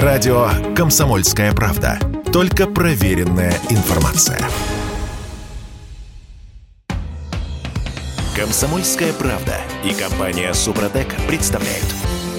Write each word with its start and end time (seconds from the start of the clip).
Радио 0.00 0.48
«Комсомольская 0.74 1.52
правда». 1.52 1.98
Только 2.32 2.66
проверенная 2.66 3.52
информация. 3.68 4.38
«Комсомольская 8.34 9.12
правда» 9.12 9.52
и 9.84 9.92
компания 9.92 10.54
«Супротек» 10.54 11.14
представляют. 11.28 11.84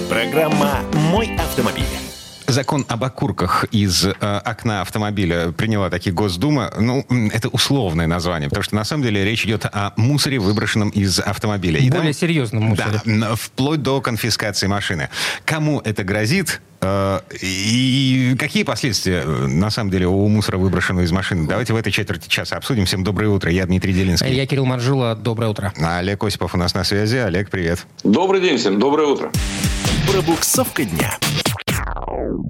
Программа 0.08 0.80
«Мой 1.12 1.30
автомобиль». 1.36 2.03
Закон 2.46 2.84
об 2.88 3.02
окурках 3.04 3.64
из 3.70 4.04
э, 4.04 4.10
окна 4.44 4.82
автомобиля 4.82 5.52
приняла 5.52 5.88
таки 5.90 6.10
Госдума. 6.10 6.72
Ну, 6.78 7.04
это 7.32 7.48
условное 7.48 8.06
название, 8.06 8.48
потому 8.48 8.62
что 8.62 8.74
на 8.74 8.84
самом 8.84 9.02
деле 9.02 9.24
речь 9.24 9.44
идет 9.44 9.64
о 9.66 9.92
мусоре, 9.96 10.38
выброшенном 10.38 10.90
из 10.90 11.20
автомобиля. 11.20 11.78
И 11.80 11.88
Более 11.90 12.12
там, 12.12 12.12
серьезном 12.12 12.64
мусоре. 12.64 13.00
Да, 13.04 13.34
вплоть 13.34 13.82
до 13.82 14.00
конфискации 14.00 14.66
машины. 14.66 15.08
Кому 15.44 15.80
это 15.80 16.04
грозит? 16.04 16.60
Э, 16.80 17.20
и 17.40 18.36
какие 18.38 18.62
последствия, 18.62 19.22
э, 19.24 19.46
на 19.46 19.70
самом 19.70 19.90
деле, 19.90 20.06
у 20.06 20.28
мусора, 20.28 20.58
выброшенного 20.58 21.04
из 21.04 21.12
машины? 21.12 21.48
Давайте 21.48 21.72
в 21.72 21.76
этой 21.76 21.90
четверти 21.90 22.28
часа 22.28 22.56
обсудим. 22.56 22.84
Всем 22.84 23.04
доброе 23.04 23.28
утро. 23.28 23.50
Я 23.50 23.64
Дмитрий 23.64 23.94
Делинский. 23.94 24.34
Я 24.34 24.46
Кирилл 24.46 24.66
Маржула. 24.66 25.14
Доброе 25.14 25.48
утро. 25.48 25.72
А 25.80 25.98
Олег 25.98 26.22
Осипов 26.22 26.54
у 26.54 26.58
нас 26.58 26.74
на 26.74 26.84
связи. 26.84 27.16
Олег, 27.16 27.50
привет. 27.50 27.86
Добрый 28.02 28.40
день 28.40 28.58
всем. 28.58 28.78
Доброе 28.78 29.08
утро. 29.08 29.32
Пробуксовка 30.10 30.84
дня. 30.84 31.18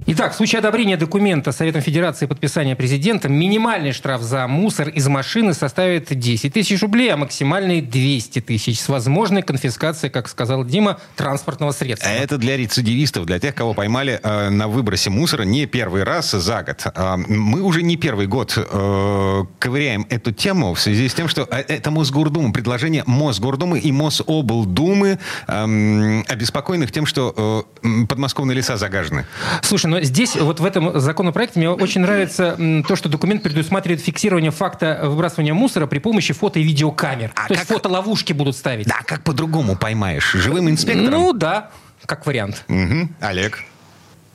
Итак, 0.07 0.33
в 0.33 0.35
случае 0.35 0.59
одобрения 0.59 0.97
документа 0.97 1.51
Советом 1.51 1.81
Федерации 1.81 2.25
подписания 2.25 2.75
президента, 2.75 3.29
минимальный 3.29 3.91
штраф 3.91 4.21
за 4.21 4.47
мусор 4.47 4.89
из 4.89 5.07
машины 5.07 5.53
составит 5.53 6.07
10 6.17 6.51
тысяч 6.51 6.81
рублей, 6.81 7.13
а 7.13 7.17
максимальный 7.17 7.81
200 7.81 8.41
тысяч 8.41 8.79
с 8.79 8.89
возможной 8.89 9.43
конфискацией, 9.43 10.11
как 10.11 10.27
сказал 10.29 10.65
Дима, 10.65 10.99
транспортного 11.15 11.71
средства. 11.71 12.07
Это 12.07 12.37
для 12.37 12.57
рецидивистов, 12.57 13.25
для 13.25 13.39
тех, 13.39 13.53
кого 13.53 13.73
поймали 13.73 14.19
э, 14.21 14.49
на 14.49 14.67
выбросе 14.67 15.11
мусора 15.11 15.43
не 15.43 15.67
первый 15.67 16.03
раз 16.03 16.31
за 16.31 16.63
год. 16.63 16.81
Э, 16.95 17.15
мы 17.17 17.61
уже 17.61 17.83
не 17.83 17.97
первый 17.97 18.25
год 18.25 18.57
э, 18.57 19.43
ковыряем 19.59 20.07
эту 20.09 20.31
тему 20.31 20.73
в 20.73 20.79
связи 20.79 21.07
с 21.07 21.13
тем, 21.13 21.27
что 21.27 21.47
э, 21.51 21.63
это 21.67 21.91
Мосгордума, 21.91 22.51
предложение 22.51 23.03
Мосгордумы 23.05 23.77
и 23.77 23.91
Мособлдумы, 23.91 25.19
э, 25.47 26.21
обеспокоенных 26.27 26.91
тем, 26.91 27.05
что 27.05 27.65
э, 27.83 28.05
подмосковные 28.07 28.55
леса 28.55 28.77
загажены. 28.77 29.25
Слушай, 29.61 29.87
но 29.87 30.01
здесь, 30.01 30.35
вот 30.35 30.59
в 30.59 30.65
этом 30.65 30.99
законопроекте, 30.99 31.59
мне 31.59 31.69
очень 31.69 32.01
нравится 32.01 32.57
то, 32.87 32.95
что 32.95 33.09
документ 33.09 33.43
предусматривает 33.43 34.01
фиксирование 34.01 34.51
факта 34.51 35.01
выбрасывания 35.03 35.53
мусора 35.53 35.87
при 35.87 35.99
помощи 35.99 36.33
фото- 36.33 36.59
и 36.59 36.63
видеокамер. 36.63 37.31
А 37.35 37.47
То 37.47 37.53
как... 37.53 37.57
есть 37.57 37.67
фотоловушки 37.67 38.33
будут 38.33 38.55
ставить. 38.55 38.87
Да, 38.87 38.99
как 39.05 39.23
по-другому 39.23 39.75
поймаешь? 39.75 40.31
Живым 40.33 40.69
инспектором? 40.69 41.11
Ну 41.11 41.33
да, 41.33 41.71
как 42.05 42.25
вариант. 42.25 42.63
Угу. 42.69 43.09
Олег? 43.21 43.63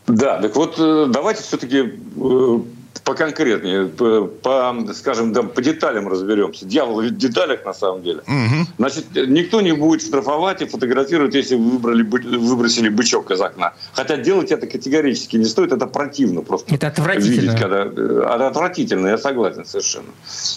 Да, 0.06 0.40
так 0.40 0.56
вот 0.56 0.74
э, 0.78 1.06
давайте 1.08 1.42
все-таки 1.42 1.78
э, 2.16 2.58
поконкретнее, 3.04 3.86
по, 3.86 4.26
по, 4.26 4.74
скажем, 4.94 5.32
да, 5.32 5.42
по 5.42 5.62
деталям 5.62 6.08
разберемся. 6.08 6.64
Дьявол 6.64 7.02
в 7.02 7.10
деталях 7.10 7.64
на 7.64 7.74
самом 7.74 8.02
деле. 8.02 8.20
Угу. 8.26 8.66
Значит, 8.78 9.04
никто 9.14 9.60
не 9.60 9.72
будет 9.72 10.02
штрафовать 10.02 10.62
и 10.62 10.66
фотографировать, 10.66 11.34
если 11.34 11.56
вы 11.56 11.70
выбрали, 11.70 12.02
выбросили 12.02 12.88
бычок 12.88 13.30
из 13.30 13.40
окна. 13.40 13.72
Хотя 13.92 14.16
делать 14.16 14.50
это 14.52 14.66
категорически 14.66 15.36
не 15.36 15.44
стоит, 15.44 15.72
это 15.72 15.86
противно 15.86 16.42
просто. 16.42 16.74
Это 16.74 16.88
отвратительно. 16.88 17.40
Видеть, 17.40 17.60
когда, 17.60 17.84
это 17.84 18.46
отвратительно, 18.48 19.08
я 19.08 19.18
согласен 19.18 19.64
совершенно. 19.64 20.10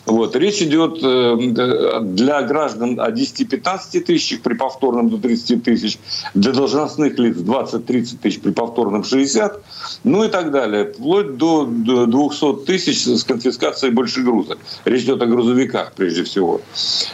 Вот. 0.05 0.35
Речь 0.35 0.61
идет 0.61 1.00
э, 1.03 2.02
для 2.02 2.41
граждан 2.44 3.00
о 3.00 3.09
10-15 3.11 4.00
тысячах 4.02 4.41
при 4.41 4.53
повторном 4.53 5.09
до 5.09 5.17
30 5.17 5.63
тысяч, 5.63 6.00
для 6.33 6.52
должностных 6.52 7.17
лиц 7.17 7.38
20-30 7.38 8.17
тысяч 8.22 8.39
при 8.41 8.52
повторном 8.52 9.03
60, 9.03 9.61
ну 10.03 10.23
и 10.23 10.28
так 10.28 10.52
далее, 10.52 10.85
вплоть 10.85 11.38
до, 11.38 11.66
до 11.66 12.05
200 12.39 12.65
тысяч 12.65 13.05
с 13.05 13.23
конфискацией 13.23 13.91
больше 13.93 14.21
груза. 14.21 14.57
Речь 14.85 15.03
идет 15.03 15.21
о 15.21 15.25
грузовиках 15.25 15.93
прежде 15.93 16.23
всего. 16.23 16.61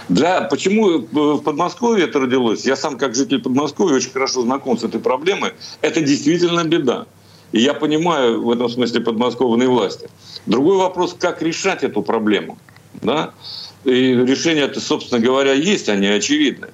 Для, 0.07 0.41
почему 0.41 0.99
в 0.99 1.41
Подмосковье 1.41 2.05
это 2.05 2.19
родилось? 2.19 2.65
Я 2.65 2.75
сам 2.75 2.97
как 2.97 3.15
житель 3.15 3.41
Подмосковья 3.41 3.95
очень 3.95 4.11
хорошо 4.11 4.41
знаком 4.41 4.77
с 4.77 4.83
этой 4.83 4.99
проблемой. 4.99 5.53
Это 5.81 6.01
действительно 6.01 6.63
беда. 6.63 7.05
И 7.51 7.61
я 7.61 7.73
понимаю 7.73 8.43
в 8.43 8.51
этом 8.51 8.69
смысле 8.69 9.01
подмосковные 9.01 9.69
власти. 9.69 10.09
Другой 10.45 10.77
вопрос, 10.77 11.15
как 11.19 11.41
решать 11.41 11.83
эту 11.83 12.01
проблему. 12.01 12.57
Да? 13.01 13.33
И 13.85 13.91
решения 13.91 14.61
это, 14.61 14.79
собственно 14.79 15.19
говоря, 15.19 15.53
есть, 15.53 15.89
они 15.89 16.07
очевидны. 16.07 16.67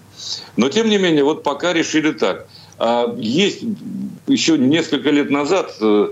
Но, 0.58 0.70
тем 0.70 0.90
не 0.90 0.98
менее, 0.98 1.24
вот 1.24 1.44
пока 1.44 1.74
решили 1.74 2.12
так. 2.12 2.48
А 2.78 3.16
есть 3.18 3.64
еще 4.28 4.58
несколько 4.58 5.10
лет 5.10 5.30
назад 5.30 5.74
э, 5.80 6.12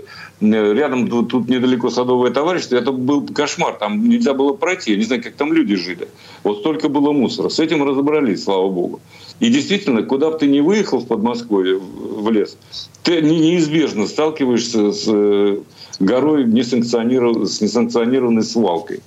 рядом 0.52 1.08
тут, 1.08 1.48
недалеко 1.48 1.90
садовое 1.90 2.30
товарищество, 2.30 2.76
это 2.76 2.92
был 2.92 3.26
кошмар, 3.26 3.74
там 3.74 4.08
нельзя 4.08 4.34
было 4.34 4.52
пройти, 4.52 4.92
я 4.92 4.96
не 4.96 5.04
знаю, 5.04 5.22
как 5.22 5.34
там 5.34 5.52
люди 5.52 5.76
жили. 5.76 6.08
Вот 6.42 6.60
столько 6.60 6.88
было 6.88 7.12
мусора. 7.12 7.48
С 7.48 7.58
этим 7.58 7.82
разобрались, 7.82 8.44
слава 8.44 8.68
богу. 8.68 9.00
И 9.40 9.48
действительно, 9.48 10.02
куда 10.02 10.30
бы 10.30 10.38
ты 10.38 10.46
ни 10.46 10.60
выехал 10.60 10.98
в 10.98 11.06
Подмосковье, 11.06 11.78
в 11.78 12.30
лес, 12.30 12.56
ты 13.02 13.20
неизбежно 13.20 14.06
сталкиваешься 14.06 14.92
с 14.92 15.04
э, 15.08 15.58
горой 15.98 16.44
несанкционированной, 16.44 17.46
с 17.46 17.60
несанкционированной 17.60 18.42
свалкой. 18.42 19.00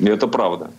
Это 0.00 0.26
правда. 0.26 0.70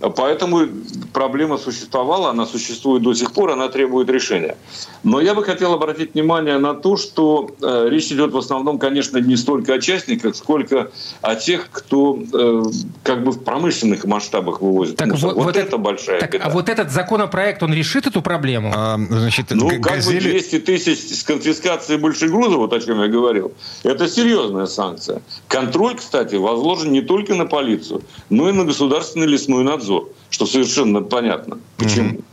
Поэтому 0.00 0.68
проблема 1.12 1.58
существовала, 1.58 2.30
она 2.30 2.46
существует 2.46 3.02
до 3.02 3.14
сих 3.14 3.32
пор, 3.32 3.50
она 3.50 3.68
требует 3.68 4.08
решения. 4.08 4.56
Но 5.02 5.20
я 5.20 5.34
бы 5.34 5.42
хотел 5.42 5.72
обратить 5.72 6.14
внимание 6.14 6.58
на 6.58 6.74
то, 6.74 6.96
что 6.96 7.50
э, 7.60 7.88
речь 7.90 8.12
идет 8.12 8.32
в 8.32 8.38
основном, 8.38 8.78
конечно, 8.78 9.18
не 9.18 9.36
столько 9.36 9.74
о 9.74 9.80
частниках, 9.80 10.36
сколько 10.36 10.90
о 11.20 11.34
тех, 11.34 11.68
кто 11.72 12.16
э, 12.32 12.62
как 13.02 13.24
бы 13.24 13.32
в 13.32 13.42
промышленных 13.42 14.04
масштабах 14.04 14.60
вывозит. 14.60 14.96
Так 14.96 15.08
вот, 15.08 15.20
вот, 15.20 15.34
вот 15.34 15.56
это, 15.56 15.66
это 15.66 15.78
большая 15.78 16.20
так, 16.20 16.32
беда. 16.32 16.44
А 16.44 16.50
вот 16.50 16.68
этот 16.68 16.92
законопроект, 16.92 17.62
он 17.64 17.74
решит 17.74 18.06
эту 18.06 18.22
проблему? 18.22 18.72
А, 18.74 18.98
значит, 19.08 19.46
ну, 19.50 19.68
как 19.68 19.80
газели... 19.80 20.26
бы 20.26 20.30
200 20.30 20.58
тысяч 20.60 21.18
с 21.18 21.24
конфискацией 21.24 21.98
больших 21.98 22.30
грузов, 22.30 22.58
вот 22.58 22.72
о 22.72 22.80
чем 22.80 23.02
я 23.02 23.08
говорил, 23.08 23.52
это 23.82 24.08
серьезная 24.08 24.66
санкция. 24.66 25.22
Контроль, 25.48 25.96
кстати, 25.96 26.36
возложен 26.36 26.92
не 26.92 27.00
только 27.00 27.34
на 27.34 27.46
полицию, 27.46 28.02
но 28.30 28.48
и 28.48 28.52
на 28.52 28.64
государственный 28.64 29.26
лесной 29.26 29.64
надзор 29.64 29.87
надзор, 29.88 30.08
что 30.30 30.46
совершенно 30.46 31.00
понятно. 31.02 31.58
Почему? 31.76 32.10
Mm-hmm. 32.10 32.24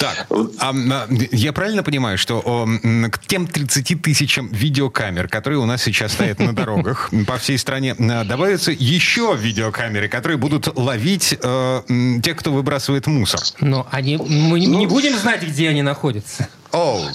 Так, 0.00 0.26
а, 0.58 1.06
я 1.32 1.52
правильно 1.52 1.82
понимаю, 1.82 2.16
что 2.16 2.40
о, 2.42 2.66
к 3.10 3.26
тем 3.26 3.46
30 3.46 4.00
тысячам 4.00 4.48
видеокамер, 4.48 5.28
которые 5.28 5.58
у 5.58 5.66
нас 5.66 5.82
сейчас 5.82 6.12
стоят 6.12 6.38
на 6.38 6.54
дорогах 6.54 7.10
по 7.26 7.36
всей 7.36 7.58
стране, 7.58 7.94
добавятся 7.94 8.72
еще 8.72 9.36
видеокамеры, 9.38 10.08
которые 10.08 10.38
будут 10.38 10.74
ловить 10.78 11.36
э, 11.38 11.82
тех, 12.22 12.38
кто 12.38 12.52
выбрасывает 12.52 13.06
мусор? 13.06 13.40
Но 13.60 13.86
они, 13.90 14.16
мы 14.16 14.66
ну, 14.66 14.78
не 14.78 14.86
будем 14.86 15.14
знать, 15.18 15.42
где 15.42 15.68
они 15.68 15.82
находятся. 15.82 16.48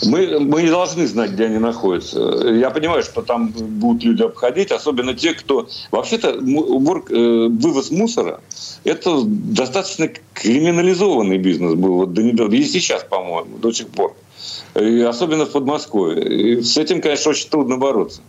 Мы, 0.06 0.40
мы 0.40 0.64
не 0.64 0.70
должны 0.70 1.06
знать, 1.06 1.32
где 1.32 1.46
они 1.46 1.58
находятся. 1.58 2.20
Я 2.48 2.70
понимаю, 2.70 3.04
что 3.04 3.22
там 3.22 3.50
будут 3.50 4.04
люди 4.04 4.24
обходить, 4.24 4.72
особенно 4.72 5.14
те, 5.14 5.34
кто... 5.34 5.68
Вообще-то 5.92 6.34
убор, 6.40 7.04
э, 7.10 7.48
вывоз 7.50 7.92
мусора– 7.92 8.40
это 8.84 9.22
достаточно 9.26 10.10
криминализованный 10.34 11.38
бизнес 11.38 11.74
был 11.74 11.96
вот 11.96 12.14
до 12.14 12.24
недавно. 12.24 12.54
И 12.54 12.64
сейчас, 12.64 13.04
по-моему, 13.04 13.58
до 13.58 13.72
сих 13.72 13.90
пор. 13.90 14.16
И 14.76 15.02
особенно 15.02 15.46
в 15.46 15.52
Подмосковье. 15.52 16.24
И 16.24 16.62
с 16.62 16.78
этим, 16.78 17.02
конечно, 17.02 17.32
очень 17.32 17.50
трудно 17.50 17.78
бороться. 17.78 18.22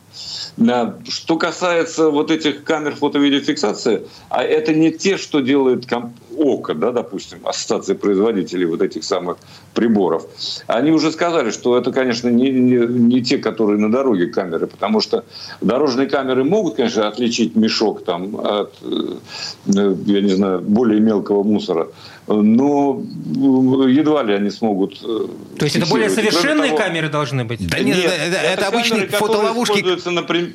Что 1.09 1.37
касается 1.37 2.11
вот 2.11 2.31
этих 2.31 2.65
камер 2.65 2.97
фото-видеофиксации, 2.97 4.03
а 4.29 4.43
это 4.43 4.75
не 4.75 4.91
те, 4.91 5.17
что 5.17 5.41
делает 5.41 5.87
комп- 5.87 6.17
ОКО, 6.37 6.75
да, 6.75 6.93
допустим, 6.93 7.39
ассоциация 7.45 7.95
производителей 7.95 8.67
вот 8.67 8.83
этих 8.83 9.05
самых 9.05 9.39
приборов. 9.75 10.27
Они 10.67 10.91
уже 10.91 11.13
сказали, 11.13 11.51
что 11.51 11.77
это, 11.79 11.93
конечно, 11.93 12.29
не, 12.29 12.51
не, 12.51 12.87
не 12.87 13.23
те, 13.23 13.39
которые 13.39 13.79
на 13.79 13.91
дороге 13.91 14.27
камеры, 14.27 14.67
потому 14.67 15.01
что 15.01 15.25
дорожные 15.61 16.09
камеры 16.09 16.45
могут, 16.45 16.75
конечно, 16.75 17.07
отличить 17.09 17.57
мешок 17.57 18.05
там 18.05 18.37
от, 18.41 18.75
э, 18.83 19.95
я 20.07 20.21
не 20.21 20.35
знаю, 20.35 20.61
более 20.61 21.01
мелкого 21.01 21.43
мусора, 21.43 21.89
но 22.35 23.03
едва 23.89 24.23
ли 24.23 24.35
они 24.35 24.51
смогут 24.51 25.01
э, 25.03 25.27
То 25.59 25.65
есть 25.65 25.77
это 25.77 25.87
более 25.87 26.11
совершенные 26.11 26.71
того, 26.71 26.83
камеры 26.83 27.09
должны 27.09 27.45
быть? 27.45 27.69
Да 27.69 27.79
нет, 27.79 27.97
нет 27.97 28.07
это, 28.07 28.23
это, 28.23 28.37
это 28.37 28.67
обычные 28.69 29.03
камеры, 29.03 29.19
фотоловушки. 29.19 29.73
Используются, 29.73 30.11
например, 30.11 30.53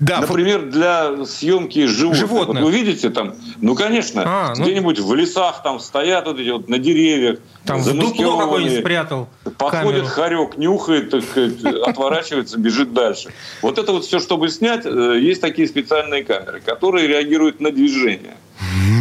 да, 0.00 0.20
Например, 0.20 0.60
фо... 0.60 0.66
для 0.66 1.24
съемки 1.24 1.86
животных. 1.86 2.20
животных. 2.20 2.62
Вот 2.62 2.70
вы 2.70 2.76
видите 2.76 3.10
там, 3.10 3.34
ну 3.60 3.74
конечно, 3.74 4.22
а, 4.26 4.54
ну... 4.56 4.64
где-нибудь 4.64 4.98
в 4.98 5.14
лесах 5.14 5.62
там 5.62 5.78
стоят 5.78 6.26
вот 6.26 6.38
эти 6.38 6.50
вот 6.50 6.68
на 6.68 6.78
деревьях. 6.78 7.38
Там 7.64 7.80
в 7.80 7.92
дупло 7.96 8.36
какой-нибудь 8.36 8.80
спрятал. 8.80 9.28
Подходит 9.56 10.02
камеру. 10.02 10.06
хорек, 10.06 10.56
нюхает, 10.58 11.10
так 11.10 11.24
отворачивается, 11.86 12.58
бежит 12.58 12.92
дальше. 12.92 13.30
Вот 13.62 13.78
это 13.78 13.92
вот 13.92 14.04
все, 14.04 14.18
чтобы 14.18 14.48
снять, 14.48 14.84
э, 14.84 15.18
есть 15.20 15.40
такие 15.40 15.68
специальные 15.68 16.24
камеры, 16.24 16.60
которые 16.60 17.06
реагируют 17.06 17.60
на 17.60 17.70
движение. 17.70 18.34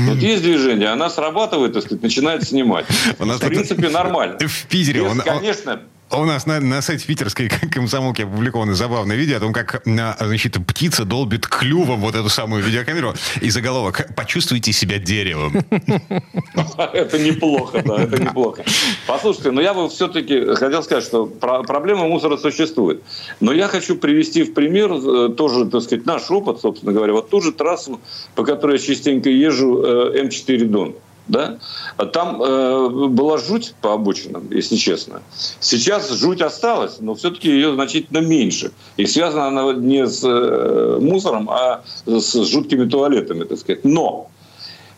Вот 0.07 0.17
есть 0.17 0.43
движение, 0.43 0.89
она 0.89 1.09
срабатывает, 1.09 1.73
так 1.73 1.83
сказать, 1.83 2.03
начинает 2.03 2.43
снимать. 2.43 2.85
В 3.19 3.39
принципе, 3.39 3.89
нормально. 3.89 4.37
В 4.47 4.65
Питере. 4.67 5.03
Конечно, 5.23 5.81
У 6.15 6.25
нас 6.25 6.45
на, 6.45 6.59
на 6.59 6.81
сайте 6.81 7.07
питерской 7.07 7.49
комсомолки 7.71 8.21
опубликовано 8.21 8.75
забавное 8.75 9.15
видео 9.15 9.37
о 9.37 9.39
том, 9.39 9.51
как 9.51 9.81
значит, 9.85 10.57
птица 10.67 11.05
долбит 11.05 11.47
клювом 11.47 12.01
вот 12.01 12.13
эту 12.13 12.29
самую 12.29 12.63
видеокамеру. 12.63 13.15
И 13.41 13.49
заголовок 13.49 14.07
«Почувствуйте 14.15 14.73
себя 14.73 14.99
деревом». 14.99 15.53
Это 16.93 17.17
неплохо, 17.17 17.81
да, 17.83 18.03
это 18.03 18.21
неплохо. 18.21 18.63
Послушайте, 19.07 19.51
но 19.51 19.61
я 19.61 19.73
бы 19.73 19.89
все-таки 19.89 20.53
хотел 20.55 20.83
сказать, 20.83 21.03
что 21.03 21.25
проблема 21.25 22.07
мусора 22.07 22.37
существует. 22.37 23.01
Но 23.39 23.51
я 23.51 23.67
хочу 23.67 23.95
привести 23.95 24.43
в 24.43 24.53
пример 24.53 24.91
э, 24.91 25.29
тоже, 25.29 25.65
так 25.65 25.81
сказать, 25.81 26.05
наш 26.05 26.29
опыт, 26.29 26.59
собственно 26.61 26.93
говоря. 26.93 27.13
Вот 27.13 27.29
ту 27.29 27.41
же 27.41 27.51
трассу, 27.51 27.99
по 28.35 28.43
которой 28.43 28.73
я 28.73 28.79
частенько 28.79 29.29
езжу, 29.29 29.83
э, 29.83 30.23
М4 30.23 30.65
Дон 30.65 30.95
да, 31.27 31.57
а 31.97 32.05
там 32.05 32.41
э, 32.41 33.07
была 33.09 33.37
жуть 33.37 33.75
по 33.81 33.93
обочинам, 33.93 34.47
если 34.51 34.75
честно. 34.75 35.21
Сейчас 35.59 36.11
жуть 36.11 36.41
осталась, 36.41 36.97
но 36.99 37.15
все-таки 37.15 37.49
ее 37.49 37.73
значительно 37.73 38.19
меньше. 38.19 38.71
И 38.97 39.05
связана 39.05 39.47
она 39.47 39.73
не 39.73 40.05
с 40.05 40.23
э, 40.23 40.97
мусором, 40.99 41.49
а 41.49 41.83
с 42.05 42.33
жуткими 42.45 42.89
туалетами, 42.89 43.45
так 43.45 43.57
сказать. 43.57 43.85
Но 43.85 44.29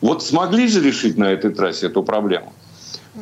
вот 0.01 0.23
смогли 0.23 0.67
же 0.67 0.81
решить 0.81 1.17
на 1.17 1.25
этой 1.31 1.53
трассе 1.53 1.87
эту 1.87 2.03
проблему? 2.03 2.53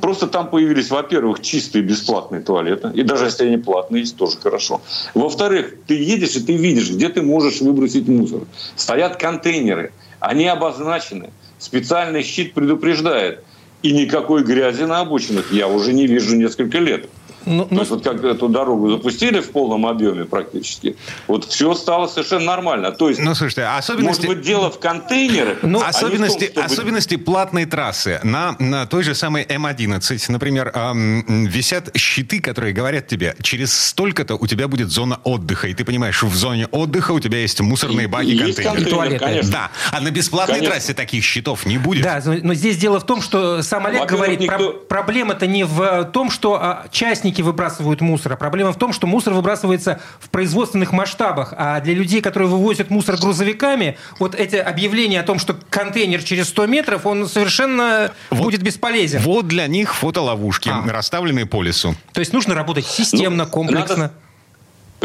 Просто 0.01 0.25
там 0.25 0.49
появились, 0.49 0.89
во-первых, 0.89 1.41
чистые 1.41 1.83
бесплатные 1.83 2.41
туалеты. 2.41 2.91
И 2.95 3.03
даже 3.03 3.25
если 3.25 3.45
они 3.45 3.57
платные, 3.57 4.01
есть 4.01 4.17
тоже 4.17 4.38
хорошо. 4.38 4.81
Во-вторых, 5.13 5.75
ты 5.85 5.94
едешь 5.94 6.35
и 6.35 6.39
ты 6.39 6.53
видишь, 6.53 6.89
где 6.89 7.09
ты 7.09 7.21
можешь 7.21 7.61
выбросить 7.61 8.07
мусор. 8.07 8.41
Стоят 8.75 9.17
контейнеры. 9.17 9.91
Они 10.19 10.47
обозначены 10.47 11.29
специальный 11.63 12.24
щит 12.24 12.54
предупреждает. 12.54 13.44
И 13.81 13.92
никакой 13.92 14.44
грязи 14.44 14.83
на 14.83 15.00
обочинах 15.00 15.51
я 15.51 15.68
уже 15.68 15.94
не 15.94 16.07
вижу 16.07 16.36
несколько 16.36 16.80
лет. 16.80 17.10
Ну, 17.45 17.66
То 17.66 17.75
есть 17.75 17.92
вот 17.92 18.04
как 18.04 18.24
эту 18.24 18.48
дорогу 18.48 18.90
запустили 18.90 19.40
в 19.40 19.51
полном 19.51 19.86
объеме 19.86 20.25
практически, 20.25 20.95
вот 21.28 21.45
все 21.45 21.74
стало 21.74 22.07
совершенно 22.07 22.45
нормально. 22.45 22.92
То 22.92 23.10
есть, 23.10 23.19
ну, 23.19 23.36
слушайте, 23.36 23.63
особенности... 23.63 24.25
может 24.25 24.38
быть, 24.38 24.45
дело 24.45 24.69
в 24.69 24.80
контейнерах, 24.80 25.60
ну, 25.62 25.81
а 25.81 25.88
особенности, 25.88 26.48
том, 26.48 26.63
чтобы... 26.63 26.66
особенности 26.66 27.16
платной 27.16 27.66
трассы. 27.66 28.19
На, 28.24 28.56
на 28.60 28.86
той 28.86 29.04
же 29.04 29.16
самой 29.16 29.44
М11, 29.44 30.19
например, 30.30 30.72
эм, 30.74 31.45
висят 31.45 31.95
щиты, 31.98 32.40
которые 32.40 32.74
говорят 32.74 33.07
тебе, 33.07 33.36
через 33.42 33.74
столько-то 33.74 34.36
у 34.36 34.48
тебя 34.48 34.68
будет 34.68 34.90
зона 34.90 35.19
отдыха, 35.24 35.68
и 35.68 35.74
ты 35.74 35.86
понимаешь, 35.86 36.24
в 36.24 36.36
зоне 36.36 36.68
отдыха 36.68 37.12
у 37.12 37.19
тебя 37.19 37.40
есть 37.40 37.60
мусорные 37.62 38.07
баки, 38.07 38.28
и 38.28 38.38
контейнеры. 38.38 38.84
контейнер, 38.84 39.19
конечно. 39.19 39.51
Да, 39.51 39.72
а 39.92 40.01
на 40.01 40.12
бесплатной 40.12 40.56
конечно. 40.56 40.75
трассе 40.75 40.94
таких 40.94 41.24
щитов 41.24 41.66
не 41.66 41.78
будет. 41.78 42.04
Да, 42.04 42.22
но 42.25 42.54
здесь 42.54 42.78
дело 42.78 43.00
в 43.00 43.06
том, 43.06 43.22
что 43.22 43.62
сам 43.62 43.86
Олег 43.86 44.07
говорит, 44.07 44.40
никто... 44.40 44.74
про- 44.74 45.04
проблема-то 45.04 45.48
не 45.48 45.66
в 45.66 46.06
том, 46.13 46.30
что 46.31 46.56
а, 46.56 46.86
частники 46.92 47.32
частники 47.33 47.41
выбрасывают 47.41 48.01
мусор. 48.01 48.33
А 48.33 48.35
проблема 48.35 48.71
в 48.71 48.77
том, 48.77 48.94
что 48.94 49.07
мусор 49.07 49.33
выбрасывается 49.33 50.00
в 50.19 50.30
производственных 50.30 50.91
масштабах. 50.91 51.53
А 51.57 51.80
для 51.81 51.94
людей, 51.94 52.21
которые 52.21 52.50
вывозят 52.50 52.89
мусор 52.89 53.18
грузовиками, 53.18 53.97
вот 54.19 54.35
эти 54.35 54.56
объявления 54.56 55.19
о 55.19 55.24
том, 55.24 55.39
что 55.39 55.56
контейнер 55.69 56.24
через 56.24 56.50
100 56.50 56.68
метров, 56.68 57.06
он 57.06 57.27
совершенно 57.27 58.12
вот, 58.30 58.44
будет 58.44 58.62
бесполезен. 58.62 59.21
Вот 59.21 59.47
для 59.47 59.68
них 59.68 59.95
фотоловушки, 59.95 60.69
а. 60.69 60.83
расставленные 60.91 61.45
по 61.45 61.63
лесу. 61.63 61.95
То 62.13 62.19
есть 62.19 62.33
нужно 62.33 62.53
работать 62.53 62.85
системно, 62.85 63.45
ну, 63.45 63.50
комплексно. 63.50 63.97
Надо 63.97 64.13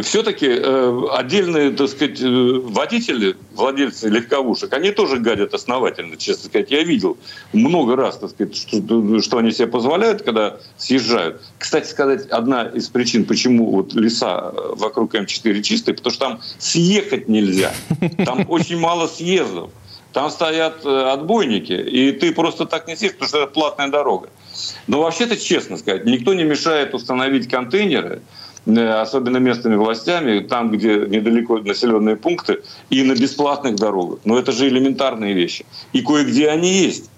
все-таки 0.03 0.47
э, 0.49 1.03
отдельные, 1.13 1.71
так 1.71 1.89
сказать, 1.89 2.21
э, 2.21 2.27
водители, 2.27 3.37
владельцы 3.53 4.09
легковушек, 4.09 4.73
они 4.73 4.91
тоже 4.91 5.19
гадят 5.19 5.55
основательно, 5.55 6.17
честно 6.17 6.49
сказать. 6.49 6.71
Я 6.71 6.83
видел 6.83 7.17
много 7.53 7.97
раз, 7.97 8.19
так 8.19 8.31
сказать, 8.31 8.57
что, 8.57 9.21
что 9.21 9.39
они 9.39 9.51
себе 9.51 9.67
позволяют, 9.67 10.23
когда 10.23 10.59
съезжают. 10.77 11.43
Кстати 11.59 11.89
сказать, 11.89 12.27
одна 12.27 12.65
из 12.65 12.89
причин, 12.89 13.25
почему 13.25 13.71
вот 13.71 13.95
леса 13.95 14.53
вокруг 14.53 15.15
М4 15.15 15.63
чистые, 15.63 15.95
потому 15.95 16.13
что 16.13 16.25
там 16.27 16.41
съехать 16.59 17.29
нельзя. 17.29 17.73
Там 18.25 18.45
очень 18.49 18.79
мало 18.79 19.07
съездов. 19.07 19.71
Там 20.13 20.31
стоят 20.31 20.85
э, 20.85 21.11
отбойники, 21.11 21.73
и 21.73 22.13
ты 22.13 22.33
просто 22.33 22.67
так 22.67 22.89
не 22.89 22.97
съездишь, 22.97 23.19
потому 23.19 23.29
что 23.29 23.39
это 23.39 23.47
платная 23.53 23.89
дорога. 23.89 24.31
Но 24.87 25.03
вообще-то, 25.03 25.37
честно 25.37 25.77
сказать, 25.77 26.05
никто 26.07 26.35
не 26.35 26.45
мешает 26.45 26.95
установить 26.95 27.49
контейнеры, 27.49 28.23
Э, 28.23 28.48
особенно 28.77 29.39
местными 29.39 29.77
властями, 29.77 30.41
там, 30.41 30.71
где 30.71 30.99
недалеко 30.99 31.59
населенные 31.59 32.17
пункты, 32.17 32.63
и 32.91 33.03
на 33.03 33.15
бесплатных 33.15 33.77
дорогах. 33.77 34.19
Но 34.25 34.39
это 34.39 34.53
же 34.53 34.69
элементарные 34.69 35.35
вещи. 35.35 35.65
И 35.93 36.03
кое-где 36.03 36.49
они 36.49 36.71
есть. 36.71 37.11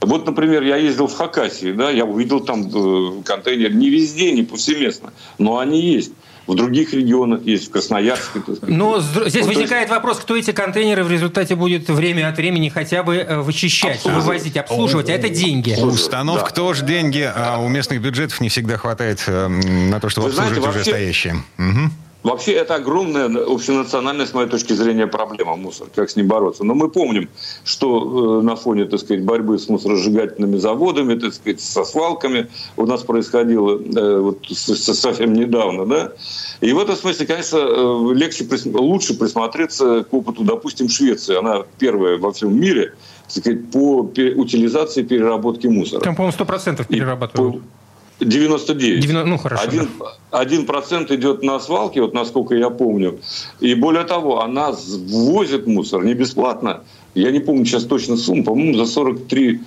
Вот, 0.00 0.26
например, 0.26 0.62
я 0.62 0.76
ездил 0.76 1.06
в 1.06 1.14
Хакасию, 1.14 1.74
да, 1.74 1.90
я 1.90 2.06
увидел 2.06 2.40
там 2.40 2.70
э, 2.74 3.22
контейнер 3.22 3.74
не 3.74 3.90
везде, 3.90 4.32
не 4.32 4.42
повсеместно, 4.42 5.12
но 5.38 5.58
они 5.58 5.80
есть 5.80 6.12
в 6.46 6.54
других 6.54 6.92
регионах 6.92 7.42
есть, 7.44 7.68
в 7.68 7.70
Красноярске. 7.70 8.40
Но 8.62 9.00
здесь 9.00 9.44
вот, 9.44 9.54
возникает 9.54 9.82
есть... 9.82 9.90
вопрос, 9.90 10.18
кто 10.18 10.36
эти 10.36 10.52
контейнеры 10.52 11.04
в 11.04 11.10
результате 11.10 11.54
будет 11.54 11.88
время 11.88 12.28
от 12.28 12.36
времени 12.36 12.68
хотя 12.68 13.02
бы 13.02 13.16
э, 13.16 13.40
вычищать, 13.40 14.04
вывозить, 14.04 14.56
обслуживать, 14.56 15.08
а 15.08 15.12
это 15.12 15.28
деньги. 15.28 15.76
Установка 15.80 16.50
да. 16.50 16.56
тоже 16.56 16.84
деньги, 16.84 17.30
а 17.34 17.58
у 17.58 17.68
местных 17.68 18.00
бюджетов 18.00 18.40
не 18.40 18.48
всегда 18.48 18.76
хватает 18.76 19.22
э, 19.26 19.48
на 19.48 20.00
то, 20.00 20.08
чтобы 20.08 20.28
Вы 20.28 20.32
обслуживать 20.32 20.62
знаете, 20.62 20.78
вообще... 20.78 20.80
уже 20.80 20.90
стоящие. 20.90 21.34
Угу. 21.58 21.90
Вообще 22.22 22.52
это 22.52 22.74
огромная 22.74 23.26
общенациональная, 23.46 24.26
с 24.26 24.34
моей 24.34 24.48
точки 24.48 24.74
зрения, 24.74 25.06
проблема 25.06 25.56
мусор, 25.56 25.88
как 25.94 26.10
с 26.10 26.16
ним 26.16 26.28
бороться. 26.28 26.64
Но 26.64 26.74
мы 26.74 26.90
помним, 26.90 27.30
что 27.64 28.40
э, 28.40 28.42
на 28.42 28.56
фоне, 28.56 28.84
так 28.84 29.00
сказать, 29.00 29.24
борьбы 29.24 29.58
с 29.58 29.68
мусоросжигательными 29.68 30.58
заводами, 30.58 31.18
так 31.18 31.32
сказать, 31.32 31.62
со 31.62 31.84
свалками 31.84 32.48
у 32.76 32.84
нас 32.84 33.02
происходило 33.02 33.80
э, 33.80 34.18
вот, 34.18 34.44
совсем 34.50 35.32
недавно, 35.32 35.86
да. 35.86 36.12
И 36.60 36.72
в 36.74 36.78
этом 36.78 36.96
смысле, 36.96 37.26
конечно, 37.26 37.56
э, 37.56 38.14
легче, 38.14 38.46
лучше 38.74 39.18
присмотреться 39.18 40.04
к 40.04 40.12
опыту, 40.12 40.44
допустим, 40.44 40.90
Швеции. 40.90 41.38
Она 41.38 41.64
первая 41.78 42.18
во 42.18 42.32
всем 42.32 42.54
мире, 42.54 42.92
так 43.22 43.42
сказать, 43.42 43.70
по 43.70 44.00
утилизации 44.00 45.02
переработки 45.04 45.68
мусора. 45.68 46.02
Там, 46.02 46.14
по-моему, 46.16 46.36
100% 46.36 46.86
перерабатывают. 46.86 47.56
И 47.56 47.79
99. 48.20 49.00
90, 49.00 49.30
ну, 49.30 49.38
хорошо. 49.38 49.62
Один, 49.62 49.88
один 50.30 50.66
процент 50.66 51.10
идет 51.10 51.42
на 51.42 51.58
свалке, 51.60 52.00
вот 52.02 52.14
насколько 52.14 52.54
я 52.54 52.70
помню. 52.70 53.20
И 53.60 53.74
более 53.74 54.04
того, 54.04 54.42
она 54.42 54.72
ввозит 54.72 55.66
мусор 55.66 56.04
не 56.04 56.14
бесплатно. 56.14 56.82
Я 57.14 57.30
не 57.30 57.40
помню 57.40 57.64
сейчас 57.64 57.84
точно 57.84 58.16
сумму, 58.16 58.44
по-моему, 58.44 58.74
за 58.74 58.86
43 58.86 59.60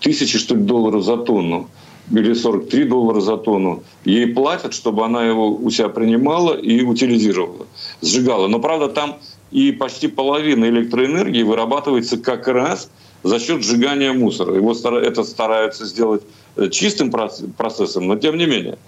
тысячи, 0.00 0.38
что 0.38 0.54
ли, 0.54 0.62
долларов 0.62 1.04
за 1.04 1.16
тонну. 1.16 1.68
Или 2.10 2.34
43 2.34 2.84
доллара 2.84 3.20
за 3.20 3.36
тонну. 3.38 3.82
Ей 4.04 4.26
платят, 4.26 4.74
чтобы 4.74 5.04
она 5.04 5.24
его 5.24 5.54
у 5.54 5.70
себя 5.70 5.88
принимала 5.88 6.54
и 6.54 6.82
утилизировала, 6.82 7.66
сжигала. 8.02 8.46
Но, 8.48 8.58
правда, 8.60 8.88
там 8.88 9.16
и 9.50 9.72
почти 9.72 10.08
половина 10.08 10.66
электроэнергии 10.66 11.42
вырабатывается 11.42 12.18
как 12.18 12.48
раз 12.48 12.90
за 13.22 13.38
счет 13.38 13.64
сжигания 13.64 14.12
мусора. 14.12 14.54
Его 14.54 14.72
это 14.98 15.24
стараются 15.24 15.86
сделать 15.86 16.22
чистым 16.70 17.10
процессом, 17.10 18.06
но 18.06 18.16
тем 18.16 18.36
не 18.36 18.46
менее. 18.46 18.78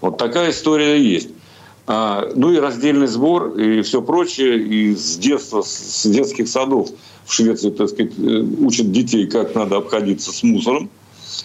Вот 0.00 0.18
такая 0.18 0.50
история 0.50 1.00
есть. 1.00 1.30
А, 1.88 2.28
ну 2.34 2.52
и 2.52 2.58
раздельный 2.58 3.06
сбор 3.06 3.56
и 3.56 3.82
все 3.82 4.02
прочее. 4.02 4.58
И 4.58 4.94
с 4.94 5.16
детства, 5.16 5.62
с 5.62 6.06
детских 6.06 6.48
садов 6.48 6.90
в 7.24 7.32
Швеции, 7.32 7.70
так 7.70 7.88
сказать, 7.88 8.12
э, 8.18 8.44
учат 8.60 8.90
детей, 8.90 9.26
как 9.26 9.54
надо 9.54 9.76
обходиться 9.76 10.32
с 10.32 10.42
мусором. 10.42 10.90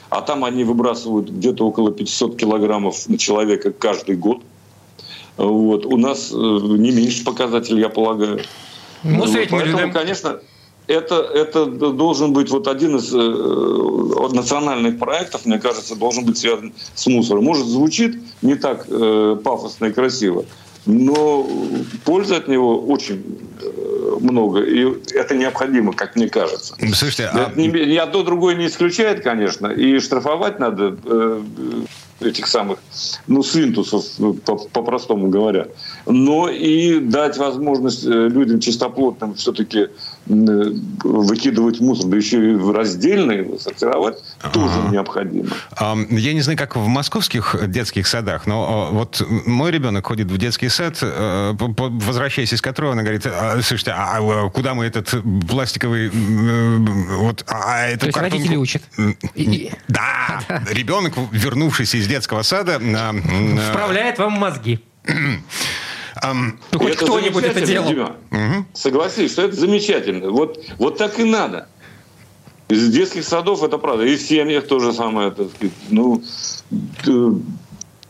А 0.10 0.22
там 0.22 0.44
они 0.46 0.64
выбрасывают 0.64 1.30
где-то 1.30 1.66
около 1.66 1.92
500 1.92 2.38
килограммов 2.38 3.08
на 3.08 3.18
человека 3.18 3.72
каждый 3.72 4.16
год. 4.16 4.42
Вот. 5.38 5.86
У 5.86 5.98
нас 5.98 6.32
э, 6.32 6.36
не 6.36 6.92
меньше 6.92 7.24
показатель, 7.24 7.80
я 7.80 7.90
полагаю. 7.90 8.42
Ну, 9.04 9.26
вот. 9.26 9.30
Поэтому, 9.50 9.92
конечно, 9.92 10.42
это, 10.88 11.16
это 11.16 11.66
должен 11.66 12.34
быть 12.34 12.50
вот 12.50 12.68
один 12.68 12.98
из 12.98 13.14
э, 13.14 14.34
национальных 14.34 15.00
проектов, 15.00 15.46
мне 15.46 15.60
кажется, 15.60 15.96
должен 15.96 16.26
быть 16.26 16.38
связан 16.38 16.74
с 16.96 17.08
мусором. 17.08 17.44
Может, 17.46 17.66
звучит 17.68 18.18
не 18.42 18.56
так 18.56 18.86
э, 18.88 19.38
пафосно 19.44 19.86
и 19.86 19.92
красиво, 19.92 20.46
но 20.86 21.48
пользы 22.06 22.36
от 22.36 22.48
него 22.48 22.80
очень 22.80 23.24
много, 24.20 24.62
и 24.62 24.86
это 25.14 25.36
необходимо, 25.36 25.94
как 25.94 26.16
мне 26.16 26.30
кажется. 26.30 26.76
Слушайте, 26.94 27.30
а... 27.34 27.52
ни, 27.56 27.68
ни 27.68 27.98
одно 27.98 28.24
другое 28.24 28.56
не 28.56 28.68
исключает, 28.68 29.24
конечно, 29.24 29.68
и 29.68 30.00
штрафовать 30.00 30.60
надо 30.60 30.98
э, 31.06 31.42
этих 32.22 32.48
самых, 32.48 32.80
ну, 33.28 33.44
свинтусов, 33.44 34.06
ну, 34.18 34.34
по-простому 34.34 35.30
говоря, 35.30 35.68
но 36.06 36.50
и 36.50 37.00
дать 37.00 37.38
возможность 37.38 38.06
э, 38.06 38.10
людям 38.30 38.60
чистоплотным 38.60 39.36
все-таки 39.36 39.88
выкидывать 40.28 41.80
мусор, 41.80 42.08
да 42.08 42.18
еще 42.18 42.52
и 42.52 42.54
в 42.54 42.72
раздельно 42.72 43.32
его 43.32 43.58
сортировать, 43.58 44.20
тоже 44.54 44.76
необходимо. 44.92 45.50
Я 46.10 46.34
не 46.34 46.42
знаю, 46.42 46.60
как 46.60 46.76
в 46.76 46.86
московских 46.88 47.56
детских 47.68 48.06
садах, 48.06 48.46
но 48.46 48.90
вот 48.92 49.26
мой 49.28 49.72
ребенок 49.72 50.06
ходит 50.06 50.30
в 50.30 50.38
детский 50.38 50.70
сад, 50.70 51.00
э, 51.02 51.54
возвращаясь 51.58 52.54
из 52.54 52.62
которого, 52.62 52.94
она 52.94 53.02
говорит, 53.02 53.26
«А, 53.52 53.62
слушайте, 53.62 53.92
а, 53.92 54.18
а 54.20 54.50
куда 54.50 54.74
мы 54.74 54.86
этот 54.86 55.14
пластиковый... 55.48 56.10
Вот, 56.10 57.44
а 57.48 57.88
это 57.88 58.00
То 58.02 58.06
есть 58.08 58.18
родители 58.18 58.56
учат? 58.56 58.84
Да, 59.88 60.42
ребенок, 60.70 61.14
вернувшись 61.32 61.96
из 61.96 62.08
детского 62.08 62.44
сада... 62.44 62.80
а, 62.82 63.14
а, 63.14 63.72
Вправляет 63.72 64.18
вам 64.20 64.34
мозги. 64.34 64.80
Ну, 66.24 66.54
хоть 66.78 66.98
кто-нибудь 66.98 67.44
это 67.44 67.62
делал. 67.66 67.88
Дима. 67.88 68.16
Согласись, 68.74 69.32
что 69.32 69.44
это 69.44 69.56
замечательно. 69.56 70.30
Вот, 70.30 70.64
вот 70.78 70.98
так 70.98 71.18
и 71.20 71.24
надо. 71.24 71.68
Из 72.70 72.92
детских 72.92 73.24
садов 73.24 73.64
это 73.64 73.78
правда. 73.78 74.06
И 74.06 74.18
в 74.18 74.22
семьях 74.22 74.68
тоже 74.68 74.94
самое. 74.94 75.32
Так 75.32 75.48
сказать. 75.50 75.74
Ну, 75.90 76.22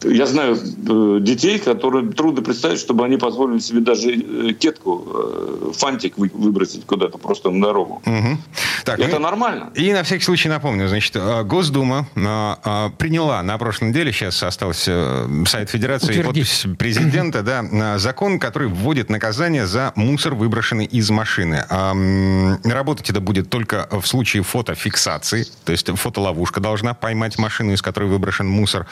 я 0.03 0.25
знаю 0.25 0.55
э, 0.57 1.17
детей, 1.21 1.59
которые 1.59 2.11
трудно 2.11 2.41
представить, 2.41 2.79
чтобы 2.79 3.05
они 3.05 3.17
позволили 3.17 3.59
себе 3.59 3.81
даже 3.81 4.11
э, 4.11 4.53
кетку, 4.53 5.05
э, 5.07 5.71
фантик 5.73 6.17
вы- 6.17 6.31
выбросить 6.33 6.85
куда-то 6.85 7.17
просто 7.17 7.49
на 7.51 7.61
дорогу. 7.65 8.01
мгм. 8.05 8.39
Так, 8.83 8.99
Это 8.99 9.17
ну, 9.17 9.19
нормально. 9.19 9.71
И 9.75 9.93
на 9.93 10.01
всякий 10.03 10.23
случай 10.23 10.49
напомню, 10.49 10.87
значит, 10.87 11.15
Госдума 11.45 12.07
приняла 12.97 13.43
на 13.43 13.57
прошлой 13.59 13.89
неделе, 13.89 14.11
сейчас 14.11 14.41
остался 14.41 15.27
сайт 15.45 15.69
Федерации 15.69 16.07
и 16.15 16.19
Утвердить. 16.19 16.47
подпись 16.49 16.65
президента, 16.77 17.43
да, 17.43 17.97
закон, 17.99 18.39
который 18.39 18.69
вводит 18.69 19.09
наказание 19.09 19.67
за 19.67 19.91
мусор, 19.95 20.33
выброшенный 20.33 20.85
из 20.85 21.09
машины. 21.11 21.63
Работать 22.63 23.09
это 23.11 23.19
будет 23.21 23.49
только 23.49 23.87
в 23.91 24.05
случае 24.07 24.41
фотофиксации, 24.43 25.45
то 25.63 25.71
есть 25.71 25.87
фотоловушка 25.95 26.59
должна 26.59 26.93
поймать 26.95 27.37
машину, 27.37 27.73
из 27.73 27.81
которой 27.83 28.09
выброшен 28.09 28.47
мусор. 28.47 28.87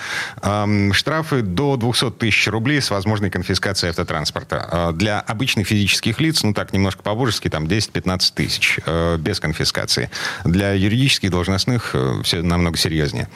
Штрафы 1.00 1.42
до 1.42 1.78
200 1.78 2.12
тысяч 2.12 2.48
рублей 2.48 2.82
с 2.82 2.92
возможной 2.92 3.30
конфискацией 3.30 3.92
автотранспорта. 3.92 4.68
А, 4.70 4.92
Для 4.92 5.22
обычных 5.22 5.68
физических 5.68 6.20
лиц, 6.20 6.44
ну 6.44 6.54
так, 6.54 6.74
немножко 6.74 7.02
по-божески, 7.04 7.48
там 7.50 7.66
10-15 7.66 8.34
тысяч 8.36 8.80
э, 8.86 9.18
без 9.18 9.40
конфискации. 9.40 10.10
Для 10.44 10.74
юридических 10.74 11.32
должностных 11.32 11.96
все 12.24 12.42
намного 12.42 12.78
серьезнее. 12.78 13.30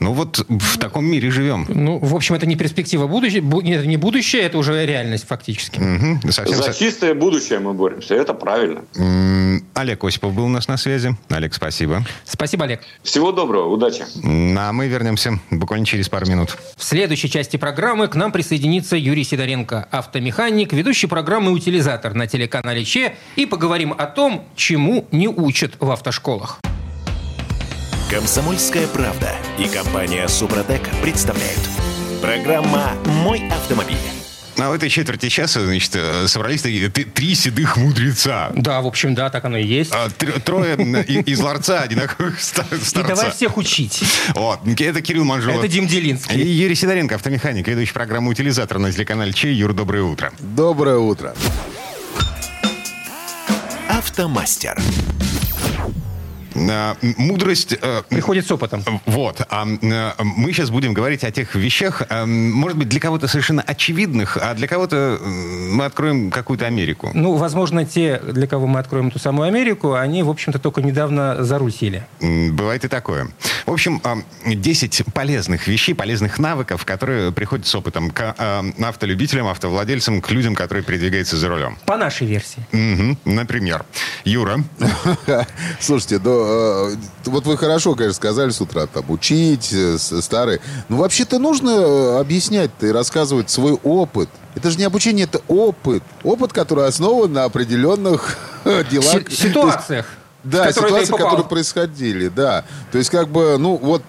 Ну 0.00 0.12
вот 0.12 0.44
в 0.48 0.78
таком 0.78 1.04
мире 1.04 1.30
живем. 1.30 1.66
Ну, 1.68 1.98
в 1.98 2.14
общем, 2.14 2.34
это 2.34 2.46
не 2.46 2.56
перспектива 2.56 3.06
будущего, 3.06 3.60
это 3.60 3.86
не 3.86 3.96
будущее, 3.96 4.42
это 4.42 4.58
уже 4.58 4.84
реальность 4.84 5.26
фактически. 5.26 5.80
Совсем 6.30 6.56
За 6.56 6.74
чистое 6.74 7.14
будущее 7.14 7.60
мы 7.60 7.74
боремся. 7.74 8.14
Это 8.14 8.34
правильно. 8.34 8.82
Олег 9.74 10.04
Осипов 10.04 10.34
был 10.34 10.46
у 10.46 10.48
нас 10.48 10.68
на 10.68 10.76
связи. 10.76 11.16
Олег, 11.28 11.54
спасибо. 11.54 12.04
Спасибо, 12.24 12.64
Олег. 12.64 12.80
Всего 13.02 13.32
доброго, 13.32 13.68
удачи. 13.68 14.04
А 14.24 14.72
мы 14.72 14.88
вернемся 14.88 15.38
буквально 15.50 15.86
через 15.86 16.08
пару 16.08 16.26
минут. 16.26 16.56
В 16.76 16.84
следующей 17.04 17.28
части 17.28 17.58
программы 17.58 18.08
к 18.08 18.14
нам 18.14 18.32
присоединится 18.32 18.96
Юрий 18.96 19.24
Сидоренко, 19.24 19.88
автомеханик, 19.90 20.72
ведущий 20.72 21.06
программы 21.06 21.52
«Утилизатор» 21.52 22.14
на 22.14 22.26
телеканале 22.26 22.82
ЧЕ, 22.82 23.14
и 23.36 23.44
поговорим 23.44 23.92
о 23.92 24.06
том, 24.06 24.42
чему 24.56 25.06
не 25.12 25.28
учат 25.28 25.74
в 25.80 25.90
автошколах. 25.90 26.60
Комсомольская 28.10 28.86
правда 28.86 29.32
и 29.58 29.68
компания 29.68 30.26
Супротек 30.28 30.88
представляют. 31.02 31.60
Программа 32.22 32.92
«Мой 33.22 33.42
автомобиль». 33.50 34.23
А 34.56 34.70
в 34.70 34.72
этой 34.72 34.88
четверти 34.88 35.28
часа, 35.28 35.64
значит, 35.64 35.90
э, 35.96 36.28
собрались 36.28 36.62
такие 36.62 36.88
три 36.88 37.34
седых 37.34 37.76
мудреца. 37.76 38.52
Да, 38.54 38.80
в 38.82 38.86
общем, 38.86 39.14
да, 39.14 39.28
так 39.28 39.44
оно 39.44 39.56
и 39.58 39.66
есть. 39.66 39.90
А, 39.92 40.06
тр- 40.08 40.40
Трое 40.40 40.76
и- 41.02 41.20
из 41.32 41.40
ларца, 41.40 41.80
одинаковых 41.80 42.40
ста- 42.40 42.64
И 42.70 42.76
старца. 42.76 43.02
давай 43.16 43.32
всех 43.32 43.56
учить. 43.56 44.02
Вот. 44.34 44.60
Это 44.78 45.02
Кирилл 45.02 45.24
Манжулов. 45.24 45.58
Это 45.58 45.66
Дим 45.68 45.86
И 45.86 45.88
Делинский. 45.88 46.40
Юрий 46.40 46.76
Сидоренко, 46.76 47.16
автомеханик, 47.16 47.66
ведущий 47.66 47.92
программу 47.92 48.30
«Утилизатор» 48.30 48.78
на 48.78 48.92
телеканале 48.92 49.32
Чей. 49.32 49.54
Юр, 49.54 49.72
доброе 49.72 50.04
утро. 50.04 50.32
Доброе 50.38 50.98
утро. 50.98 51.34
Автомастер. 53.88 54.80
А, 56.56 56.96
Мудрость... 57.16 57.76
э, 57.80 58.02
Приходит 58.08 58.46
с 58.46 58.50
опытом. 58.50 58.82
Вот. 59.06 59.40
А, 59.48 59.66
э, 59.66 60.12
мы 60.22 60.52
сейчас 60.52 60.70
будем 60.70 60.94
говорить 60.94 61.24
о 61.24 61.30
тех 61.30 61.54
вещах, 61.54 62.02
э, 62.08 62.24
может 62.24 62.78
быть, 62.78 62.88
для 62.88 63.00
кого-то 63.00 63.28
совершенно 63.28 63.62
очевидных, 63.62 64.36
а 64.40 64.54
для 64.54 64.68
кого-то 64.68 65.18
мы 65.22 65.84
откроем 65.84 66.30
какую-то 66.30 66.66
Америку. 66.66 67.10
Ну, 67.14 67.34
возможно, 67.34 67.84
те, 67.84 68.18
для 68.18 68.46
кого 68.46 68.66
мы 68.66 68.80
откроем 68.80 69.10
ту 69.10 69.18
самую 69.18 69.48
Америку, 69.48 69.94
они, 69.94 70.22
в 70.22 70.30
общем-то, 70.30 70.58
только 70.58 70.82
недавно 70.82 71.42
за 71.44 71.58
руль 71.58 71.72
сели. 71.72 72.06
Бывает 72.20 72.84
и 72.84 72.88
такое. 72.88 73.28
В 73.66 73.72
общем, 73.72 74.00
а, 74.04 74.18
10 74.46 75.02
полезных 75.12 75.66
вещей, 75.66 75.94
полезных 75.94 76.38
навыков, 76.38 76.84
которые 76.84 77.32
приходят 77.32 77.66
с 77.66 77.74
опытом 77.74 78.10
к 78.10 78.34
а, 78.38 78.64
автолюбителям, 78.82 79.46
автовладельцам, 79.48 80.20
к 80.20 80.30
людям, 80.30 80.54
которые 80.54 80.84
передвигаются 80.84 81.36
за 81.36 81.48
рулем. 81.48 81.78
По 81.86 81.96
нашей 81.96 82.26
версии. 82.26 82.66
Мгм. 82.72 83.18
Например, 83.24 83.84
Юра. 84.24 84.62
Слушайте, 85.80 86.18
да, 86.18 86.43
э, 86.44 86.96
вот 87.26 87.46
вы 87.46 87.56
хорошо, 87.56 87.94
конечно, 87.94 88.14
сказали 88.14 88.50
с 88.50 88.60
утра, 88.60 88.86
там, 88.86 89.04
учить 89.10 89.72
э, 89.72 89.98
старые. 89.98 90.60
Ну, 90.88 90.98
вообще-то 90.98 91.38
нужно 91.38 91.70
э, 91.70 92.20
объяснять-то 92.20 92.86
и 92.86 92.90
рассказывать 92.92 93.50
свой 93.50 93.72
опыт. 93.82 94.28
Это 94.54 94.70
же 94.70 94.78
не 94.78 94.84
обучение, 94.84 95.24
это 95.24 95.40
опыт. 95.48 96.02
Опыт, 96.22 96.52
который 96.52 96.86
основан 96.86 97.32
на 97.32 97.44
определенных 97.44 98.38
делах. 98.90 99.30
Ситуациях. 99.30 100.06
Да, 100.44 100.70
ситуации, 100.72 101.10
которые 101.12 101.46
происходили, 101.46 102.28
да. 102.28 102.64
То 102.92 102.98
есть, 102.98 103.08
как 103.08 103.28
бы, 103.28 103.56
ну, 103.58 103.76
вот 103.76 104.02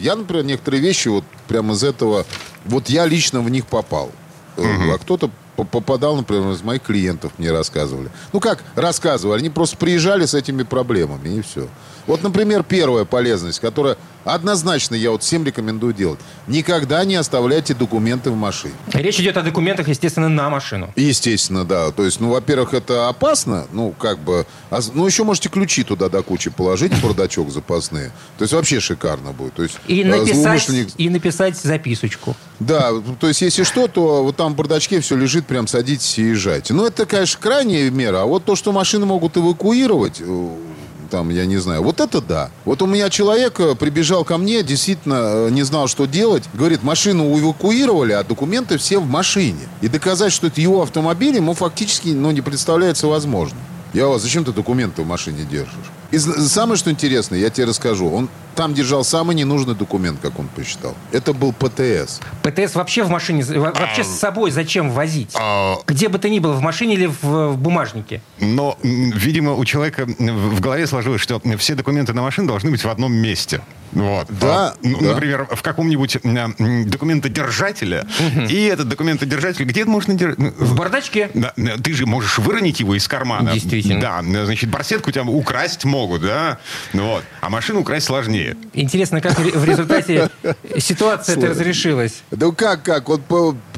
я, 0.00 0.16
например, 0.16 0.44
некоторые 0.44 0.80
вещи 0.80 1.08
вот 1.08 1.24
прямо 1.46 1.74
из 1.74 1.84
этого, 1.84 2.24
вот 2.64 2.88
я 2.88 3.04
лично 3.04 3.40
в 3.40 3.50
них 3.50 3.66
попал. 3.66 4.10
Э, 4.56 4.62
А 4.94 4.98
кто-то 4.98 5.30
попадал, 5.56 6.16
например, 6.16 6.50
из 6.50 6.62
моих 6.62 6.82
клиентов 6.82 7.32
мне 7.38 7.50
рассказывали. 7.50 8.10
Ну 8.32 8.40
как 8.40 8.62
рассказывали, 8.74 9.40
они 9.40 9.50
просто 9.50 9.76
приезжали 9.76 10.26
с 10.26 10.34
этими 10.34 10.62
проблемами 10.62 11.28
и 11.28 11.42
все. 11.42 11.68
Вот, 12.06 12.22
например, 12.22 12.64
первая 12.64 13.04
полезность, 13.04 13.60
которая 13.60 13.96
однозначно 14.24 14.94
я 14.94 15.10
вот 15.10 15.22
всем 15.22 15.44
рекомендую 15.44 15.94
делать. 15.94 16.18
Никогда 16.46 17.04
не 17.04 17.14
оставляйте 17.14 17.74
документы 17.74 18.30
в 18.30 18.36
машине. 18.36 18.74
Речь 18.92 19.20
идет 19.20 19.36
о 19.36 19.42
документах, 19.42 19.88
естественно, 19.88 20.28
на 20.28 20.50
машину. 20.50 20.92
Естественно, 20.96 21.64
да. 21.64 21.90
То 21.92 22.04
есть, 22.04 22.20
ну, 22.20 22.30
во-первых, 22.30 22.74
это 22.74 23.08
опасно, 23.08 23.66
ну, 23.72 23.94
как 23.98 24.18
бы... 24.18 24.46
а 24.70 24.80
ну, 24.92 25.06
еще 25.06 25.24
можете 25.24 25.48
ключи 25.48 25.82
туда 25.82 26.08
до 26.08 26.22
кучи 26.22 26.50
положить, 26.50 26.92
бардачок 27.02 27.50
запасные. 27.50 28.12
То 28.38 28.44
есть, 28.44 28.52
вообще 28.52 28.80
шикарно 28.80 29.32
будет. 29.32 29.54
То 29.54 29.62
есть, 29.62 29.76
И 29.86 30.02
э, 30.02 30.06
написать, 30.06 30.36
злоумышленник- 30.68 30.94
и 30.98 31.08
написать 31.08 31.56
записочку. 31.56 32.36
Да, 32.60 32.92
то 33.18 33.28
есть, 33.28 33.42
если 33.42 33.62
что, 33.64 33.88
то 33.88 34.22
вот 34.24 34.36
там 34.36 34.52
в 34.52 34.56
бардачке 34.56 35.00
все 35.00 35.16
лежит, 35.16 35.43
прям 35.46 35.66
садитесь 35.66 36.18
и 36.18 36.22
езжайте. 36.22 36.74
Ну, 36.74 36.86
это, 36.86 37.06
конечно, 37.06 37.40
крайняя 37.40 37.90
мера. 37.90 38.22
А 38.22 38.24
вот 38.24 38.44
то, 38.44 38.56
что 38.56 38.72
машины 38.72 39.06
могут 39.06 39.36
эвакуировать, 39.36 40.20
э, 40.20 40.48
там, 41.10 41.30
я 41.30 41.46
не 41.46 41.58
знаю, 41.58 41.82
вот 41.82 42.00
это 42.00 42.20
да. 42.20 42.50
Вот 42.64 42.82
у 42.82 42.86
меня 42.86 43.08
человек 43.10 43.60
э, 43.60 43.74
прибежал 43.74 44.24
ко 44.24 44.36
мне, 44.36 44.62
действительно 44.62 45.46
э, 45.46 45.50
не 45.50 45.62
знал, 45.62 45.86
что 45.86 46.06
делать. 46.06 46.44
Говорит, 46.54 46.82
машину 46.82 47.38
эвакуировали, 47.38 48.12
а 48.12 48.24
документы 48.24 48.78
все 48.78 48.98
в 48.98 49.06
машине. 49.06 49.68
И 49.80 49.88
доказать, 49.88 50.32
что 50.32 50.48
это 50.48 50.60
его 50.60 50.82
автомобиль, 50.82 51.36
ему 51.36 51.54
фактически 51.54 52.08
ну, 52.08 52.30
не 52.32 52.40
представляется 52.40 53.06
возможным. 53.06 53.60
Я 53.92 54.08
вас, 54.08 54.22
зачем 54.22 54.44
ты 54.44 54.52
документы 54.52 55.02
в 55.02 55.06
машине 55.06 55.46
держишь? 55.48 55.93
И 56.14 56.18
самое, 56.18 56.76
что 56.78 56.90
интересное, 56.90 57.38
я 57.38 57.50
тебе 57.50 57.66
расскажу. 57.66 58.10
Он 58.10 58.28
там 58.54 58.72
держал 58.72 59.02
самый 59.04 59.34
ненужный 59.34 59.74
документ, 59.74 60.20
как 60.22 60.38
он 60.38 60.46
посчитал. 60.46 60.94
Это 61.10 61.32
был 61.32 61.52
ПТС. 61.52 62.20
ПТС 62.42 62.76
вообще 62.76 63.02
в 63.02 63.10
машине, 63.10 63.42
во- 63.44 63.72
вообще 63.72 64.04
с 64.04 64.08
собой 64.18 64.52
зачем 64.52 64.90
возить? 64.92 65.32
А, 65.34 65.74
Где 65.88 66.08
бы 66.08 66.18
ты 66.18 66.30
ни 66.30 66.38
был, 66.38 66.52
в 66.52 66.60
машине 66.60 66.94
или 66.94 67.06
в, 67.06 67.22
в 67.24 67.56
бумажнике. 67.58 68.22
Но, 68.38 68.78
видимо, 68.82 69.54
у 69.54 69.64
человека 69.64 70.06
в 70.06 70.60
голове 70.60 70.86
сложилось, 70.86 71.20
что 71.20 71.40
все 71.58 71.74
документы 71.74 72.12
на 72.12 72.22
машину 72.22 72.46
должны 72.48 72.70
быть 72.70 72.84
в 72.84 72.88
одном 72.88 73.12
месте. 73.12 73.60
Вот. 73.90 74.26
Да, 74.28 74.68
А, 74.68 74.74
ну, 74.82 74.98
да. 75.00 75.14
Например, 75.14 75.48
в 75.50 75.62
каком-нибудь 75.62 76.18
документодержателе. 76.86 78.04
И 78.48 78.62
этот 78.64 78.88
документодержатель 78.88 79.64
где 79.64 79.84
можно 79.84 80.14
держать? 80.14 80.38
В 80.38 80.74
бардачке. 80.76 81.30
Да, 81.34 81.52
ты 81.82 81.92
же 81.94 82.06
можешь 82.06 82.38
выронить 82.38 82.80
его 82.80 82.94
из 82.96 83.06
кармана. 83.08 83.52
Действительно. 83.52 84.00
Да, 84.00 84.44
значит, 84.44 84.70
барсетку 84.70 85.10
тебя 85.10 85.24
украсть 85.24 85.84
могут, 85.84 86.03
да? 86.20 86.58
Ну 86.92 87.06
Вот. 87.08 87.24
А 87.40 87.50
машину 87.50 87.80
украсть 87.80 88.06
сложнее. 88.06 88.56
Интересно, 88.72 89.20
как 89.20 89.38
в 89.38 89.64
результате 89.64 90.30
ситуация 90.78 91.34
Сложно. 91.34 91.50
разрешилась. 91.50 92.22
Да 92.30 92.50
как, 92.52 92.82
как? 92.82 93.08
Он, 93.08 93.20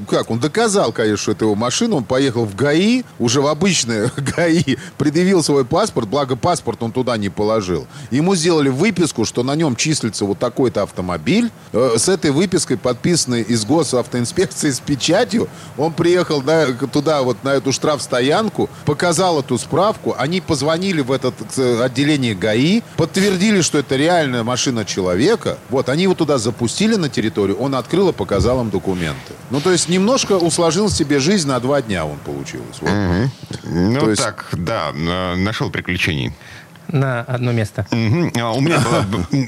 как? 0.08 0.30
Он 0.30 0.38
доказал, 0.38 0.92
конечно, 0.92 1.16
что 1.16 1.32
это 1.32 1.44
его 1.44 1.54
машина. 1.54 1.96
Он 1.96 2.04
поехал 2.04 2.44
в 2.44 2.54
ГАИ, 2.54 3.02
уже 3.18 3.40
в 3.40 3.46
обычное 3.46 4.10
ГАИ, 4.36 4.76
предъявил 4.98 5.42
свой 5.42 5.64
паспорт, 5.64 6.08
благо 6.08 6.36
паспорт 6.36 6.82
он 6.82 6.92
туда 6.92 7.16
не 7.16 7.28
положил. 7.28 7.86
Ему 8.10 8.34
сделали 8.34 8.68
выписку, 8.68 9.24
что 9.24 9.42
на 9.42 9.54
нем 9.54 9.76
числится 9.76 10.24
вот 10.24 10.38
такой-то 10.38 10.82
автомобиль. 10.82 11.50
Э, 11.72 11.96
С 11.98 12.08
этой 12.08 12.30
выпиской, 12.30 12.76
подписанной 12.76 13.42
из 13.42 13.64
госавтоинспекции 13.64 14.70
с 14.70 14.80
печатью, 14.80 15.48
он 15.76 15.92
приехал 15.92 16.42
на- 16.42 16.72
туда, 16.86 17.22
вот 17.22 17.42
на 17.44 17.50
эту 17.50 17.72
штрафстоянку, 17.72 18.68
показал 18.84 19.40
эту 19.40 19.58
справку. 19.58 20.14
Они 20.18 20.40
позвонили 20.40 21.00
в 21.00 21.12
это 21.12 21.32
отделение 21.84 22.15
ГАИ, 22.16 22.82
подтвердили, 22.96 23.60
что 23.60 23.78
это 23.78 23.96
реальная 23.96 24.42
машина 24.42 24.84
человека. 24.84 25.58
Вот, 25.70 25.88
они 25.88 26.04
его 26.04 26.14
туда 26.14 26.38
запустили 26.38 26.96
на 26.96 27.08
территорию, 27.08 27.56
он 27.58 27.74
открыл 27.74 28.08
и 28.08 28.12
показал 28.12 28.60
им 28.60 28.70
документы. 28.70 29.34
Ну, 29.50 29.60
то 29.60 29.70
есть 29.72 29.88
немножко 29.88 30.32
усложнил 30.32 30.90
себе 30.90 31.18
жизнь 31.20 31.48
на 31.48 31.60
два 31.60 31.82
дня 31.82 32.04
он 32.06 32.18
получилось. 32.18 32.76
Вот. 32.80 32.90
Ну 33.64 34.00
То 34.00 34.10
есть- 34.10 34.22
так, 34.22 34.48
да, 34.52 34.92
нашел 34.92 35.70
приключений. 35.70 36.32
На 36.88 37.20
одно 37.22 37.52
место. 37.52 37.86
А 37.90 38.52
У 38.52 38.60
меня 38.60 38.80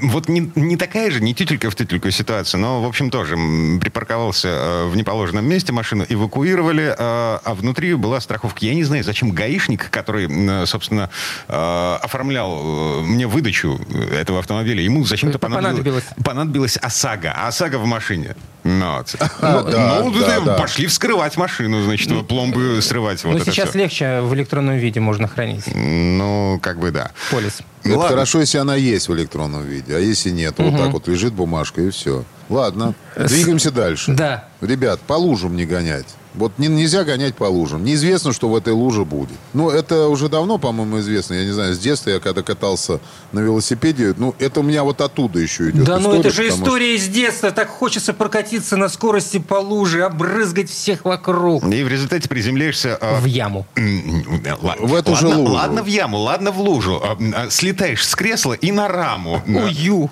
вот 0.02 0.28
не, 0.28 0.50
не 0.54 0.76
такая 0.76 1.10
же, 1.10 1.20
не 1.20 1.34
тютелька 1.34 1.70
в 1.70 1.74
тютельку 1.74 2.10
ситуация, 2.10 2.58
но, 2.58 2.82
в 2.82 2.86
общем, 2.86 3.10
тоже 3.10 3.36
припарковался 3.80 4.48
э, 4.48 4.86
в 4.88 4.96
неположенном 4.96 5.44
месте, 5.46 5.72
машину 5.72 6.04
эвакуировали, 6.08 6.84
э, 6.84 6.94
а 6.98 7.54
внутри 7.54 7.94
была 7.94 8.20
страховка. 8.20 8.64
Я 8.64 8.74
не 8.74 8.84
знаю, 8.84 9.04
зачем 9.04 9.30
гаишник, 9.30 9.90
который, 9.90 10.24
м, 10.26 10.66
собственно, 10.66 11.10
э, 11.48 11.98
оформлял 12.02 12.58
э, 12.60 13.02
мне 13.02 13.26
выдачу 13.26 13.80
этого 14.12 14.38
автомобиля, 14.40 14.82
ему 14.82 15.04
зачем-то 15.04 15.38
понадобилось, 15.38 15.68
Понадобилось. 15.78 16.04
понадобилась 16.24 16.76
ОСАГО, 16.76 17.32
а 17.36 17.48
ОСАГО 17.48 17.78
в 17.78 17.86
машине. 17.86 18.34
Ну, 18.64 18.96
вот. 18.96 19.14
А, 19.40 19.62
Ну, 19.62 19.70
да, 19.70 20.00
ну, 20.04 20.10
да, 20.20 20.40
да, 20.40 20.54
пошли 20.54 20.86
вскрывать 20.86 21.36
машину, 21.36 21.82
значит, 21.84 22.26
пломбы 22.26 22.80
срывать. 22.82 23.22
Вот 23.24 23.30
Но 23.32 23.36
это 23.38 23.46
Ну, 23.46 23.52
сейчас 23.52 23.70
всё. 23.70 23.78
легче 23.78 24.20
в 24.20 24.34
электронном 24.34 24.76
виде 24.76 25.00
можно 25.00 25.26
хранить. 25.28 25.64
Ну, 25.74 26.58
как 26.62 26.78
бы 26.78 26.90
да. 26.90 27.12
Полис. 27.30 27.60
Это 27.84 27.96
Ладно. 27.96 28.08
хорошо, 28.08 28.40
если 28.40 28.58
она 28.58 28.74
есть 28.74 29.08
в 29.08 29.14
электронном 29.14 29.64
виде. 29.64 29.94
А 29.96 29.98
если 29.98 30.30
нет, 30.30 30.54
вот 30.58 30.76
так 30.76 30.92
вот 30.92 31.08
лежит 31.08 31.32
бумажка 31.32 31.80
и 31.82 31.90
все. 31.90 32.24
Ладно, 32.48 32.94
двигаемся 33.16 33.70
дальше. 33.70 34.12
Да. 34.12 34.48
Ребят, 34.60 35.00
по 35.00 35.14
лужам 35.14 35.56
не 35.56 35.64
гонять. 35.64 36.06
Вот 36.38 36.52
не- 36.58 36.68
нельзя 36.68 37.04
гонять 37.04 37.34
по 37.34 37.44
лужам. 37.44 37.84
Неизвестно, 37.84 38.32
что 38.32 38.48
в 38.48 38.56
этой 38.56 38.72
луже 38.72 39.04
будет. 39.04 39.36
Ну, 39.52 39.70
это 39.70 40.08
уже 40.08 40.28
давно, 40.28 40.58
по-моему, 40.58 41.00
известно. 41.00 41.34
Я 41.34 41.44
не 41.44 41.50
знаю, 41.52 41.74
с 41.74 41.78
детства 41.78 42.10
я 42.10 42.20
когда 42.20 42.42
катался 42.42 43.00
на 43.32 43.40
велосипеде, 43.40 44.14
ну, 44.16 44.34
это 44.38 44.60
у 44.60 44.62
меня 44.62 44.84
вот 44.84 45.00
оттуда 45.00 45.38
еще 45.40 45.70
идет 45.70 45.84
Да 45.84 45.98
ну 45.98 46.10
история, 46.12 46.20
это 46.20 46.30
же 46.30 46.42
потому 46.42 46.56
что- 46.56 46.64
история 46.64 46.94
из 46.96 47.08
детства. 47.08 47.50
Так 47.50 47.68
хочется 47.68 48.14
прокатиться 48.14 48.76
на 48.76 48.88
скорости 48.88 49.38
по 49.38 49.54
луже, 49.54 50.04
обрызгать 50.04 50.70
всех 50.70 51.04
вокруг. 51.04 51.64
И 51.64 51.82
в 51.82 51.88
результате 51.88 52.28
приземляешься... 52.28 52.96
а, 53.00 53.20
В 53.20 53.24
яму. 53.24 53.66
М, 53.76 54.24
ладно. 54.62 54.86
В 54.86 54.94
эту 54.94 55.16
же 55.16 55.26
Ладно- 55.26 55.40
лужу. 55.42 55.52
Ладно 55.54 55.82
в 55.82 55.86
яму, 55.86 56.18
ладно 56.18 56.50
в 56.52 56.60
лужу. 56.60 57.02
А, 57.04 57.16
а, 57.34 57.50
Слетаешь 57.50 58.06
с 58.06 58.14
кресла 58.14 58.52
и 58.52 58.70
на 58.72 58.86
раму. 58.88 59.42
Ую. 59.46 60.10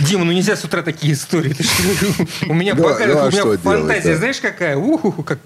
Дима, 0.00 0.24
ну 0.24 0.32
нельзя 0.32 0.56
с 0.56 0.64
утра 0.64 0.82
такие 0.82 1.12
истории. 1.14 1.56
У 2.48 2.54
меня 2.54 2.74
Ну, 2.74 2.82
фантазия, 3.80 4.16
знаешь, 4.16 4.40
какая? 4.40 4.76
Уху, 4.76 5.22
как... 5.22 5.38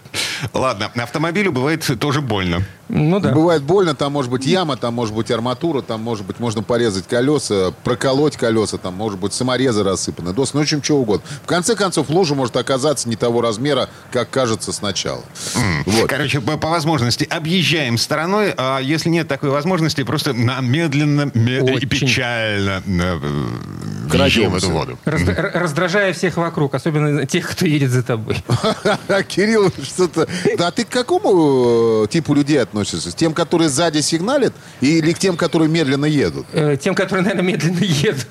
Ладно, 0.52 0.90
автомобилю 0.94 1.52
бывает 1.52 1.88
тоже 1.98 2.20
больно. 2.20 2.62
Ну 2.88 3.18
да. 3.18 3.32
Бывает 3.32 3.62
больно, 3.62 3.94
там 3.94 4.12
может 4.12 4.30
быть 4.30 4.44
яма, 4.46 4.76
там 4.76 4.94
может 4.94 5.14
быть 5.14 5.30
арматура, 5.30 5.80
там 5.80 6.02
может 6.02 6.26
быть 6.26 6.38
можно 6.38 6.62
порезать 6.62 7.06
колеса, 7.08 7.72
проколоть 7.82 8.36
колеса, 8.36 8.76
там 8.76 8.94
может 8.94 9.18
быть 9.18 9.32
саморезы 9.32 9.82
рассыпаны, 9.82 10.32
доски, 10.32 10.54
ну, 10.54 10.60
в 10.60 10.62
общем, 10.64 10.82
что 10.82 10.96
угодно. 10.96 11.26
В 11.42 11.46
конце 11.46 11.76
концов, 11.76 12.10
лужа 12.10 12.34
может 12.34 12.56
оказаться 12.56 13.08
не 13.08 13.16
того 13.16 13.40
размера, 13.40 13.88
как 14.12 14.30
кажется 14.30 14.72
сначала. 14.72 15.22
Вот. 15.86 16.08
Короче, 16.08 16.40
по, 16.40 16.56
по 16.58 16.68
возможности 16.68 17.24
объезжаем 17.24 17.96
стороной, 17.96 18.52
а 18.56 18.78
если 18.80 19.08
нет 19.08 19.28
такой 19.28 19.50
возможности, 19.50 20.02
просто 20.02 20.34
на 20.34 20.60
медленно 20.60 21.30
ме- 21.34 21.76
и 21.76 21.86
печально 21.86 22.82
э, 22.86 23.18
въезжаем 24.08 24.50
в 24.50 24.56
эту 24.56 24.70
воду. 24.70 24.98
Раздражая 25.04 26.12
всех 26.12 26.36
вокруг, 26.36 26.74
особенно 26.74 27.26
тех, 27.26 27.50
кто 27.50 27.66
едет 27.66 27.90
за 27.90 28.02
тобой. 28.02 28.36
Кирилл, 29.28 29.72
что-то... 29.82 30.28
Да 30.58 30.70
ты 30.70 30.84
к 30.84 30.88
какому 30.88 32.04
э, 32.04 32.08
типу 32.08 32.34
людей 32.34 32.60
относишься? 32.60 33.12
Тем, 33.12 33.32
которые 33.34 33.68
сзади 33.68 34.00
сигналят, 34.00 34.52
или 34.80 35.12
к 35.12 35.18
тем, 35.18 35.36
которые 35.36 35.68
медленно 35.68 36.06
едут? 36.06 36.46
Э, 36.52 36.76
Тем, 36.76 36.94
которые, 36.94 37.24
наверное, 37.24 37.52
медленно 37.52 37.80
едут. 37.80 38.26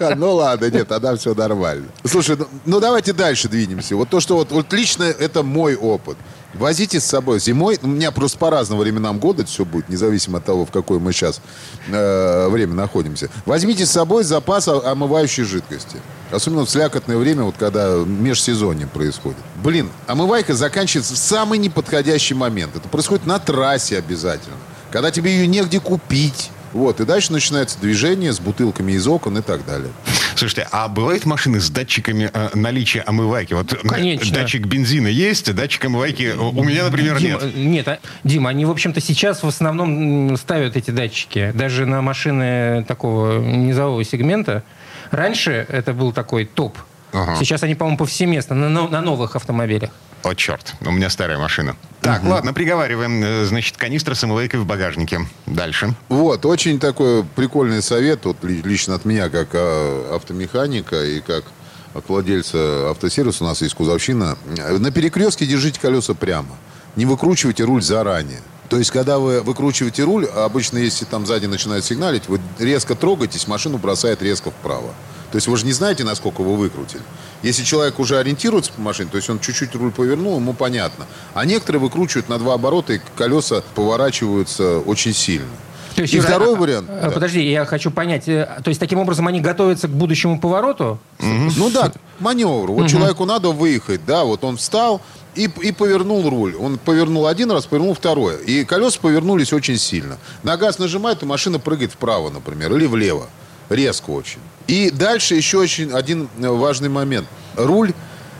Ну 0.16 0.34
ладно, 0.34 0.70
нет, 0.70 0.88
тогда 0.88 1.16
все 1.16 1.34
нормально. 1.34 1.86
Слушай, 2.04 2.36
ну, 2.36 2.46
ну 2.64 2.80
давайте 2.80 3.12
дальше 3.12 3.48
двинемся. 3.48 3.96
Вот 3.96 4.08
то, 4.08 4.20
что 4.20 4.36
вот 4.36 4.72
лично 4.72 5.04
это 5.04 5.42
мой 5.42 5.74
опыт. 5.76 6.16
Возите 6.54 7.00
с 7.00 7.04
собой 7.04 7.40
зимой, 7.40 7.78
у 7.82 7.86
меня 7.86 8.10
просто 8.10 8.38
по 8.38 8.50
разным 8.50 8.78
временам 8.78 9.18
года 9.18 9.44
все 9.44 9.64
будет, 9.64 9.88
независимо 9.88 10.38
от 10.38 10.44
того, 10.44 10.64
в 10.64 10.70
какое 10.70 10.98
мы 10.98 11.12
сейчас 11.12 11.40
э, 11.88 12.48
время 12.48 12.74
находимся. 12.74 13.28
Возьмите 13.44 13.86
с 13.86 13.90
собой 13.90 14.24
запас 14.24 14.68
омывающей 14.68 15.44
жидкости. 15.44 15.96
Особенно 16.30 16.64
в 16.64 16.70
слякотное 16.70 17.16
время, 17.16 17.42
вот 17.44 17.56
когда 17.58 17.96
межсезонье 18.04 18.86
происходит. 18.86 19.38
Блин, 19.62 19.90
омывайка 20.06 20.54
заканчивается 20.54 21.14
в 21.14 21.18
самый 21.18 21.58
неподходящий 21.58 22.34
момент. 22.34 22.76
Это 22.76 22.88
происходит 22.88 23.26
на 23.26 23.38
трассе 23.38 23.98
обязательно. 23.98 24.56
Когда 24.90 25.10
тебе 25.10 25.32
ее 25.32 25.46
негде 25.46 25.80
купить. 25.80 26.50
Вот, 26.74 27.00
и 27.00 27.04
дальше 27.04 27.32
начинается 27.32 27.78
движение 27.80 28.32
с 28.32 28.40
бутылками 28.40 28.92
из 28.92 29.06
окон 29.06 29.38
и 29.38 29.42
так 29.42 29.64
далее. 29.64 29.92
Слушайте, 30.34 30.66
а 30.72 30.88
бывают 30.88 31.24
машины 31.24 31.60
с 31.60 31.70
датчиками 31.70 32.28
э, 32.32 32.48
наличия 32.54 33.00
омывайки? 33.02 33.54
Вот 33.54 33.72
э, 33.72 33.76
Конечно. 33.76 34.34
датчик 34.34 34.66
бензина 34.66 35.06
есть, 35.06 35.54
датчик 35.54 35.84
омывайки 35.84 36.34
у 36.36 36.64
меня, 36.64 36.84
например, 36.84 37.18
Дима, 37.18 37.40
нет. 37.44 37.56
Нет, 37.56 37.88
а- 37.88 37.98
Дима, 38.24 38.50
они, 38.50 38.64
в 38.66 38.70
общем-то, 38.70 39.00
сейчас 39.00 39.44
в 39.44 39.46
основном 39.46 40.36
ставят 40.36 40.76
эти 40.76 40.90
датчики. 40.90 41.52
Даже 41.54 41.86
на 41.86 42.02
машины 42.02 42.84
такого 42.88 43.38
низового 43.38 44.02
сегмента. 44.02 44.64
Раньше 45.12 45.66
это 45.68 45.92
был 45.92 46.12
такой 46.12 46.44
топ. 46.44 46.76
Ага. 47.14 47.36
Сейчас 47.36 47.62
они, 47.62 47.74
по-моему, 47.76 47.96
повсеместно 47.96 48.54
на, 48.56 48.88
на 48.88 49.00
новых 49.00 49.36
автомобилях. 49.36 49.90
О, 50.24 50.34
черт, 50.34 50.74
у 50.80 50.90
меня 50.90 51.08
старая 51.10 51.38
машина. 51.38 51.76
Так, 52.00 52.24
ладно, 52.24 52.52
приговариваем. 52.52 53.22
Э, 53.22 53.44
Значит, 53.44 53.76
канистра 53.76 54.14
с 54.14 54.24
омывайкой 54.24 54.58
в 54.60 54.66
багажнике. 54.66 55.20
Дальше. 55.46 55.94
Вот, 56.08 56.44
очень 56.44 56.80
такой 56.80 57.24
прикольный 57.24 57.82
совет, 57.82 58.24
вот 58.24 58.42
ли- 58.42 58.62
лично 58.62 58.94
от 58.96 59.04
меня, 59.04 59.28
как 59.28 59.48
а, 59.52 60.16
автомеханика 60.16 61.04
и 61.04 61.20
как 61.20 61.44
от 61.94 62.08
владельца 62.08 62.90
автосервиса, 62.90 63.44
у 63.44 63.46
нас 63.46 63.62
есть 63.62 63.74
кузовщина. 63.74 64.36
На 64.78 64.90
перекрестке 64.90 65.46
держите 65.46 65.78
колеса 65.78 66.14
прямо. 66.14 66.48
Не 66.96 67.06
выкручивайте 67.06 67.62
руль 67.64 67.82
заранее. 67.82 68.40
То 68.68 68.78
есть, 68.78 68.90
когда 68.90 69.18
вы 69.18 69.42
выкручиваете 69.42 70.02
руль, 70.04 70.24
обычно, 70.26 70.78
если 70.78 71.04
там 71.04 71.26
сзади 71.26 71.46
начинает 71.46 71.84
сигналить, 71.84 72.28
вы 72.28 72.40
резко 72.58 72.94
трогаетесь, 72.96 73.46
машину 73.46 73.78
бросает 73.78 74.22
резко 74.22 74.50
вправо. 74.50 74.94
То 75.34 75.38
есть 75.38 75.48
вы 75.48 75.56
же 75.56 75.66
не 75.66 75.72
знаете, 75.72 76.04
насколько 76.04 76.42
вы 76.42 76.54
выкрутили. 76.54 77.02
Если 77.42 77.64
человек 77.64 77.98
уже 77.98 78.18
ориентируется 78.18 78.70
по 78.70 78.80
машине, 78.80 79.08
то 79.10 79.16
есть 79.16 79.28
он 79.28 79.40
чуть-чуть 79.40 79.74
руль 79.74 79.90
повернул, 79.90 80.36
ему 80.36 80.52
понятно. 80.52 81.06
А 81.34 81.44
некоторые 81.44 81.80
выкручивают 81.82 82.28
на 82.28 82.38
два 82.38 82.54
оборота, 82.54 82.92
и 82.92 83.00
колеса 83.16 83.64
поворачиваются 83.74 84.78
очень 84.78 85.12
сильно. 85.12 85.48
То 85.96 86.02
есть, 86.02 86.14
и 86.14 86.18
Юра, 86.18 86.26
второй 86.28 86.54
а- 86.54 86.56
вариант. 86.56 86.88
а, 86.88 87.02
да. 87.06 87.10
Подожди, 87.10 87.42
я 87.50 87.64
хочу 87.64 87.90
понять. 87.90 88.28
э, 88.28 88.48
То 88.62 88.68
есть, 88.68 88.78
таким 88.78 89.00
образом, 89.00 89.26
они 89.26 89.40
готовятся 89.40 89.88
к 89.88 89.90
будущему 89.90 90.38
повороту? 90.38 91.00
Ну 91.18 91.68
да, 91.68 91.88
к 91.88 91.94
маневру. 92.20 92.74
Вот 92.74 92.86
человеку 92.88 93.24
надо 93.24 93.48
выехать, 93.48 94.06
да, 94.06 94.22
вот 94.22 94.44
он 94.44 94.56
встал 94.56 95.00
и, 95.34 95.50
и 95.62 95.72
повернул 95.72 96.30
руль. 96.30 96.54
Он 96.54 96.78
повернул 96.78 97.26
один 97.26 97.50
раз, 97.50 97.66
повернул 97.66 97.94
второй. 97.94 98.36
И 98.44 98.64
колеса 98.64 99.00
повернулись 99.02 99.52
очень 99.52 99.78
сильно. 99.78 100.18
На 100.44 100.56
газ 100.56 100.78
нажимает, 100.78 101.24
и 101.24 101.26
машина 101.26 101.58
прыгает 101.58 101.90
вправо, 101.90 102.30
например, 102.30 102.72
или 102.76 102.86
влево. 102.86 103.26
Резко 103.68 104.10
очень. 104.10 104.40
И 104.66 104.90
дальше 104.90 105.34
еще 105.34 105.58
очень 105.58 105.92
один 105.92 106.28
э, 106.38 106.48
важный 106.48 106.88
момент. 106.88 107.26
Руль, 107.56 107.92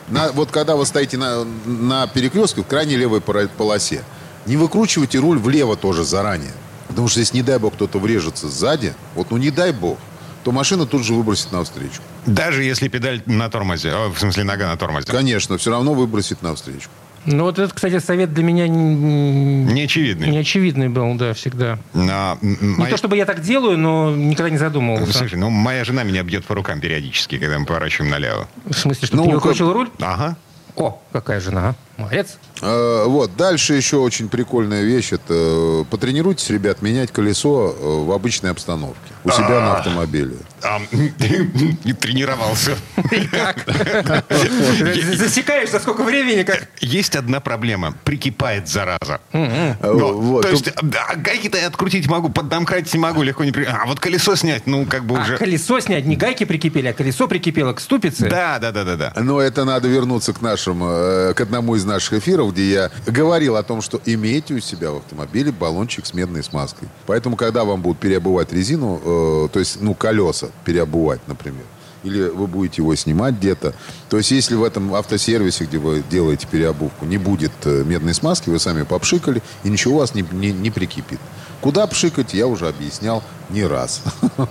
на- 0.09 0.33
вот 0.33 0.51
когда 0.51 0.77
вы 0.77 0.87
стоите 0.87 1.17
на, 1.17 1.45
на 1.67 2.07
перекрестке, 2.07 2.63
в 2.63 2.67
крайней 2.67 2.97
левой 2.97 3.21
полосе, 3.21 4.05
не 4.47 4.57
выкручивайте 4.57 5.19
руль 5.19 5.39
влево 5.39 5.77
тоже 5.77 6.05
заранее. 6.05 6.53
Потому 6.89 7.09
что 7.09 7.21
если, 7.21 7.37
не 7.37 7.43
дай 7.43 7.59
бог, 7.59 7.75
кто-то 7.75 7.99
врежется 7.99 8.49
сзади, 8.49 8.95
вот 9.15 9.31
ну 9.31 9.37
не 9.39 9.51
дай 9.51 9.73
бог, 9.73 9.99
то 10.45 10.53
машина 10.53 10.85
тут 10.87 11.03
же 11.05 11.15
выбросит 11.15 11.53
навстречу. 11.53 12.01
Даже 12.27 12.63
если 12.63 12.89
педаль 12.89 13.23
на 13.27 13.49
тормозе, 13.49 13.91
а, 13.91 14.09
в 14.11 14.19
смысле 14.19 14.45
нога 14.45 14.67
на 14.69 14.77
тормозе. 14.77 15.07
Конечно, 15.07 15.57
все 15.57 15.71
равно 15.71 15.95
выбросит 15.95 16.43
навстречу. 16.43 16.89
Ну, 17.27 17.45
вот 17.45 17.59
это, 17.59 17.75
кстати, 17.75 17.99
совет 18.01 18.35
для 18.35 18.43
меня 18.45 18.69
Неочевидный. 18.69 20.29
неочевидный 20.29 20.89
был, 20.89 21.15
да, 21.15 21.33
всегда. 21.35 21.79
М, 21.95 22.39
Не 22.43 22.77
моя- 22.77 22.91
то, 22.91 22.97
чтобы 22.97 23.17
я 23.17 23.25
так 23.25 23.41
делаю, 23.41 23.79
но 23.79 24.15
никогда 24.15 24.51
не 24.51 24.59
задумывался. 24.59 25.19
Слушай, 25.19 25.39
ну 25.39 25.51
моя 25.51 25.85
жена 25.85 26.03
меня 26.03 26.23
бьет 26.23 26.45
по 26.45 26.55
рукам 26.55 26.81
периодически, 26.81 27.39
когда 27.39 27.59
мы 27.59 27.67
поворачиваем 27.67 28.11
налево. 28.11 28.47
В 28.67 28.75
смысле, 28.75 29.07
что 29.09 29.17
Ну, 29.17 29.23
ты 29.25 29.29
не 29.29 29.35
выкручивал 29.35 29.73
руль? 29.73 29.89
Ага. 30.01 30.37
О, 30.77 31.01
какая 31.13 31.41
жена, 31.41 31.69
а? 31.71 31.75
Молодец. 31.97 32.39
Э, 32.61 33.05
вот, 33.07 33.37
дальше 33.37 33.75
еще 33.75 33.99
очень 33.99 34.29
прикольная 34.29 34.83
вещь. 34.83 35.13
Это 35.13 35.35
э, 35.35 35.85
потренируйтесь, 35.91 36.51
ребят, 36.51 36.83
менять 36.83 37.13
колесо 37.13 37.75
э, 37.77 38.05
в 38.05 38.13
обычной 38.13 38.51
обстановке. 38.51 38.99
У 39.23 39.31
себя 39.31 39.61
на 39.61 39.77
автомобиле. 39.77 40.37
А, 40.63 40.81
не 40.93 41.93
тренировался. 41.93 42.77
Засекаешь, 45.15 45.71
за 45.71 45.79
сколько 45.79 46.03
времени, 46.03 46.43
как... 46.43 46.69
Есть 46.81 47.17
одна 47.17 47.41
проблема. 47.41 47.95
Прикипает 48.05 48.69
зараза. 48.69 49.21
Вот, 49.33 50.43
то 50.43 50.49
есть, 50.49 50.71
гайки-то 50.83 51.59
я 51.59 51.69
открутить 51.69 52.09
могу, 52.09 52.29
поддомкратить 52.29 52.95
не 52.95 53.01
могу, 53.01 53.23
легко 53.23 53.45
не. 53.45 53.53
А 53.67 53.87
вот 53.87 54.01
колесо 54.01 54.35
снять, 54.37 54.67
ну, 54.67 54.87
как 54.87 55.05
бы 55.05 55.19
А 55.19 55.23
уже... 55.23 55.37
колесо 55.37 55.81
снять, 55.81 56.07
не 56.07 56.17
гайки 56.17 56.45
прикипели, 56.45 56.89
а 56.89 56.93
колесо 56.93 57.29
прикипело 57.29 57.73
к 57.73 57.81
ступице. 57.81 58.29
Да, 58.29 58.59
да, 58.59 58.73
да, 58.73 58.85
да, 58.85 58.97
да. 58.97 59.13
Но 59.21 59.41
это 59.41 59.65
надо 59.65 59.89
вернуться 59.89 60.33
к 60.33 60.41
нашему, 60.41 60.87
э, 60.89 61.35
к 61.35 61.41
одному 61.41 61.77
из 61.77 61.84
наших 61.85 62.15
эфиров, 62.15 62.53
где 62.53 62.71
я 62.71 62.91
говорил 63.07 63.57
о 63.57 63.63
том, 63.63 63.83
что 63.83 64.01
имейте 64.05 64.55
у 64.55 64.61
себя 64.61 64.91
в 64.91 64.97
автомобиле 64.97 65.53
баллончик 65.53 66.07
с 66.07 66.15
медной 66.15 66.43
смазкой. 66.43 66.89
Поэтому, 67.07 67.37
когда 67.37 67.65
вам 67.65 67.83
будут 67.83 67.99
переобувать 67.99 68.53
резину, 68.53 69.01
э, 69.05 69.49
то 69.53 69.59
есть, 69.59 69.81
ну, 69.81 69.95
колеса 69.95 70.49
переобувать, 70.65 71.21
например, 71.27 71.65
или 72.05 72.29
вы 72.29 72.47
будете 72.47 72.83
его 72.83 72.95
снимать 72.95 73.35
где-то. 73.35 73.75
То 74.09 74.19
есть, 74.19 74.31
если 74.31 74.55
в 74.55 74.63
этом 74.63 74.95
автосервисе, 74.95 75.65
где 75.65 75.79
вы 75.79 76.05
делаете 76.11 76.47
переобувку, 76.51 77.07
не 77.07 77.19
будет 77.19 77.53
э, 77.65 77.83
медной 77.85 78.15
смазки, 78.15 78.51
вы 78.51 78.59
сами 78.59 78.83
попшикали, 78.83 79.43
и 79.65 79.71
ничего 79.71 79.95
у 79.95 79.99
вас 79.99 80.15
не, 80.15 80.25
не, 80.33 80.53
не 80.53 80.71
прикипит. 80.71 81.19
Куда 81.61 81.87
пшикать, 81.87 82.35
я 82.35 82.47
уже 82.47 82.69
объяснял 82.69 83.23
не 83.51 83.65
раз. 83.65 84.03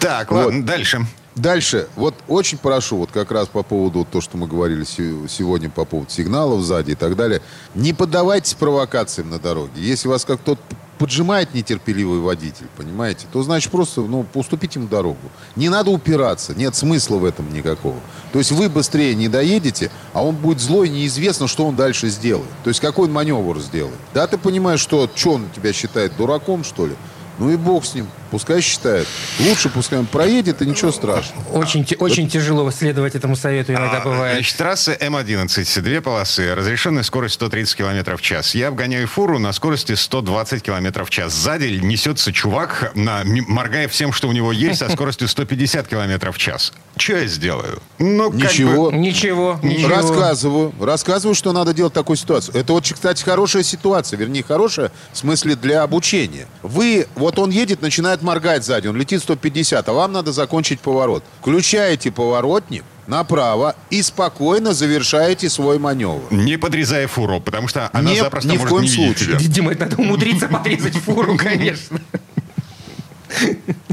Так, 0.00 0.32
ладно, 0.32 0.56
вот. 0.56 0.64
дальше. 0.64 1.06
Дальше, 1.36 1.88
вот 1.94 2.14
очень 2.26 2.58
прошу, 2.58 2.96
вот 2.96 3.12
как 3.12 3.30
раз 3.30 3.46
по 3.46 3.62
поводу 3.62 4.06
то, 4.10 4.20
что 4.20 4.36
мы 4.36 4.48
говорили 4.48 4.84
сегодня 4.84 5.70
по 5.70 5.84
поводу 5.84 6.10
сигналов 6.10 6.62
сзади 6.62 6.92
и 6.92 6.94
так 6.96 7.16
далее, 7.16 7.40
не 7.74 7.92
поддавайтесь 7.92 8.54
провокациям 8.54 9.30
на 9.30 9.38
дороге. 9.38 9.72
Если 9.76 10.08
вас 10.08 10.24
как 10.24 10.40
тот 10.40 10.58
поджимает 10.98 11.54
нетерпеливый 11.54 12.20
водитель, 12.20 12.66
понимаете, 12.76 13.26
то 13.32 13.42
значит 13.42 13.70
просто, 13.70 14.02
ну, 14.02 14.26
уступите 14.34 14.80
ему 14.80 14.88
дорогу. 14.88 15.18
Не 15.56 15.70
надо 15.70 15.90
упираться, 15.90 16.52
нет 16.54 16.74
смысла 16.74 17.16
в 17.16 17.24
этом 17.24 17.50
никакого. 17.54 17.96
То 18.32 18.38
есть 18.38 18.50
вы 18.52 18.68
быстрее 18.68 19.14
не 19.14 19.28
доедете, 19.28 19.90
а 20.12 20.22
он 20.22 20.34
будет 20.34 20.60
злой, 20.60 20.90
неизвестно, 20.90 21.46
что 21.48 21.64
он 21.64 21.74
дальше 21.74 22.08
сделает. 22.08 22.50
То 22.64 22.68
есть 22.68 22.80
какой 22.80 23.06
он 23.06 23.14
маневр 23.14 23.60
сделает. 23.60 23.96
Да, 24.12 24.26
ты 24.26 24.36
понимаешь, 24.36 24.80
что, 24.80 25.08
что 25.14 25.34
он 25.34 25.48
тебя 25.56 25.72
считает 25.72 26.16
дураком, 26.16 26.64
что 26.64 26.86
ли? 26.86 26.96
Ну 27.38 27.50
и 27.50 27.56
бог 27.56 27.86
с 27.86 27.94
ним. 27.94 28.06
Пускай 28.30 28.60
считает. 28.60 29.08
Лучше 29.40 29.68
пускай 29.68 29.98
он 29.98 30.06
проедет, 30.06 30.62
и 30.62 30.66
ничего 30.66 30.92
страшного. 30.92 31.42
Очень, 31.52 31.86
очень 31.98 32.28
тяжело 32.28 32.70
следовать 32.70 33.14
этому 33.14 33.36
совету 33.36 33.72
иногда 33.72 33.98
а, 33.98 34.00
бывает. 34.00 34.34
Значит, 34.34 34.56
трасса 34.56 34.92
М11, 34.92 35.80
две 35.80 36.00
полосы, 36.00 36.54
разрешенная 36.54 37.02
скорость 37.02 37.34
130 37.34 37.76
км 37.76 38.16
в 38.16 38.22
час. 38.22 38.54
Я 38.54 38.68
обгоняю 38.68 39.08
фуру 39.08 39.38
на 39.38 39.52
скорости 39.52 39.94
120 39.94 40.62
км 40.62 41.04
в 41.04 41.10
час. 41.10 41.32
Сзади 41.32 41.80
несется 41.82 42.32
чувак, 42.32 42.92
на, 42.94 43.22
моргая 43.24 43.88
всем, 43.88 44.12
что 44.12 44.28
у 44.28 44.32
него 44.32 44.52
есть, 44.52 44.78
со 44.78 44.88
скоростью 44.90 45.28
150 45.28 45.88
км 45.88 46.32
в 46.32 46.38
час. 46.38 46.72
Что 46.96 47.16
я 47.16 47.26
сделаю? 47.26 47.80
Ну, 47.98 48.32
ничего. 48.32 48.90
Бы... 48.90 48.96
Ничего. 48.96 49.58
Ничего. 49.62 49.88
Рассказываю. 49.88 50.74
Рассказываю, 50.80 51.34
что 51.34 51.52
надо 51.52 51.72
делать 51.72 51.92
такую 51.92 52.16
ситуацию. 52.16 52.56
Это 52.56 52.72
вот, 52.72 52.84
кстати, 52.84 53.22
хорошая 53.22 53.62
ситуация. 53.62 54.18
Вернее, 54.18 54.42
хорошая 54.42 54.92
в 55.12 55.18
смысле 55.18 55.56
для 55.56 55.82
обучения. 55.82 56.46
Вы, 56.62 57.06
вот 57.14 57.38
он 57.38 57.50
едет, 57.50 57.82
начинает 57.82 58.19
начинает 58.20 58.22
моргать 58.22 58.64
сзади, 58.64 58.88
он 58.88 58.96
летит 58.96 59.22
150, 59.22 59.88
а 59.88 59.92
вам 59.92 60.12
надо 60.12 60.32
закончить 60.32 60.80
поворот. 60.80 61.24
Включаете 61.40 62.10
поворотник, 62.10 62.84
направо 63.06 63.74
и 63.90 64.02
спокойно 64.02 64.72
завершаете 64.72 65.48
свой 65.48 65.78
маневр. 65.78 66.22
Не 66.30 66.58
подрезая 66.58 67.08
фуру, 67.08 67.40
потому 67.40 67.68
что 67.68 67.90
она 67.92 68.10
не, 68.10 68.20
запросто 68.20 68.48
ни 68.48 68.56
может 68.56 68.66
в 68.66 68.70
коем 68.70 68.84
не 68.84 68.90
случае. 68.90 69.38
Тебя. 69.38 69.48
Дима, 69.48 69.72
это 69.72 69.84
надо 69.84 69.96
умудриться 69.96 70.48
подрезать 70.48 70.96
фуру, 70.96 71.36
конечно. 71.36 72.00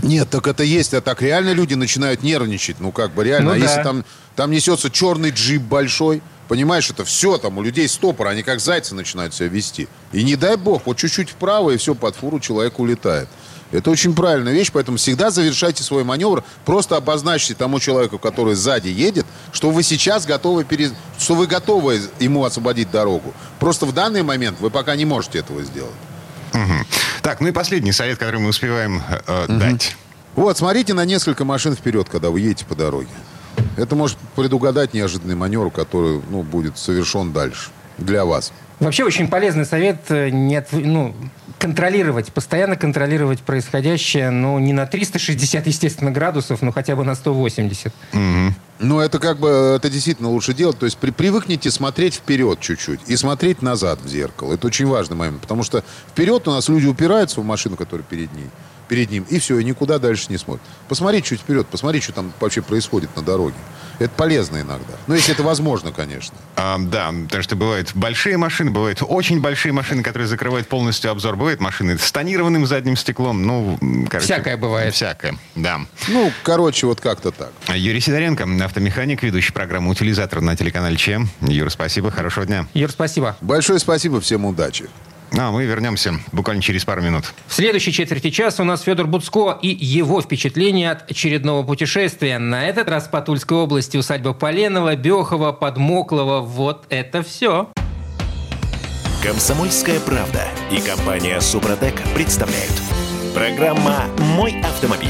Нет, 0.02 0.30
так 0.30 0.48
это 0.48 0.64
есть, 0.64 0.94
а 0.94 1.02
так 1.02 1.22
реально 1.22 1.54
люди 1.54 1.76
начинают 1.76 2.24
нервничать, 2.24 2.80
ну 2.80 2.92
как 2.92 3.12
бы 3.12 3.24
реально. 3.24 3.52
Ну, 3.52 3.56
а 3.56 3.60
да. 3.60 3.66
если 3.66 3.84
там, 3.84 4.06
там 4.36 4.52
несется 4.52 4.90
черный 4.90 5.30
джип 5.30 5.62
большой, 5.62 6.22
понимаешь, 6.48 6.90
это 6.90 7.04
все, 7.04 7.38
там 7.38 7.58
у 7.58 7.62
людей 7.62 7.88
стопор, 7.88 8.28
они 8.28 8.42
как 8.42 8.60
зайцы 8.60 8.96
начинают 8.96 9.34
себя 9.34 9.50
вести. 9.50 9.88
И 10.12 10.24
не 10.24 10.36
дай 10.36 10.56
бог, 10.58 10.84
вот 10.86 10.98
чуть-чуть 10.98 11.30
вправо, 11.30 11.72
и 11.72 11.78
все, 11.78 11.94
под 11.94 12.16
фуру 12.16 12.40
человек 12.40 12.80
улетает. 12.80 13.28
Это 13.72 13.92
очень 13.92 14.16
правильная 14.16 14.54
вещь, 14.54 14.72
поэтому 14.72 14.98
всегда 14.98 15.30
завершайте 15.30 15.84
свой 15.84 16.04
маневр, 16.04 16.44
просто 16.66 16.96
обозначьте 16.96 17.54
тому 17.54 17.80
человеку, 17.80 18.18
который 18.18 18.56
сзади 18.56 18.88
едет, 18.88 19.26
что 19.52 19.72
вы 19.72 19.84
сейчас 19.84 20.26
готовы, 20.26 20.64
перез... 20.64 20.94
что 21.20 21.36
вы 21.36 21.48
готовы 21.48 22.02
ему 22.20 22.46
освободить 22.46 22.92
дорогу. 22.92 23.34
Просто 23.60 23.86
в 23.86 23.94
данный 23.94 24.24
момент 24.24 24.60
вы 24.62 24.70
пока 24.70 24.96
не 24.96 25.06
можете 25.06 25.40
этого 25.40 25.64
сделать. 25.64 25.92
Угу. 26.54 26.86
Так, 27.24 27.42
ну 27.42 27.48
и 27.48 27.52
последний 27.52 27.92
совет, 27.92 28.18
который 28.18 28.40
мы 28.40 28.50
успеваем 28.50 29.04
э, 29.10 29.44
угу. 29.46 29.60
дать. 29.60 29.98
Вот, 30.36 30.58
смотрите 30.58 30.94
на 30.94 31.04
несколько 31.04 31.44
машин 31.44 31.76
вперед, 31.76 32.08
когда 32.10 32.30
вы 32.30 32.40
едете 32.40 32.64
по 32.66 32.76
дороге. 32.76 33.10
Это 33.76 33.96
может 33.96 34.18
предугадать 34.36 34.94
неожиданный 34.94 35.36
маневр, 35.36 35.72
который 35.72 36.22
ну, 36.30 36.44
будет 36.44 36.78
совершен 36.78 37.34
дальше 37.34 37.70
для 37.98 38.26
вас. 38.26 38.52
Вообще 38.80 39.04
очень 39.04 39.28
полезный 39.28 39.66
совет 39.66 39.98
э, 40.10 40.30
не 40.30 40.56
от, 40.56 40.72
ну, 40.72 41.16
контролировать, 41.58 42.32
постоянно 42.32 42.76
контролировать 42.76 43.40
происходящее, 43.42 44.30
ну, 44.30 44.60
не 44.60 44.74
на 44.74 44.86
360, 44.86 45.66
естественно, 45.66 46.12
градусов, 46.12 46.62
но 46.62 46.72
хотя 46.72 46.96
бы 46.96 47.04
на 47.04 47.16
180. 47.16 47.94
Угу. 48.14 48.22
Ну, 48.80 49.00
это 49.00 49.18
как 49.18 49.40
бы, 49.40 49.48
это 49.76 49.90
действительно 49.90 50.30
лучше 50.30 50.54
делать. 50.54 50.78
То 50.78 50.86
есть 50.86 50.98
при, 50.98 51.10
привыкните 51.10 51.72
смотреть 51.72 52.16
вперед 52.16 52.60
чуть-чуть 52.60 53.00
и 53.08 53.16
смотреть 53.16 53.64
назад 53.64 54.00
в 54.04 54.08
зеркало. 54.08 54.54
Это 54.54 54.68
очень 54.68 54.86
важный 54.86 55.16
момент, 55.16 55.42
потому 55.42 55.64
что 55.64 55.84
вперед 56.12 56.48
у 56.48 56.52
нас 56.52 56.70
люди 56.70 56.86
упираются 56.86 57.42
в 57.42 57.46
машину, 57.46 57.76
которая 57.76 58.06
перед 58.06 58.32
ней 58.34 58.50
перед 58.88 59.12
ним, 59.12 59.26
и 59.30 59.40
все, 59.40 59.60
и 59.60 59.64
никуда 59.64 60.00
дальше 60.00 60.28
не 60.30 60.38
смотрит. 60.38 60.64
Посмотри 60.88 61.22
чуть 61.22 61.42
вперед, 61.42 61.68
посмотри, 61.68 62.02
что 62.02 62.14
там 62.14 62.32
вообще 62.40 62.62
происходит 62.62 63.16
на 63.16 63.22
дороге. 63.22 63.56
Это 64.00 64.10
полезно 64.10 64.58
иногда. 64.58 64.94
Ну, 65.08 65.16
если 65.16 65.34
это 65.34 65.44
возможно, 65.44 65.92
конечно. 65.92 66.36
А, 66.56 66.78
да, 66.80 67.12
потому 67.26 67.44
что 67.44 67.56
бывают 67.56 67.92
большие 67.96 68.38
машины, 68.38 68.70
бывают 68.70 69.02
очень 69.02 69.42
большие 69.42 69.72
машины, 69.72 70.04
которые 70.04 70.28
закрывают 70.28 70.68
полностью 70.68 71.12
обзор. 71.12 71.36
Бывают 71.36 71.60
машины 71.60 71.98
с 71.98 72.12
тонированным 72.12 72.68
задним 72.68 72.96
стеклом. 72.96 73.46
Ну, 73.46 73.78
короче, 74.10 74.26
всякое 74.26 74.58
бывает. 74.58 74.94
Всякое, 74.94 75.38
да. 75.56 75.82
Ну, 76.08 76.32
короче, 76.44 76.86
вот 76.86 77.02
как-то 77.02 77.32
так. 77.32 77.52
Юрий 77.74 78.00
Сидоренко, 78.00 78.48
автомеханик, 78.64 79.24
ведущий 79.24 79.52
программы 79.52 79.90
«Утилизатор» 79.90 80.42
на 80.42 80.56
телеканале 80.56 80.98
ЧЕМ. 80.98 81.30
Юр, 81.42 81.72
спасибо, 81.72 82.12
хорошего 82.12 82.46
дня. 82.46 82.68
Юр, 82.74 82.92
спасибо. 82.92 83.36
Большое 83.42 83.80
спасибо, 83.80 84.22
всем 84.22 84.46
удачи. 84.46 84.90
А 85.36 85.52
мы 85.52 85.66
вернемся 85.66 86.14
буквально 86.32 86.62
через 86.62 86.86
пару 86.86 87.02
минут. 87.02 87.34
В 87.48 87.54
следующей 87.54 87.92
четверти 87.92 88.30
часа 88.30 88.64
у 88.64 88.66
нас 88.66 88.82
Федор 88.82 89.08
Буцко 89.08 89.58
и 89.62 89.68
его 89.68 90.22
впечатления 90.22 90.92
от 90.92 91.10
очередного 91.10 91.64
путешествия. 91.64 92.40
На 92.40 92.66
этот 92.68 92.90
раз 92.90 93.08
по 93.08 93.22
Тульской 93.22 93.58
области 93.58 93.98
усадьба 93.98 94.34
Поленова, 94.34 94.96
Бехова, 94.96 95.52
Подмоклова. 95.52 96.42
Вот 96.42 96.86
это 96.90 97.24
все. 97.24 97.70
Комсомольская 99.24 100.00
правда 100.00 100.48
и 100.72 100.80
компания 100.80 101.42
Супротек 101.42 102.02
представляют. 102.14 102.74
Программа 103.34 104.06
«Мой 104.20 104.62
автомобиль». 104.62 105.10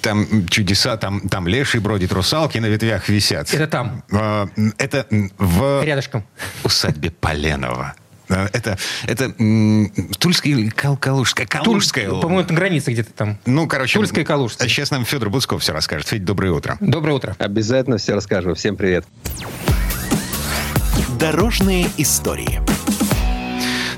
Там 0.00 0.48
чудеса, 0.48 0.96
там, 0.96 1.28
там 1.28 1.46
леший 1.46 1.78
бродит, 1.78 2.12
русалки 2.12 2.58
на 2.58 2.66
ветвях 2.66 3.08
висят. 3.08 3.54
Это 3.54 3.68
там. 3.68 4.02
А, 4.10 4.48
это 4.76 5.06
в... 5.38 5.84
Рядышком. 5.84 6.24
Усадьбе 6.64 7.12
Поленова. 7.12 7.94
Э, 8.32 8.48
это, 8.52 8.78
это 9.06 9.32
Тульская 10.18 10.52
или 10.52 10.68
Кал 10.68 10.96
Калужская? 10.96 11.46
Калужская. 11.46 12.08
Туль, 12.08 12.20
по-моему, 12.20 12.48
на 12.48 12.54
границе 12.54 12.92
где-то 12.92 13.12
там. 13.12 13.38
Ну, 13.46 13.66
короче. 13.66 13.98
Тульская 13.98 14.24
и 14.24 14.26
Калужская. 14.26 14.68
Сейчас 14.68 14.90
нам 14.90 15.04
Федор 15.04 15.30
Буцков 15.30 15.62
все 15.62 15.72
расскажет. 15.72 16.08
Федь, 16.08 16.24
доброе 16.24 16.52
утро. 16.52 16.76
Доброе 16.80 17.12
утро. 17.14 17.36
Обязательно 17.38 17.98
все 17.98 18.14
расскажу. 18.14 18.54
Всем 18.54 18.76
привет. 18.76 19.04
Дорожные 21.18 21.88
истории. 21.98 22.71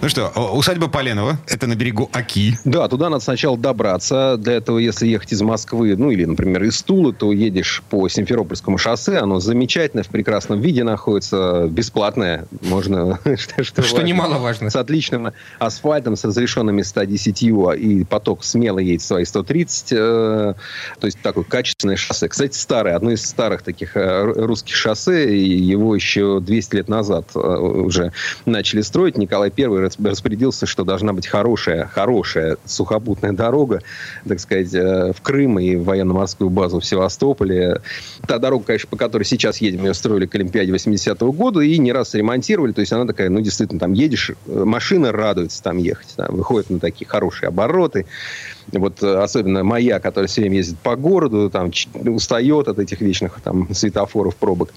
Ну 0.04 0.10
что, 0.10 0.28
усадьба 0.52 0.88
Поленова, 0.88 1.38
это 1.48 1.66
на 1.66 1.76
берегу 1.76 2.10
Оки. 2.12 2.58
Да, 2.66 2.88
туда 2.88 3.08
надо 3.08 3.24
сначала 3.24 3.56
добраться. 3.56 4.36
Для 4.36 4.52
этого, 4.52 4.76
если 4.76 5.06
ехать 5.06 5.32
из 5.32 5.40
Москвы, 5.40 5.96
ну 5.96 6.10
или, 6.10 6.26
например, 6.26 6.62
из 6.64 6.82
Тулы, 6.82 7.14
то 7.14 7.32
едешь 7.32 7.82
по 7.88 8.06
Симферопольскому 8.06 8.76
шоссе. 8.76 9.16
Оно 9.16 9.40
замечательно, 9.40 10.02
в 10.02 10.08
прекрасном 10.08 10.60
виде 10.60 10.84
находится, 10.84 11.68
бесплатное. 11.70 12.44
Можно, 12.60 13.18
что, 13.38 13.64
что, 13.64 13.80
что 13.80 14.02
немаловажно. 14.02 14.68
С 14.68 14.76
отличным 14.76 15.32
асфальтом, 15.58 16.16
с 16.16 16.24
разрешенными 16.24 16.82
110 16.82 17.42
и 17.42 18.04
поток 18.04 18.44
смело 18.44 18.80
едет 18.80 19.00
свои 19.00 19.24
130. 19.24 19.92
Э, 19.92 20.54
то 21.00 21.06
есть 21.06 21.18
такое 21.22 21.44
качественное 21.44 21.96
шоссе. 21.96 22.28
Кстати, 22.28 22.58
старое, 22.58 22.94
одно 22.94 23.12
из 23.12 23.24
старых 23.24 23.62
таких 23.62 23.96
э, 23.96 24.22
русских 24.22 24.74
шоссе. 24.74 25.34
Его 25.34 25.94
еще 25.94 26.40
200 26.40 26.76
лет 26.76 26.88
назад 26.90 27.30
э, 27.34 27.38
уже 27.38 28.12
начали 28.44 28.82
строить. 28.82 29.16
Николай 29.16 29.50
I 29.56 29.93
распорядился, 30.02 30.66
что 30.66 30.84
должна 30.84 31.12
быть 31.12 31.26
хорошая, 31.26 31.86
хорошая 31.86 32.56
сухопутная 32.64 33.32
дорога, 33.32 33.82
так 34.26 34.40
сказать, 34.40 34.72
э, 34.74 35.12
в 35.12 35.20
Крым 35.22 35.58
и 35.58 35.76
в 35.76 35.84
военно-морскую 35.84 36.50
базу 36.50 36.80
в 36.80 36.84
Севастополе. 36.84 37.80
Та 38.26 38.38
дорога, 38.38 38.64
конечно, 38.64 38.88
по 38.88 38.96
которой 38.96 39.24
сейчас 39.24 39.58
едем, 39.58 39.84
ее 39.84 39.94
строили 39.94 40.26
к 40.26 40.34
Олимпиаде 40.34 40.72
80-го 40.72 41.32
года 41.32 41.60
и 41.60 41.78
не 41.78 41.92
раз 41.92 42.14
ремонтировали. 42.14 42.72
То 42.72 42.80
есть 42.80 42.92
она 42.92 43.06
такая, 43.06 43.28
ну, 43.28 43.40
действительно, 43.40 43.80
там 43.80 43.92
едешь, 43.92 44.30
э, 44.30 44.64
машина 44.64 45.12
радуется 45.12 45.62
там 45.62 45.78
ехать. 45.78 46.08
Да, 46.16 46.26
выходит 46.28 46.70
на 46.70 46.78
такие 46.78 47.06
хорошие 47.06 47.48
обороты 47.48 48.06
вот 48.72 49.02
э, 49.02 49.16
особенно 49.16 49.64
моя, 49.64 50.00
которая 50.00 50.28
все 50.28 50.42
время 50.42 50.58
ездит 50.58 50.78
по 50.78 50.96
городу, 50.96 51.50
там 51.50 51.70
устает 52.06 52.68
от 52.68 52.78
этих 52.78 53.00
вечных 53.00 53.40
там 53.42 53.72
светофоров, 53.74 54.36
пробок. 54.36 54.70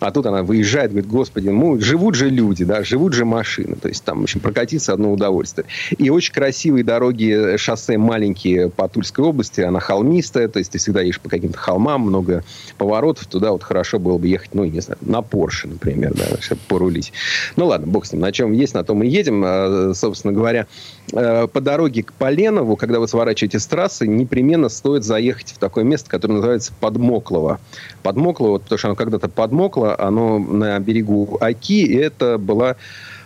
А 0.00 0.10
тут 0.10 0.26
она 0.26 0.42
выезжает, 0.42 0.90
говорит, 0.90 1.10
господи, 1.10 1.48
ну, 1.48 1.78
живут 1.78 2.14
же 2.14 2.30
люди, 2.30 2.64
да, 2.64 2.82
живут 2.82 3.12
же 3.12 3.24
машины. 3.24 3.76
То 3.76 3.88
есть 3.88 4.02
там, 4.02 4.20
в 4.20 4.22
общем, 4.22 4.40
прокатиться 4.40 4.92
одно 4.92 5.12
удовольствие. 5.12 5.66
И 5.98 6.08
очень 6.08 6.32
красивые 6.32 6.84
дороги, 6.84 7.56
шоссе 7.58 7.98
маленькие 7.98 8.70
по 8.70 8.88
Тульской 8.88 9.24
области, 9.24 9.60
она 9.60 9.80
холмистая, 9.80 10.48
то 10.48 10.58
есть 10.58 10.72
ты 10.72 10.78
всегда 10.78 11.02
едешь 11.02 11.20
по 11.20 11.28
каким-то 11.28 11.58
холмам, 11.58 12.00
много 12.00 12.44
поворотов, 12.78 13.26
туда 13.26 13.52
вот 13.52 13.62
хорошо 13.62 13.98
было 13.98 14.16
бы 14.16 14.26
ехать, 14.26 14.54
ну, 14.54 14.64
не 14.64 14.80
знаю, 14.80 14.98
на 15.02 15.20
Порше, 15.22 15.68
например, 15.68 16.14
да, 16.14 16.40
чтобы 16.40 16.60
порулить. 16.66 17.12
Ну, 17.56 17.66
ладно, 17.66 17.86
бог 17.86 18.06
с 18.06 18.12
ним, 18.12 18.22
на 18.22 18.32
чем 18.32 18.52
есть, 18.52 18.74
на 18.74 18.84
том 18.84 19.02
и 19.02 19.08
едем. 19.08 19.42
А, 19.44 19.92
собственно 19.94 20.32
говоря, 20.32 20.66
э, 20.99 20.99
по 21.10 21.60
дороге 21.60 22.02
к 22.02 22.12
Поленову, 22.12 22.76
когда 22.76 23.00
вы 23.00 23.08
сворачиваете 23.08 23.58
с 23.58 23.66
трассы, 23.66 24.06
непременно 24.06 24.68
стоит 24.68 25.04
заехать 25.04 25.52
в 25.52 25.58
такое 25.58 25.84
место, 25.84 26.08
которое 26.10 26.34
называется 26.34 26.72
Подмоклово. 26.80 27.60
Подмоклово, 28.02 28.58
потому 28.58 28.78
что 28.78 28.88
оно 28.88 28.96
когда-то 28.96 29.28
подмокло, 29.28 29.98
оно 29.98 30.38
на 30.38 30.78
берегу 30.78 31.38
Оки, 31.40 31.84
и 31.84 31.96
это 31.96 32.38
была 32.38 32.76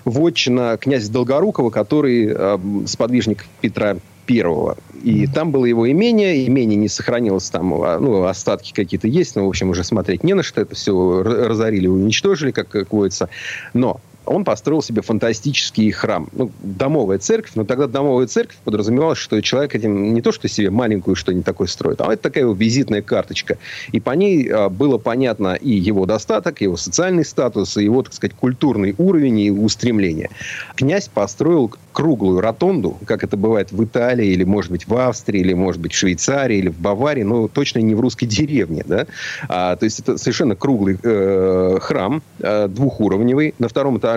вотчина 0.05 0.77
князя 0.77 1.11
Долгорукова, 1.11 1.71
который 1.71 2.33
э, 2.35 2.59
сподвижник 2.87 3.47
Петра 3.61 3.97
Первого. 4.27 4.77
И 5.03 5.27
там 5.27 5.51
было 5.51 5.67
его 5.67 5.91
имение, 5.91 6.47
имение 6.47 6.77
не 6.77 6.89
сохранилось, 6.89 7.51
там 7.51 7.75
а, 7.83 7.99
ну, 7.99 8.25
остатки 8.25 8.73
какие-то 8.73 9.07
есть, 9.07 9.37
но, 9.37 9.45
в 9.45 9.49
общем, 9.49 9.69
уже 9.69 9.85
смотреть 9.85 10.25
не 10.25 10.33
на 10.33 10.43
что, 10.43 10.63
это 10.63 10.75
все 10.75 11.23
разорили, 11.23 11.89
уничтожили, 11.89 12.51
как, 12.51 12.69
как 12.69 12.91
водится. 12.91 13.29
Но 13.75 14.01
он 14.27 14.45
построил 14.45 14.83
себе 14.83 15.03
фантастический 15.03 15.91
храм. 15.91 16.29
Ну, 16.33 16.51
домовая 16.63 17.19
церковь, 17.19 17.53
но 17.55 17.65
тогда 17.65 17.87
домовая 17.87 18.27
церковь 18.27 18.57
подразумевалась, 18.65 19.19
что 19.19 19.41
человек 19.41 19.75
этим 19.75 20.15
не 20.15 20.23
то, 20.23 20.33
что 20.33 20.49
себе 20.49 20.71
маленькую 20.71 21.17
что-нибудь 21.17 21.45
такое 21.45 21.69
строит, 21.69 22.01
а 22.01 22.13
это 22.13 22.23
такая 22.23 22.45
его 22.45 22.55
визитная 22.55 23.03
карточка. 23.03 23.59
И 23.93 24.01
по 24.01 24.11
ней 24.11 24.49
а, 24.49 24.69
было 24.69 24.99
понятно 24.99 25.55
и 25.55 25.71
его 25.71 26.07
достаток, 26.07 26.61
и 26.61 26.65
его 26.65 26.77
социальный 26.77 27.25
статус, 27.25 27.77
и 27.77 27.85
его, 27.85 28.03
так 28.03 28.15
сказать, 28.15 28.35
культурный 28.37 28.95
уровень 28.99 29.41
и 29.41 29.51
устремления. 29.51 30.31
Князь 30.77 31.09
построил 31.09 31.73
круглую 31.93 32.41
ротонду, 32.41 32.99
как 33.07 33.23
это 33.25 33.37
бывает 33.37 33.73
в 33.73 33.85
Италии, 33.85 34.27
или, 34.27 34.45
может 34.45 34.71
быть, 34.71 34.89
в 34.89 34.95
Австрии, 34.97 35.41
или, 35.41 35.55
может 35.55 35.81
быть, 35.81 35.93
в 35.93 35.97
Швейцарии, 35.97 36.59
или 36.59 36.69
в 36.69 36.79
Баварии, 36.79 37.23
но 37.23 37.49
точно 37.49 37.79
не 37.79 37.95
в 37.95 38.01
русской 38.01 38.27
деревне. 38.27 38.85
Да? 38.87 39.07
А, 39.49 39.77
то 39.77 39.85
есть 39.85 40.01
это 40.01 40.19
совершенно 40.19 40.57
круглый 40.57 40.99
э, 41.03 41.79
храм, 41.81 42.23
э, 42.41 42.69
двухуровневый. 42.69 43.55
На 43.59 43.69
втором 43.69 43.99
этаже 43.99 44.14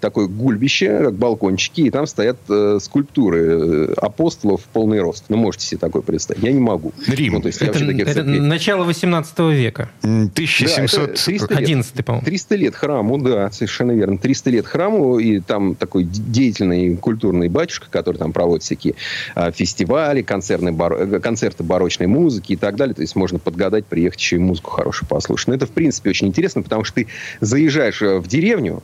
такое 0.00 0.26
гульбище, 0.26 1.04
как 1.04 1.14
балкончики, 1.14 1.82
и 1.82 1.90
там 1.90 2.06
стоят 2.06 2.38
э, 2.48 2.78
скульптуры 2.80 3.40
э, 3.40 3.92
апостолов 3.96 4.62
в 4.62 4.64
полный 4.64 5.00
рост. 5.00 5.24
Ну, 5.28 5.36
можете 5.36 5.66
себе 5.66 5.78
такое 5.78 6.02
представить. 6.02 6.42
Я 6.42 6.52
не 6.52 6.60
могу. 6.60 6.92
Рим. 7.06 7.34
Ну, 7.34 7.40
то 7.40 7.46
есть, 7.48 7.60
это 7.62 7.78
это 7.78 8.14
церквей... 8.14 8.40
начало 8.40 8.84
18 8.84 9.38
века. 9.38 9.90
1711, 10.02 11.94
да, 11.94 12.02
по-моему. 12.02 12.24
300 12.24 12.54
лет 12.56 12.74
храму, 12.74 13.18
да, 13.18 13.50
совершенно 13.50 13.92
верно. 13.92 14.18
300 14.18 14.50
лет 14.50 14.66
храму, 14.66 15.18
и 15.18 15.40
там 15.40 15.74
такой 15.74 16.04
деятельный 16.04 16.96
культурный 16.96 17.48
батюшка, 17.48 17.86
который 17.90 18.16
там 18.16 18.32
проводит 18.32 18.64
всякие 18.64 18.94
а, 19.34 19.50
фестивали, 19.52 20.22
концертные 20.22 20.72
бар... 20.72 20.92
Э, 20.94 21.20
концерты 21.20 21.62
барочной 21.62 22.06
музыки 22.06 22.52
и 22.52 22.56
так 22.56 22.76
далее. 22.76 22.94
То 22.94 23.02
есть 23.02 23.16
можно 23.16 23.38
подгадать, 23.38 23.86
приехать 23.86 24.20
еще 24.20 24.36
и 24.36 24.38
музыку 24.38 24.70
хорошую 24.70 25.08
послушать. 25.08 25.48
Но 25.48 25.54
это, 25.54 25.66
в 25.66 25.70
принципе, 25.70 26.10
очень 26.10 26.28
интересно, 26.28 26.62
потому 26.62 26.84
что 26.84 26.96
ты 26.96 27.06
заезжаешь 27.40 28.02
э, 28.02 28.18
в 28.18 28.26
деревню, 28.26 28.82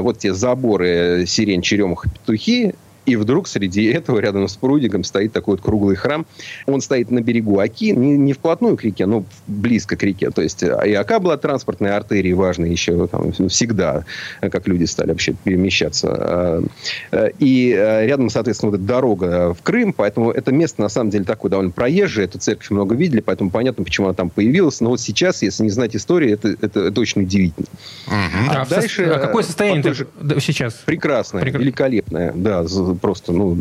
вот 0.00 0.18
те 0.18 0.34
заборы, 0.34 1.24
сирень, 1.26 1.62
черемуха, 1.62 2.08
петухи, 2.08 2.74
и 3.06 3.16
вдруг 3.16 3.48
среди 3.48 3.84
этого, 3.86 4.18
рядом 4.18 4.48
с 4.48 4.56
прудиком, 4.56 5.04
стоит 5.04 5.32
такой 5.32 5.54
вот 5.54 5.62
круглый 5.62 5.96
храм. 5.96 6.26
Он 6.66 6.80
стоит 6.80 7.10
на 7.10 7.20
берегу 7.20 7.58
Оки, 7.58 7.90
не, 7.90 8.16
не 8.16 8.32
вплотную 8.32 8.76
к 8.76 8.84
реке, 8.84 9.06
но 9.06 9.24
близко 9.46 9.96
к 9.96 10.02
реке. 10.02 10.30
То 10.30 10.42
есть 10.42 10.62
и 10.62 10.94
Ока 10.94 11.20
была 11.20 11.36
транспортной 11.36 11.90
артерией 11.90 12.34
важной 12.34 12.70
еще 12.70 13.06
там, 13.06 13.32
всегда, 13.48 14.04
как 14.40 14.66
люди 14.68 14.84
стали 14.84 15.08
вообще 15.08 15.34
перемещаться. 15.44 16.08
А, 16.10 16.62
и 17.38 17.72
а, 17.72 18.06
рядом, 18.06 18.30
соответственно, 18.30 18.70
вот 18.70 18.78
эта 18.78 18.86
дорога 18.86 19.54
в 19.54 19.62
Крым, 19.62 19.92
поэтому 19.92 20.30
это 20.30 20.52
место, 20.52 20.82
на 20.82 20.88
самом 20.88 21.10
деле, 21.10 21.24
такое 21.24 21.50
довольно 21.50 21.72
проезжее. 21.72 22.26
Эту 22.26 22.38
церковь 22.38 22.70
много 22.70 22.94
видели, 22.94 23.20
поэтому 23.20 23.50
понятно, 23.50 23.84
почему 23.84 24.06
она 24.06 24.14
там 24.14 24.30
появилась. 24.30 24.80
Но 24.80 24.90
вот 24.90 25.00
сейчас, 25.00 25.42
если 25.42 25.62
не 25.64 25.70
знать 25.70 25.94
истории, 25.96 26.32
это, 26.32 26.56
это, 26.60 26.80
это 26.80 27.00
очень 27.00 27.22
удивительно. 27.22 27.66
Угу. 28.06 28.50
А, 28.50 28.62
а 28.62 28.66
дальше... 28.66 29.04
А 29.04 29.18
какое 29.18 29.42
состояние 29.42 29.82
тоже 29.82 30.06
сейчас? 30.40 30.74
Прекрасное, 30.84 31.42
Прекра... 31.42 31.58
великолепное. 31.58 32.32
Да, 32.34 32.64
просто 32.94 33.32
ну, 33.32 33.56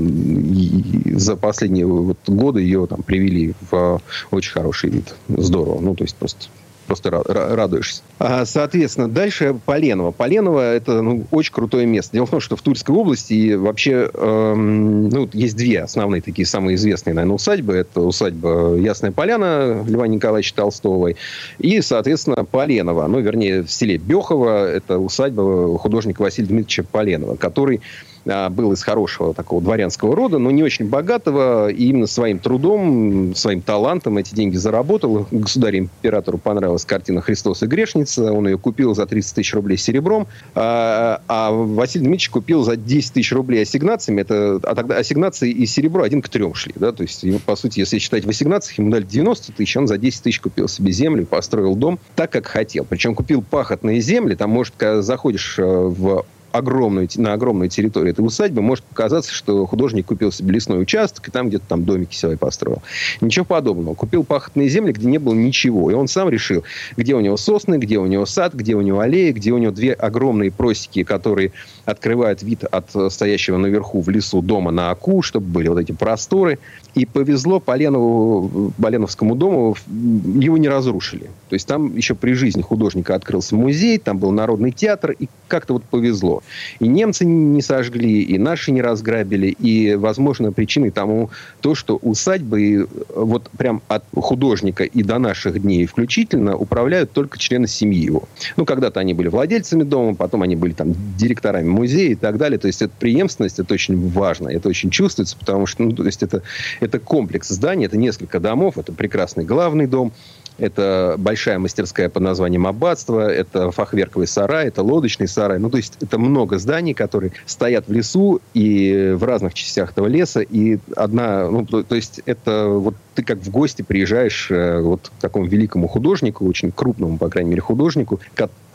за 1.17 1.35
последние 1.35 1.85
вот 1.85 2.17
годы 2.27 2.61
ее 2.61 2.87
там 2.87 3.03
привели 3.03 3.53
в 3.71 4.01
очень 4.31 4.51
хороший 4.51 4.89
вид. 4.89 5.15
Здорово. 5.29 5.79
Ну, 5.79 5.95
то 5.95 6.03
есть 6.03 6.15
просто 6.15 6.47
просто 6.85 7.11
радуешься. 7.11 8.01
А, 8.19 8.45
соответственно, 8.45 9.09
дальше 9.09 9.55
Поленово. 9.65 10.11
Поленово– 10.11 10.73
это 10.75 11.01
ну, 11.01 11.25
очень 11.31 11.53
крутое 11.53 11.85
место. 11.85 12.13
Дело 12.13 12.25
в 12.25 12.29
том, 12.29 12.39
что 12.39 12.55
в 12.55 12.61
Тульской 12.61 12.95
области 12.95 13.53
вообще 13.53 14.09
эм, 14.13 15.09
ну, 15.09 15.29
есть 15.33 15.55
две 15.55 15.81
основные 15.81 16.21
такие 16.21 16.45
самые 16.45 16.75
известные, 16.75 17.13
наверное, 17.13 17.35
усадьбы. 17.35 17.73
Это 17.73 18.01
усадьба 18.01 18.75
Ясная 18.75 19.11
Поляна 19.11 19.83
Льва 19.87 20.07
Николаевича 20.07 20.55
Толстого 20.55 21.13
и, 21.59 21.81
соответственно, 21.81 22.45
Поленово. 22.45 23.07
Ну, 23.07 23.19
вернее, 23.19 23.63
в 23.63 23.71
селе 23.71 23.97
Бехово– 23.97 24.69
это 24.71 24.99
усадьба 24.99 25.77
художника 25.77 26.21
Василия 26.21 26.47
Дмитриевича 26.47 26.83
Поленова, 26.83 27.35
который 27.35 27.77
а, 27.77 27.81
был 28.25 28.71
из 28.73 28.83
хорошего 28.83 29.33
такого 29.33 29.61
дворянского 29.61 30.15
рода, 30.15 30.37
но 30.37 30.51
не 30.51 30.63
очень 30.63 30.87
богатого, 30.87 31.69
и 31.69 31.85
именно 31.85 32.07
своим 32.07 32.39
трудом, 32.39 33.35
своим 33.35 33.61
талантом 33.61 34.17
эти 34.17 34.33
деньги 34.33 34.57
заработал. 34.57 35.27
Государю-императору 35.31 36.37
понравилась 36.37 36.85
картина 36.85 37.21
«Христос 37.21 37.63
и 37.63 37.65
грешница», 37.65 38.31
он 38.31 38.47
ее 38.47 38.57
купил 38.57 38.95
за 38.95 39.05
30 39.05 39.35
тысяч 39.35 39.53
рублей 39.53 39.77
серебром, 39.77 40.27
а, 40.55 41.21
а 41.27 41.51
Василий 41.51 42.05
Дмитриевич 42.05 42.29
купил 42.29 42.63
за 42.63 42.75
10 42.75 43.13
тысяч 43.13 43.31
рублей 43.31 43.63
ассигнациями, 43.63 44.21
это, 44.21 44.59
а 44.63 44.75
тогда 44.75 44.97
ассигнации 44.97 45.51
и 45.51 45.65
серебро 45.65 46.03
один 46.03 46.21
к 46.21 46.29
трем 46.29 46.53
шли, 46.53 46.73
да, 46.75 46.91
то 46.91 47.03
есть, 47.03 47.25
по 47.45 47.55
сути, 47.55 47.79
если 47.79 47.99
считать 47.99 48.25
в 48.25 48.29
ассигнациях, 48.29 48.77
ему 48.77 48.89
дали 48.89 49.03
90 49.03 49.53
тысяч, 49.53 49.75
он 49.77 49.87
за 49.87 49.97
10 49.97 50.23
тысяч 50.23 50.39
купил 50.39 50.67
себе 50.67 50.91
землю, 50.91 51.25
построил 51.25 51.75
дом 51.75 51.99
так, 52.15 52.31
как 52.31 52.47
хотел. 52.47 52.85
Причем 52.85 53.15
купил 53.15 53.41
пахотные 53.41 54.01
земли, 54.01 54.35
там, 54.35 54.49
может, 54.49 54.73
когда 54.77 55.01
заходишь 55.01 55.57
э, 55.57 55.63
в 55.63 56.25
огромную, 56.53 57.09
на 57.17 57.33
огромной 57.33 57.67
территории 57.67 58.11
этой 58.11 58.21
усадьбы, 58.21 58.61
может 58.61 58.85
показаться, 58.85 59.33
что 59.33 59.65
художник 59.65 60.05
купил 60.05 60.31
себе 60.31 60.53
лесной 60.53 60.81
участок 60.81 61.27
и 61.27 61.31
там 61.31 61.49
где-то 61.49 61.65
там 61.67 61.83
домики 61.83 62.15
свои 62.15 62.35
построил. 62.35 62.81
Ничего 63.21 63.43
подобного. 63.43 63.95
Купил 63.95 64.23
пахотные 64.23 64.69
земли, 64.69 64.93
где 64.93 65.07
не 65.07 65.17
было 65.17 65.33
ничего. 65.33 65.89
И 65.89 65.95
он 65.95 66.07
сам 66.07 66.29
решил, 66.29 66.63
где 66.95 67.15
у 67.15 67.19
него 67.19 67.37
сосны, 67.37 67.75
где 67.75 67.97
у 67.97 68.05
него 68.05 68.25
сад, 68.25 68.53
где 68.53 68.75
у 68.75 68.81
него 68.81 68.99
аллеи, 68.99 69.31
где 69.31 69.51
у 69.51 69.57
него 69.57 69.71
две 69.71 69.93
огромные 69.93 70.51
просеки, 70.51 71.03
которые 71.03 71.51
открывают 71.85 72.43
вид 72.43 72.63
от 72.63 72.91
стоящего 73.11 73.57
наверху 73.57 74.01
в 74.01 74.09
лесу 74.09 74.41
дома 74.41 74.71
на 74.71 74.91
Аку, 74.91 75.23
чтобы 75.23 75.47
были 75.47 75.67
вот 75.69 75.79
эти 75.79 75.91
просторы. 75.91 76.59
И 76.93 77.07
повезло 77.07 77.59
Поленову, 77.59 78.71
Поленовскому 78.79 79.35
дому, 79.35 79.75
его 79.87 80.57
не 80.57 80.69
разрушили. 80.69 81.31
То 81.49 81.55
есть 81.55 81.67
там 81.67 81.95
еще 81.95 82.13
при 82.13 82.33
жизни 82.33 82.61
художника 82.61 83.15
открылся 83.15 83.55
музей, 83.55 83.97
там 83.97 84.19
был 84.19 84.31
народный 84.31 84.71
театр, 84.71 85.11
и 85.11 85.27
как-то 85.47 85.73
вот 85.73 85.83
повезло. 85.83 86.42
И 86.79 86.87
немцы 86.87 87.25
не 87.25 87.61
сожгли, 87.61 88.21
и 88.21 88.37
наши 88.37 88.71
не 88.71 88.81
разграбили, 88.81 89.47
и, 89.47 89.95
возможно, 89.95 90.51
причиной 90.51 90.91
тому 90.91 91.29
то, 91.61 91.75
что 91.75 91.97
усадьбы 91.97 92.87
вот 93.15 93.49
прям 93.57 93.81
от 93.87 94.03
художника 94.15 94.83
и 94.83 95.03
до 95.03 95.19
наших 95.19 95.61
дней 95.61 95.85
включительно 95.85 96.55
управляют 96.55 97.11
только 97.11 97.37
члены 97.37 97.67
семьи 97.67 97.99
его. 97.99 98.23
Ну, 98.57 98.65
когда-то 98.65 98.99
они 98.99 99.13
были 99.13 99.27
владельцами 99.27 99.83
дома, 99.83 100.15
потом 100.15 100.41
они 100.41 100.55
были 100.55 100.73
там 100.73 100.93
директорами 101.17 101.67
музея 101.67 102.11
и 102.11 102.15
так 102.15 102.37
далее. 102.37 102.59
То 102.59 102.67
есть 102.67 102.81
эта 102.81 102.93
преемственность, 102.99 103.59
это 103.59 103.73
очень 103.73 104.09
важно, 104.09 104.49
это 104.49 104.69
очень 104.69 104.89
чувствуется, 104.89 105.37
потому 105.37 105.65
что, 105.65 105.83
ну, 105.83 105.91
то 105.91 106.05
есть 106.05 106.23
это 106.23 106.41
это 106.79 106.99
комплекс 106.99 107.47
зданий, 107.49 107.85
это 107.85 107.97
несколько 107.97 108.39
домов, 108.39 108.77
это 108.77 108.91
прекрасный 108.91 109.45
главный 109.45 109.87
дом, 109.87 110.13
это 110.57 111.15
большая 111.17 111.59
мастерская 111.59 112.09
под 112.09 112.23
названием 112.23 112.67
Аббатство, 112.67 113.27
это 113.27 113.71
фахверковый 113.71 114.27
сарай, 114.27 114.67
это 114.67 114.83
лодочный 114.83 115.27
сарай. 115.27 115.59
Ну, 115.59 115.69
то 115.69 115.77
есть 115.77 115.97
это 116.01 116.17
много 116.17 116.57
зданий, 116.57 116.93
которые 116.93 117.31
стоят 117.45 117.87
в 117.87 117.91
лесу 117.91 118.41
и 118.53 119.13
в 119.15 119.23
разных 119.23 119.53
частях 119.53 119.91
этого 119.91 120.07
леса. 120.07 120.41
И 120.41 120.79
одна, 120.95 121.49
ну, 121.49 121.65
то, 121.65 121.83
то 121.83 121.95
есть 121.95 122.21
это 122.25 122.67
вот 122.67 122.95
ты 123.15 123.23
как 123.23 123.39
в 123.39 123.49
гости 123.49 123.81
приезжаешь 123.81 124.47
э, 124.49 124.79
вот 124.81 125.11
к 125.15 125.21
такому 125.21 125.45
великому 125.45 125.87
художнику, 125.87 126.45
очень 126.47 126.71
крупному, 126.71 127.17
по 127.17 127.29
крайней 127.29 127.51
мере, 127.51 127.61
художнику, 127.61 128.19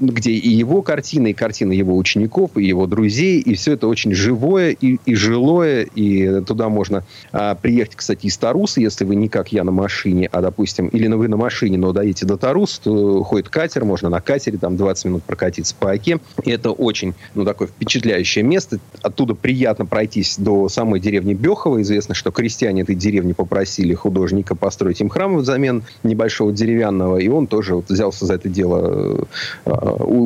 где 0.01 0.31
и 0.31 0.49
его 0.49 0.83
картины, 0.83 1.31
и 1.31 1.35
картины 1.35 1.73
его 1.73 1.97
учеников, 1.97 2.53
и 2.57 2.65
его 2.65 2.87
друзей, 2.87 3.41
и 3.41 3.55
все 3.55 3.73
это 3.73 3.89
очень 3.89 4.15
живое 4.15 4.71
и, 4.71 4.99
и 5.05 5.15
жилое, 5.15 5.83
и 5.95 6.41
туда 6.45 6.69
можно 6.69 7.05
а, 7.33 7.55
приехать, 7.57 7.97
кстати, 7.97 8.27
из 8.27 8.37
Таруса, 8.37 8.81
если 8.81 9.05
вы 9.05 9.17
не 9.17 9.29
как 9.29 9.53
я 9.53 9.65
на 9.65 9.73
машине, 9.73 10.29
а, 10.31 10.41
допустим, 10.41 10.89
или 10.89 11.09
вы 11.09 11.29
на 11.29 11.37
машине, 11.37 11.79
но 11.79 11.93
доедете 11.93 12.27
до 12.27 12.37
Тарус, 12.37 12.79
то 12.79 13.25
ходит 13.25 13.49
катер, 13.49 13.85
можно 13.85 14.09
на 14.09 14.21
катере 14.21 14.59
там 14.59 14.77
20 14.77 15.05
минут 15.07 15.23
прокатиться 15.25 15.75
по 15.79 15.91
Оке, 15.91 16.21
и 16.45 16.51
это 16.51 16.71
очень, 16.71 17.15
ну, 17.35 17.45
такое 17.45 17.67
впечатляющее 17.67 18.45
место, 18.45 18.79
оттуда 19.03 19.35
приятно 19.35 19.85
пройтись 19.87 20.37
до 20.39 20.69
самой 20.69 21.01
деревни 21.01 21.35
Бехова, 21.35 21.83
известно, 21.83 22.15
что 22.15 22.31
крестьяне 22.31 22.83
этой 22.83 22.95
деревни 22.95 23.33
попросили 23.33 23.95
художника 23.95 24.28
художника 24.29 24.55
построить. 24.55 25.01
Им 25.01 25.09
храм 25.09 25.37
взамен 25.39 25.83
небольшого 26.03 26.53
деревянного, 26.53 27.17
и 27.19 27.29
он 27.29 27.47
тоже 27.47 27.75
вот 27.75 27.89
взялся 27.89 28.27
за 28.27 28.35
это 28.35 28.49
дело 28.49 29.27
э, 29.65 29.71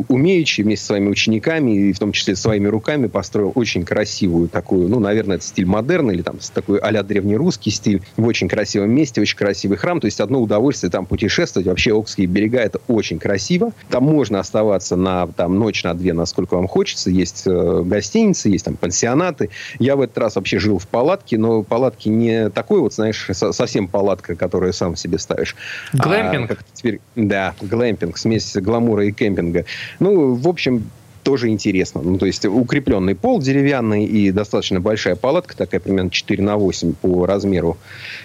умеючи 0.09 0.63
вместе 0.63 0.85
с 0.85 0.87
своими 0.89 1.09
учениками, 1.09 1.71
и 1.71 1.93
в 1.93 1.99
том 1.99 2.13
числе 2.13 2.35
своими 2.35 2.67
руками 2.67 3.07
построил 3.07 3.53
очень 3.55 3.85
красивую 3.85 4.49
такую, 4.49 4.89
ну, 4.89 4.99
наверное, 4.99 5.37
это 5.37 5.45
стиль 5.45 5.67
модерн 5.67 6.11
или 6.11 6.23
там 6.23 6.37
такой 6.53 6.79
а-ля 6.79 7.03
древнерусский 7.03 7.71
стиль 7.71 8.03
в 8.17 8.27
очень 8.27 8.49
красивом 8.49 8.91
месте, 8.91 9.21
очень 9.21 9.37
красивый 9.37 9.77
храм, 9.77 10.01
то 10.01 10.07
есть 10.07 10.21
одно 10.21 10.41
удовольствие 10.41 10.91
там 10.91 11.07
путешествовать, 11.07 11.69
вообще 11.69 11.93
Окские 11.93 12.27
берега 12.27 12.59
это 12.59 12.81
очень 12.89 13.19
красиво, 13.19 13.73
там 13.89 14.05
можно 14.05 14.41
оставаться 14.41 14.97
на 14.97 15.29
там 15.29 15.59
ночь, 15.59 15.85
на 15.85 15.95
две, 15.95 16.13
насколько 16.13 16.57
вам 16.57 16.67
хочется, 16.67 17.11
есть 17.11 17.45
э, 17.47 17.83
гостиницы, 17.85 18.49
есть 18.49 18.65
там 18.65 18.77
пансионаты, 18.77 19.51
я 19.79 19.95
в 19.95 20.01
этот 20.01 20.19
раз 20.19 20.37
вообще 20.37 20.59
жил 20.59 20.79
в 20.79 20.89
палатке, 20.89 21.39
но 21.39 21.63
палатки 21.63 22.09
не 22.09 22.51
такой 22.51 22.81
вот, 22.81 22.95
знаешь, 22.95 23.29
совсем 23.33 23.89
палатка, 23.93 24.35
которую 24.35 24.73
сам 24.73 24.97
себе 24.97 25.19
ставишь. 25.19 25.55
Глэмпинг? 25.93 26.51
А, 26.51 26.57
теперь, 26.75 27.01
да, 27.15 27.55
глэмпинг, 27.61 28.19
смесь 28.19 28.57
гламура 28.57 29.07
и 29.07 29.13
кемпинга. 29.13 29.65
Ну, 30.01 30.35
в 30.35 30.49
общем, 30.49 30.91
тоже 31.23 31.49
интересно. 31.49 32.01
Ну, 32.03 32.19
то 32.19 32.27
есть 32.27 32.45
укрепленный 32.45 33.15
пол 33.15 33.41
деревянный 33.41 34.05
и 34.05 34.31
достаточно 34.31 34.81
большая 34.81 35.17
палатка, 35.17 35.57
такая 35.57 35.81
примерно 35.81 36.11
4 36.11 36.43
на 36.43 36.57
8 36.57 36.95
по 36.95 37.27
размеру, 37.27 37.79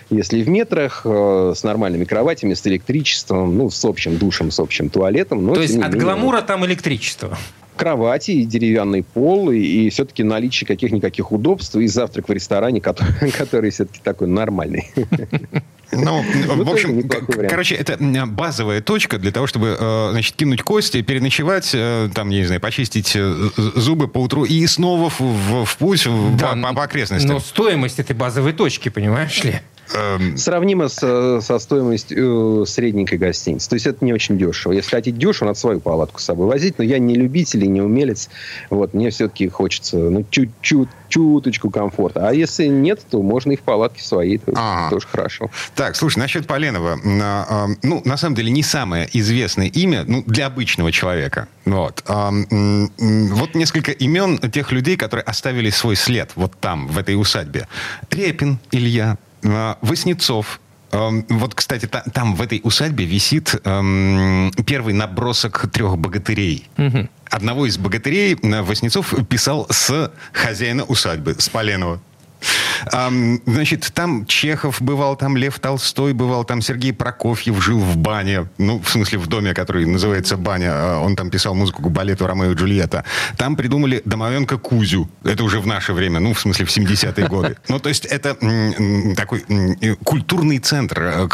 если 0.09 0.41
в 0.41 0.49
метрах, 0.49 1.01
э, 1.05 1.53
с 1.55 1.63
нормальными 1.63 2.05
кроватями, 2.05 2.53
с 2.53 2.65
электричеством, 2.65 3.57
ну, 3.57 3.69
с 3.69 3.83
общим 3.85 4.17
душем, 4.17 4.51
с 4.51 4.59
общим 4.59 4.89
туалетом. 4.89 5.45
Но, 5.45 5.53
то 5.53 5.61
есть 5.61 5.75
от 5.75 5.93
менее, 5.93 5.99
гламура 5.99 6.41
там 6.41 6.65
электричество? 6.65 7.37
Кровати, 7.77 8.31
и 8.31 8.45
деревянный 8.45 9.03
пол, 9.03 9.51
и, 9.51 9.59
и 9.59 9.89
все-таки 9.89 10.23
наличие 10.23 10.67
каких-никаких 10.67 11.31
удобств, 11.31 11.75
и 11.75 11.87
завтрак 11.87 12.27
в 12.27 12.31
ресторане, 12.31 12.81
который, 12.81 13.31
который 13.31 13.71
все-таки 13.71 14.01
такой 14.03 14.27
нормальный. 14.27 14.91
Ну, 15.91 16.23
ну, 16.47 16.63
в 16.63 16.69
общем, 16.69 17.07
короче, 17.47 17.75
это 17.75 17.97
базовая 18.25 18.81
точка 18.81 19.17
для 19.17 19.31
того, 19.31 19.47
чтобы, 19.47 19.77
э, 19.79 20.09
значит, 20.11 20.35
кинуть 20.35 20.61
кости, 20.61 21.01
переночевать, 21.01 21.71
э, 21.73 22.09
там, 22.13 22.29
я 22.29 22.39
не 22.39 22.45
знаю, 22.45 22.61
почистить 22.61 23.13
э, 23.15 23.49
зубы 23.55 24.07
по 24.07 24.19
утру 24.19 24.43
и 24.43 24.65
снова 24.67 25.09
в, 25.09 25.65
в 25.65 25.77
путь 25.77 26.07
да, 26.37 26.55
по, 26.55 26.73
по 26.73 26.83
окрестностям. 26.83 27.31
Но 27.31 27.39
стоимость 27.39 27.99
этой 27.99 28.15
базовой 28.15 28.53
точки, 28.53 28.89
понимаешь 28.89 29.43
ли? 29.43 29.61
Эм... 29.93 30.37
Сравнимо 30.37 30.87
с, 30.87 31.41
со 31.41 31.59
стоимостью 31.59 32.65
средненькой 32.65 33.17
гостиницы. 33.17 33.69
То 33.69 33.75
есть 33.75 33.87
это 33.87 34.03
не 34.03 34.13
очень 34.13 34.37
дешево. 34.37 34.73
Если 34.73 34.89
хотите 34.89 35.17
дешево, 35.17 35.47
надо 35.47 35.59
свою 35.59 35.79
палатку 35.79 36.19
с 36.19 36.25
собой 36.25 36.47
возить. 36.47 36.77
Но 36.77 36.83
я 36.83 36.99
не 36.99 37.15
любитель 37.15 37.63
и 37.63 37.67
не 37.67 37.81
умелец. 37.81 38.29
Вот, 38.69 38.93
мне 38.93 39.09
все-таки 39.09 39.47
хочется 39.49 39.97
ну, 39.97 40.25
чуть-чуть 40.29 40.89
чуточку 41.09 41.69
комфорта. 41.69 42.27
А 42.27 42.33
если 42.33 42.67
нет, 42.67 43.01
то 43.09 43.21
можно 43.21 43.53
и 43.53 43.55
в 43.55 43.61
палатке 43.61 44.03
своей. 44.03 44.37
То 44.37 44.51
ага. 44.55 44.89
тоже 44.89 45.07
хорошо. 45.07 45.49
Так, 45.75 45.95
слушай, 45.95 46.19
насчет 46.19 46.47
Поленова. 46.47 46.99
А, 47.21 47.67
ну, 47.83 48.01
на 48.05 48.17
самом 48.17 48.35
деле, 48.35 48.51
не 48.51 48.63
самое 48.63 49.09
известное 49.13 49.67
имя 49.67 50.03
ну, 50.05 50.23
для 50.25 50.47
обычного 50.47 50.91
человека. 50.91 51.47
Вот. 51.65 52.03
Вот 52.07 53.55
несколько 53.55 53.91
имен 53.91 54.37
тех 54.37 54.71
людей, 54.71 54.97
которые 54.97 55.23
оставили 55.23 55.69
свой 55.69 55.95
след 55.95 56.31
вот 56.35 56.53
там, 56.59 56.87
в 56.87 56.97
этой 56.97 57.15
усадьбе. 57.19 57.67
Репин 58.09 58.59
Илья, 58.71 59.17
Воснецов, 59.41 60.59
вот, 60.91 61.53
кстати, 61.53 61.85
там 61.85 62.35
в 62.35 62.41
этой 62.41 62.61
усадьбе 62.63 63.05
висит 63.05 63.55
эм, 63.65 64.51
первый 64.65 64.93
набросок 64.93 65.69
трех 65.71 65.97
богатырей. 65.97 66.69
Угу. 66.77 67.09
Одного 67.29 67.65
из 67.65 67.77
богатырей 67.77 68.37
Воснецов 68.41 69.13
писал 69.27 69.67
с 69.69 70.11
хозяина 70.31 70.85
усадьбы, 70.85 71.35
с 71.37 71.49
Поленова. 71.49 71.99
Значит, 73.45 73.91
там 73.93 74.25
Чехов 74.25 74.81
бывал, 74.81 75.15
там 75.15 75.37
Лев 75.37 75.59
Толстой 75.59 76.13
бывал, 76.13 76.43
там 76.43 76.61
Сергей 76.61 76.93
Прокофьев 76.93 77.63
жил 77.63 77.79
в 77.79 77.97
бане. 77.97 78.47
Ну, 78.57 78.79
в 78.79 78.89
смысле, 78.89 79.19
в 79.19 79.27
доме, 79.27 79.53
который 79.53 79.85
называется 79.85 80.37
«Баня». 80.37 80.71
А 80.73 80.99
он 80.99 81.15
там 81.15 81.29
писал 81.29 81.55
музыку 81.55 81.81
к 81.83 81.91
балету 81.91 82.27
«Ромео 82.27 82.51
и 82.51 82.55
Джульетта». 82.55 83.03
Там 83.37 83.55
придумали 83.55 84.01
домовенка 84.05 84.57
Кузю. 84.57 85.09
Это 85.23 85.43
уже 85.43 85.59
в 85.59 85.67
наше 85.67 85.93
время, 85.93 86.19
ну, 86.19 86.33
в 86.33 86.39
смысле, 86.39 86.65
в 86.65 86.69
70-е 86.69 87.27
годы. 87.27 87.57
Ну, 87.67 87.79
то 87.79 87.89
есть 87.89 88.05
это 88.05 88.35
такой 89.15 89.43
культурный 90.03 90.59
центр, 90.59 91.01
э, 91.01 91.27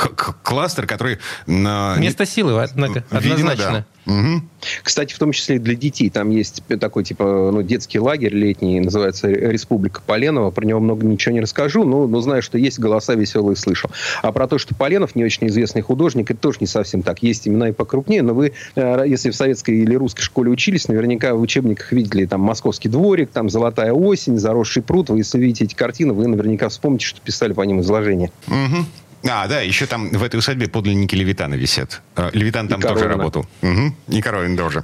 кластер, 0.43 0.88
который... 0.88 1.19
Место 1.47 2.25
силы, 2.25 2.62
однозначно. 2.62 3.86
Угу. 4.06 4.41
Кстати, 4.84 5.13
в 5.13 5.17
том 5.17 5.32
числе 5.32 5.56
и 5.56 5.60
для 5.60 5.75
детей. 5.75 6.10
Там 6.10 6.29
есть 6.29 6.63
такой, 6.79 7.03
типа, 7.03 7.51
ну, 7.53 7.62
детский 7.62 7.99
лагерь 7.99 8.34
летний, 8.34 8.79
называется 8.79 9.29
«Республика 9.29 10.01
Поленова». 10.06 10.51
Про 10.51 10.65
него 10.65 10.79
много 10.79 11.06
ничего 11.06 11.33
не 11.34 11.41
расскажу, 11.41 11.84
но, 11.84 12.08
но 12.08 12.22
знаю, 12.22 12.41
что 12.41 12.58
есть 12.58 12.80
голоса 12.80 13.15
веселые 13.15 13.56
слышал. 13.56 13.89
А 14.22 14.32
про 14.32 14.48
то, 14.48 14.58
что 14.58 14.76
Поленов 14.76 15.15
не 15.15 15.24
очень 15.24 15.48
известный 15.48 15.82
художник, 15.82 16.32
это 16.32 16.39
тоже 16.39 16.58
не 16.62 16.67
совсем 16.67 17.02
так. 17.02 17.22
Есть 17.24 17.48
имена 17.48 17.69
и 17.69 17.72
покрупнее, 17.72 18.22
но 18.22 18.34
вы, 18.34 18.54
э, 18.76 19.04
если 19.06 19.30
в 19.30 19.36
советской 19.36 19.82
или 19.82 19.96
русской 19.96 20.22
школе 20.22 20.52
учились, 20.52 20.88
наверняка 20.88 21.34
в 21.36 21.41
учебниках 21.41 21.91
видели 21.91 22.26
там 22.26 22.41
«Московский 22.41 22.89
дворик», 22.89 23.30
там 23.32 23.50
«Золотая 23.50 23.93
осень», 23.93 24.38
«Заросший 24.38 24.84
пруд». 24.84 25.10
Вы, 25.10 25.19
если 25.19 25.39
видите 25.39 25.65
эти 25.65 25.76
картины, 25.76 26.13
вы 26.13 26.28
наверняка 26.28 26.69
вспомните, 26.69 27.06
что 27.06 27.22
писали 27.22 27.54
по 27.54 27.62
ним 27.62 27.82
изложение. 27.82 28.32
Угу. 28.48 28.86
А, 29.30 29.48
да, 29.48 29.62
еще 29.62 29.86
там 29.86 30.10
в 30.10 30.22
этой 30.22 30.38
усадьбе 30.38 30.68
подлинники 30.68 31.16
Левитана 31.16 31.56
висят. 31.56 32.02
Э, 32.16 32.30
Левитан 32.34 32.68
там 32.68 32.82
тоже 32.82 33.08
работал. 33.08 33.46
Угу. 33.62 33.96
И 34.10 34.22
Коровин 34.22 34.58
тоже. 34.58 34.84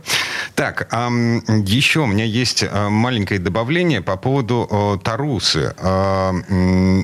Так, 0.55 0.87
еще 0.91 2.01
у 2.01 2.05
меня 2.05 2.23
есть 2.23 2.63
э, 2.63 2.89
маленькое 2.89 3.39
добавление 3.39 4.01
по 4.01 4.15
поводу 4.15 4.67
э, 4.69 5.03
Тарусы. 5.03 5.73
Э, 5.77 6.31
э, 6.49 7.03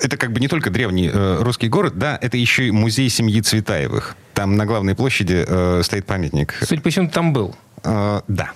это 0.00 0.16
как 0.16 0.32
бы 0.32 0.40
не 0.40 0.48
только 0.48 0.70
древний 0.70 1.10
э, 1.12 1.42
русский 1.42 1.68
город, 1.68 1.96
да, 1.96 2.18
это 2.20 2.36
еще 2.36 2.66
и 2.66 2.70
музей 2.72 3.08
семьи 3.08 3.40
Цветаевых. 3.40 4.16
Там 4.32 4.56
на 4.56 4.66
главной 4.66 4.96
площади 4.96 5.44
э, 5.46 5.82
стоит 5.84 6.06
памятник. 6.06 6.54
Судя 6.66 6.80
по 6.80 6.90
всему, 6.90 7.08
там 7.08 7.32
был. 7.32 7.54
Э, 7.84 8.20
да. 8.26 8.50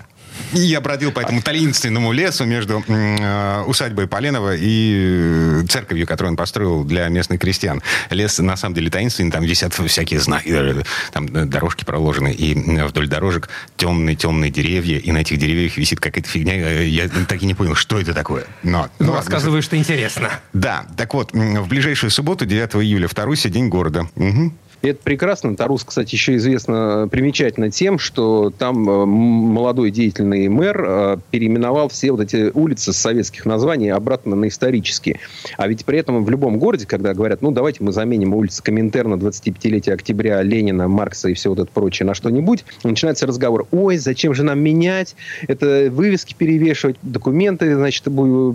Я 0.53 0.81
бродил 0.81 1.12
по 1.12 1.20
этому 1.20 1.42
таинственному 1.42 2.12
лесу 2.12 2.44
между 2.44 2.83
э, 2.87 3.62
усадьбой 3.62 4.07
Поленова 4.07 4.55
и 4.57 5.64
церковью, 5.68 6.07
которую 6.07 6.33
он 6.33 6.37
построил 6.37 6.85
для 6.85 7.09
местных 7.09 7.40
крестьян. 7.40 7.83
Лес, 8.11 8.38
на 8.38 8.57
самом 8.57 8.74
деле, 8.74 8.90
таинственный. 8.90 9.31
Там 9.31 9.44
висят 9.44 9.74
всякие 9.74 10.20
знаки. 10.20 10.48
Э, 10.48 10.83
там 11.12 11.27
э, 11.27 11.44
дорожки 11.44 11.85
проложены. 11.85 12.33
И 12.33 12.55
вдоль 12.55 13.09
дорожек 13.09 13.48
темные-темные 13.77 14.51
деревья. 14.51 14.98
И 14.98 15.12
на 15.12 15.18
этих 15.18 15.38
деревьях 15.38 15.77
висит 15.77 16.01
какая-то 16.01 16.29
фигня. 16.29 16.55
Э, 16.55 16.87
я 16.87 17.09
так 17.09 17.42
и 17.42 17.46
не 17.46 17.55
понял, 17.55 17.74
что 17.74 18.01
это 18.01 18.14
такое. 18.14 18.44
Но, 18.62 18.88
ну, 18.98 19.14
рассказываю, 19.14 19.62
что 19.62 19.77
интересно. 19.77 20.31
Да. 20.53 20.87
Так 20.96 21.14
вот, 21.14 21.33
в 21.33 21.66
ближайшую 21.68 22.11
субботу, 22.11 22.46
9 22.46 22.77
июля, 22.77 23.09
в 23.09 23.14
Тарусе, 23.14 23.51
День 23.51 23.68
города. 23.68 24.09
Угу. 24.16 24.53
И 24.83 24.88
это 24.88 25.03
прекрасно. 25.03 25.57
Тарус, 25.57 25.83
кстати, 25.85 26.14
еще 26.14 26.37
известно 26.37 27.09
примечательно 27.11 27.71
тем, 27.71 27.99
что 27.99 28.53
там 28.57 28.88
э, 28.88 29.07
молодой 29.07 29.91
деятельный 29.91 30.49
мэр 30.49 30.85
э, 30.87 31.17
переименовал 31.31 31.88
все 31.88 32.12
вот 32.12 32.21
эти 32.21 32.51
улицы 32.55 32.93
с 32.93 32.97
советских 32.97 33.45
названий 33.45 33.91
обратно 33.91 34.37
на 34.37 34.47
исторические. 34.47 35.19
А 35.57 35.67
ведь 35.67 35.85
при 35.85 35.99
этом 35.99 36.25
в 36.25 36.31
любом 36.31 36.59
городе, 36.59 36.87
когда 36.87 37.12
говорят, 37.12 37.43
ну, 37.43 37.51
давайте 37.51 37.83
мы 37.83 37.91
заменим 37.91 38.35
улицы 38.35 38.62
Коминтерна, 38.62 39.14
25-летия 39.14 39.95
октября, 39.95 40.43
Ленина, 40.43 40.87
Маркса 40.87 41.29
и 41.29 41.35
все 41.35 41.51
вот 41.51 41.59
это 41.59 41.71
прочее 41.73 42.07
на 42.07 42.14
что-нибудь, 42.14 42.64
начинается 42.85 43.27
разговор. 43.27 43.67
Ой, 43.73 43.97
зачем 43.97 44.33
же 44.35 44.45
нам 44.45 44.61
менять? 44.61 45.17
Это 45.49 45.88
вывески 45.91 46.35
перевешивать, 46.35 46.97
документы, 47.03 47.75
значит, 47.75 48.05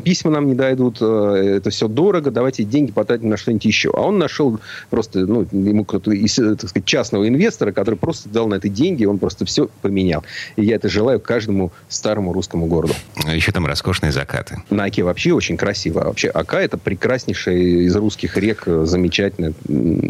письма 0.03 0.31
нам 0.31 0.47
не 0.47 0.55
дойдут, 0.55 0.99
э, 1.01 1.57
это 1.57 1.69
все 1.69 1.89
дорого, 1.89 2.31
давайте 2.31 2.63
деньги 2.63 2.91
потратим 2.93 3.29
на 3.29 3.36
что-нибудь 3.36 3.65
еще. 3.65 3.91
А 3.93 4.01
он 4.01 4.17
нашел 4.17 4.59
просто, 4.89 5.19
ну, 5.19 5.45
ему 5.51 5.83
кто-то 5.83 6.12
так 6.21 6.69
сказать, 6.69 6.86
частного 6.86 7.28
инвестора, 7.28 7.71
который 7.71 7.95
просто 7.95 8.30
дал 8.30 8.47
на 8.47 8.56
это 8.56 8.69
деньги, 8.69 9.06
он 9.06 9.19
просто 9.19 9.45
все 9.45 9.69
поменял. 9.82 10.23
И 10.56 10.65
я 10.65 10.76
это 10.76 10.89
желаю 10.89 11.19
каждому 11.19 11.71
старому 11.89 12.34
русскому 12.34 12.67
городу. 12.67 12.93
А 13.26 13.34
еще 13.34 13.52
там 13.52 13.65
роскошные 13.65 14.12
закаты. 14.12 14.62
На 14.69 14.86
Оке 14.86 15.04
вообще 15.04 15.34
очень 15.34 15.58
красиво. 15.58 16.02
А 16.02 16.06
вообще 16.06 16.30
Ока 16.30 16.62
это 16.62 16.78
прекраснейшая 16.78 17.58
из 17.58 17.95
русских 17.95 18.38
рек, 18.38 18.63
замечательная, 18.65 19.54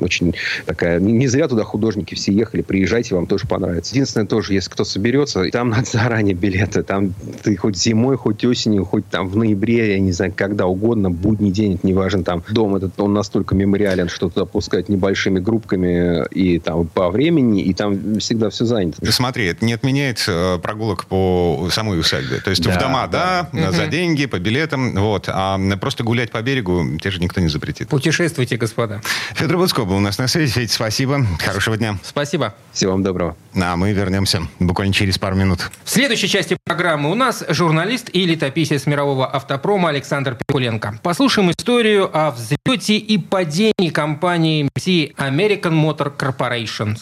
очень 0.02 0.36
такая... 0.66 1.00
Не 1.00 1.28
зря 1.28 1.48
туда 1.48 1.64
художники 1.64 2.16
все 2.16 2.32
ехали, 2.32 2.62
приезжайте, 2.62 3.16
вам 3.16 3.28
тоже 3.28 3.48
понравится. 3.48 3.94
Единственное 3.94 4.28
тоже, 4.28 4.54
если 4.54 4.70
кто 4.70 4.84
соберется, 4.84 5.50
там 5.52 5.70
надо 5.70 5.86
заранее 5.86 6.36
билеты, 6.36 6.84
там 6.84 7.14
ты 7.44 7.56
хоть 7.56 7.78
зимой, 7.78 8.18
хоть 8.18 8.44
осенью, 8.46 8.86
хоть 8.86 9.06
там 9.08 9.28
в 9.28 9.36
ноябре, 9.36 9.94
я 9.94 10.00
не 10.00 10.12
знаю, 10.12 10.34
когда 10.36 10.66
угодно, 10.66 11.12
будний 11.12 11.52
день, 11.52 11.76
это 11.76 11.86
не 11.88 11.94
важно, 11.94 12.24
там 12.24 12.44
дом 12.50 12.76
этот, 12.76 13.00
он 13.00 13.14
настолько 13.14 13.56
мемориален, 13.56 14.10
что 14.10 14.30
туда 14.30 14.46
пускать 14.46 14.90
небольшими 14.90 15.40
группками 15.40 15.93
и 16.32 16.60
там 16.60 16.88
по 16.88 17.10
времени, 17.10 17.62
и 17.62 17.74
там 17.74 18.20
всегда 18.20 18.50
все 18.50 18.66
занято. 18.66 19.12
Смотри, 19.12 19.46
это 19.46 19.66
не 19.66 19.74
отменяет 19.74 20.24
э, 20.28 20.60
прогулок 20.62 21.06
по 21.06 21.68
самой 21.72 22.00
усадьбе. 22.00 22.40
То 22.40 22.50
есть 22.50 22.64
да, 22.64 22.72
в 22.72 22.80
дома, 22.80 23.08
да, 23.08 23.50
да 23.52 23.72
за 23.72 23.88
деньги, 23.88 24.26
по 24.26 24.40
билетам, 24.40 24.96
вот. 24.96 25.26
А 25.28 25.60
просто 25.80 26.04
гулять 26.04 26.32
по 26.32 26.42
берегу 26.42 26.98
тебе 27.00 27.12
же 27.12 27.20
никто 27.20 27.42
не 27.42 27.50
запретит. 27.50 27.90
Путешествуйте, 27.90 28.58
господа. 28.58 29.02
Федор 29.36 29.58
Буцко 29.58 29.86
был 29.86 29.98
у 29.98 30.00
нас 30.00 30.18
на 30.18 30.28
связи. 30.28 30.52
Федь, 30.54 30.72
спасибо. 30.72 31.26
Хорошего 31.40 31.78
дня. 31.78 31.98
Спасибо. 32.04 32.54
Всего 32.72 32.92
вам 32.92 33.04
доброго. 33.04 33.36
А 33.56 33.76
мы 33.76 33.92
вернемся 33.92 34.42
буквально 34.60 34.94
через 34.94 35.18
пару 35.18 35.36
минут. 35.36 35.70
В 35.84 35.90
следующей 35.90 36.28
части 36.28 36.58
программы 36.64 37.12
у 37.12 37.16
нас 37.16 37.44
журналист 37.50 38.10
и 38.14 38.26
летописец 38.26 38.86
мирового 38.86 39.28
автопрома 39.28 39.90
Александр 39.90 40.36
Пикуленко. 40.36 41.00
Послушаем 41.04 41.52
историю 41.52 42.10
о 42.14 42.32
взлете 42.32 42.98
и 42.98 43.18
падении 43.18 43.90
компании 43.90 44.70
MC 44.76 45.16
American 45.16 45.74
Motor 45.84 46.16
Corporation. 46.16 46.98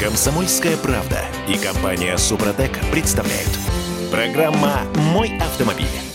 Комсомольская 0.00 0.76
правда 0.76 1.20
и 1.46 1.56
компания 1.56 2.18
Супротек 2.18 2.72
представляют. 2.90 3.56
Программа 4.10 4.80
«Мой 4.96 5.38
автомобиль». 5.38 6.09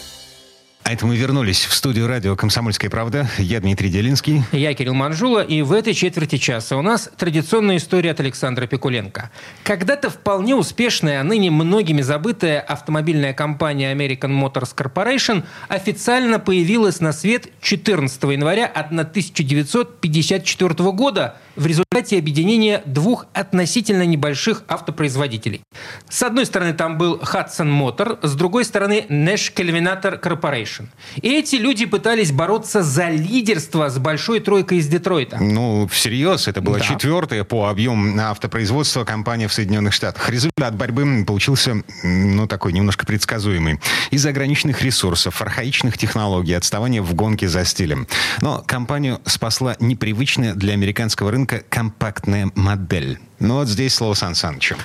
А 0.88 0.94
это 0.94 1.08
мы 1.08 1.18
вернулись 1.18 1.66
в 1.66 1.74
студию 1.74 2.06
радио 2.06 2.36
«Комсомольская 2.36 2.92
правда». 2.92 3.28
Я 3.40 3.60
Дмитрий 3.60 3.90
Делинский. 3.90 4.44
Я 4.52 4.76
Кирилл 4.76 4.94
Манжула. 4.94 5.40
И 5.40 5.64
в 5.64 5.74
этой 5.74 5.96
четверти 5.96 6.38
часа 6.38 6.78
у 6.78 6.84
нас 6.84 7.10
традиционная 7.18 7.78
история 7.78 8.12
от 8.12 8.20
Александра 8.20 8.68
Пикуленко. 8.68 9.32
Когда-то 9.64 10.12
вполне 10.12 10.56
успешная, 10.56 11.22
а 11.22 11.24
ныне 11.24 11.50
многими 11.50 12.04
забытая 12.04 12.60
автомобильная 12.60 13.34
компания 13.34 13.96
American 13.96 14.40
Motors 14.40 14.76
Corporation 14.76 15.44
официально 15.70 16.38
появилась 16.38 17.02
на 17.02 17.14
свет 17.14 17.48
14 17.62 18.22
января 18.22 18.68
1954 18.68 20.92
года 20.92 21.38
в 21.56 21.66
результате 21.66 22.20
объединения 22.20 22.84
двух 22.86 23.26
относительно 23.34 24.06
небольших 24.06 24.62
автопроизводителей. 24.68 25.62
С 26.10 26.22
одной 26.22 26.46
стороны 26.46 26.74
там 26.74 27.00
был 27.00 27.16
Hudson 27.16 27.72
Motor, 27.72 28.20
с 28.22 28.36
другой 28.36 28.66
стороны 28.66 29.08
Nash 29.10 29.52
Kelvinator 29.52 30.22
Corporation. 30.22 30.75
И 31.22 31.30
эти 31.30 31.56
люди 31.56 31.86
пытались 31.86 32.32
бороться 32.32 32.84
за 32.84 33.10
лидерство 33.10 33.90
с 33.90 33.98
большой 33.98 34.40
тройкой 34.42 34.80
из 34.80 34.88
Детройта. 34.88 35.38
Ну, 35.38 35.88
всерьез, 35.88 36.48
это 36.48 36.62
была 36.62 36.80
да. 36.80 36.84
четвертая 36.84 37.44
по 37.44 37.70
объему 37.70 38.20
автопроизводства 38.22 39.06
компания 39.06 39.48
в 39.48 39.54
Соединенных 39.54 39.94
Штатах. 39.94 40.30
Результат 40.30 40.76
борьбы 40.76 41.24
получился, 41.26 41.84
ну, 42.04 42.48
такой 42.48 42.74
немножко 42.74 43.06
предсказуемый. 43.06 43.80
Из-за 44.12 44.30
ограниченных 44.30 44.82
ресурсов, 44.82 45.42
архаичных 45.42 45.98
технологий, 45.98 46.54
отставания 46.54 47.02
в 47.02 47.14
гонке 47.14 47.48
за 47.48 47.64
стилем. 47.66 48.08
Но 48.42 48.64
компанию 48.66 49.22
спасла 49.26 49.76
непривычная 49.80 50.54
для 50.54 50.74
американского 50.74 51.32
рынка 51.32 51.46
рынка 51.46 51.64
компактная 51.70 52.50
модель. 52.56 53.20
Ну 53.40 53.56
вот 53.56 53.68
здесь 53.68 53.94
слово 53.94 54.14
Сан 54.16 54.36
Санычу. 54.36 54.76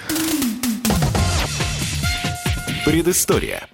Предыстория. 2.85 3.69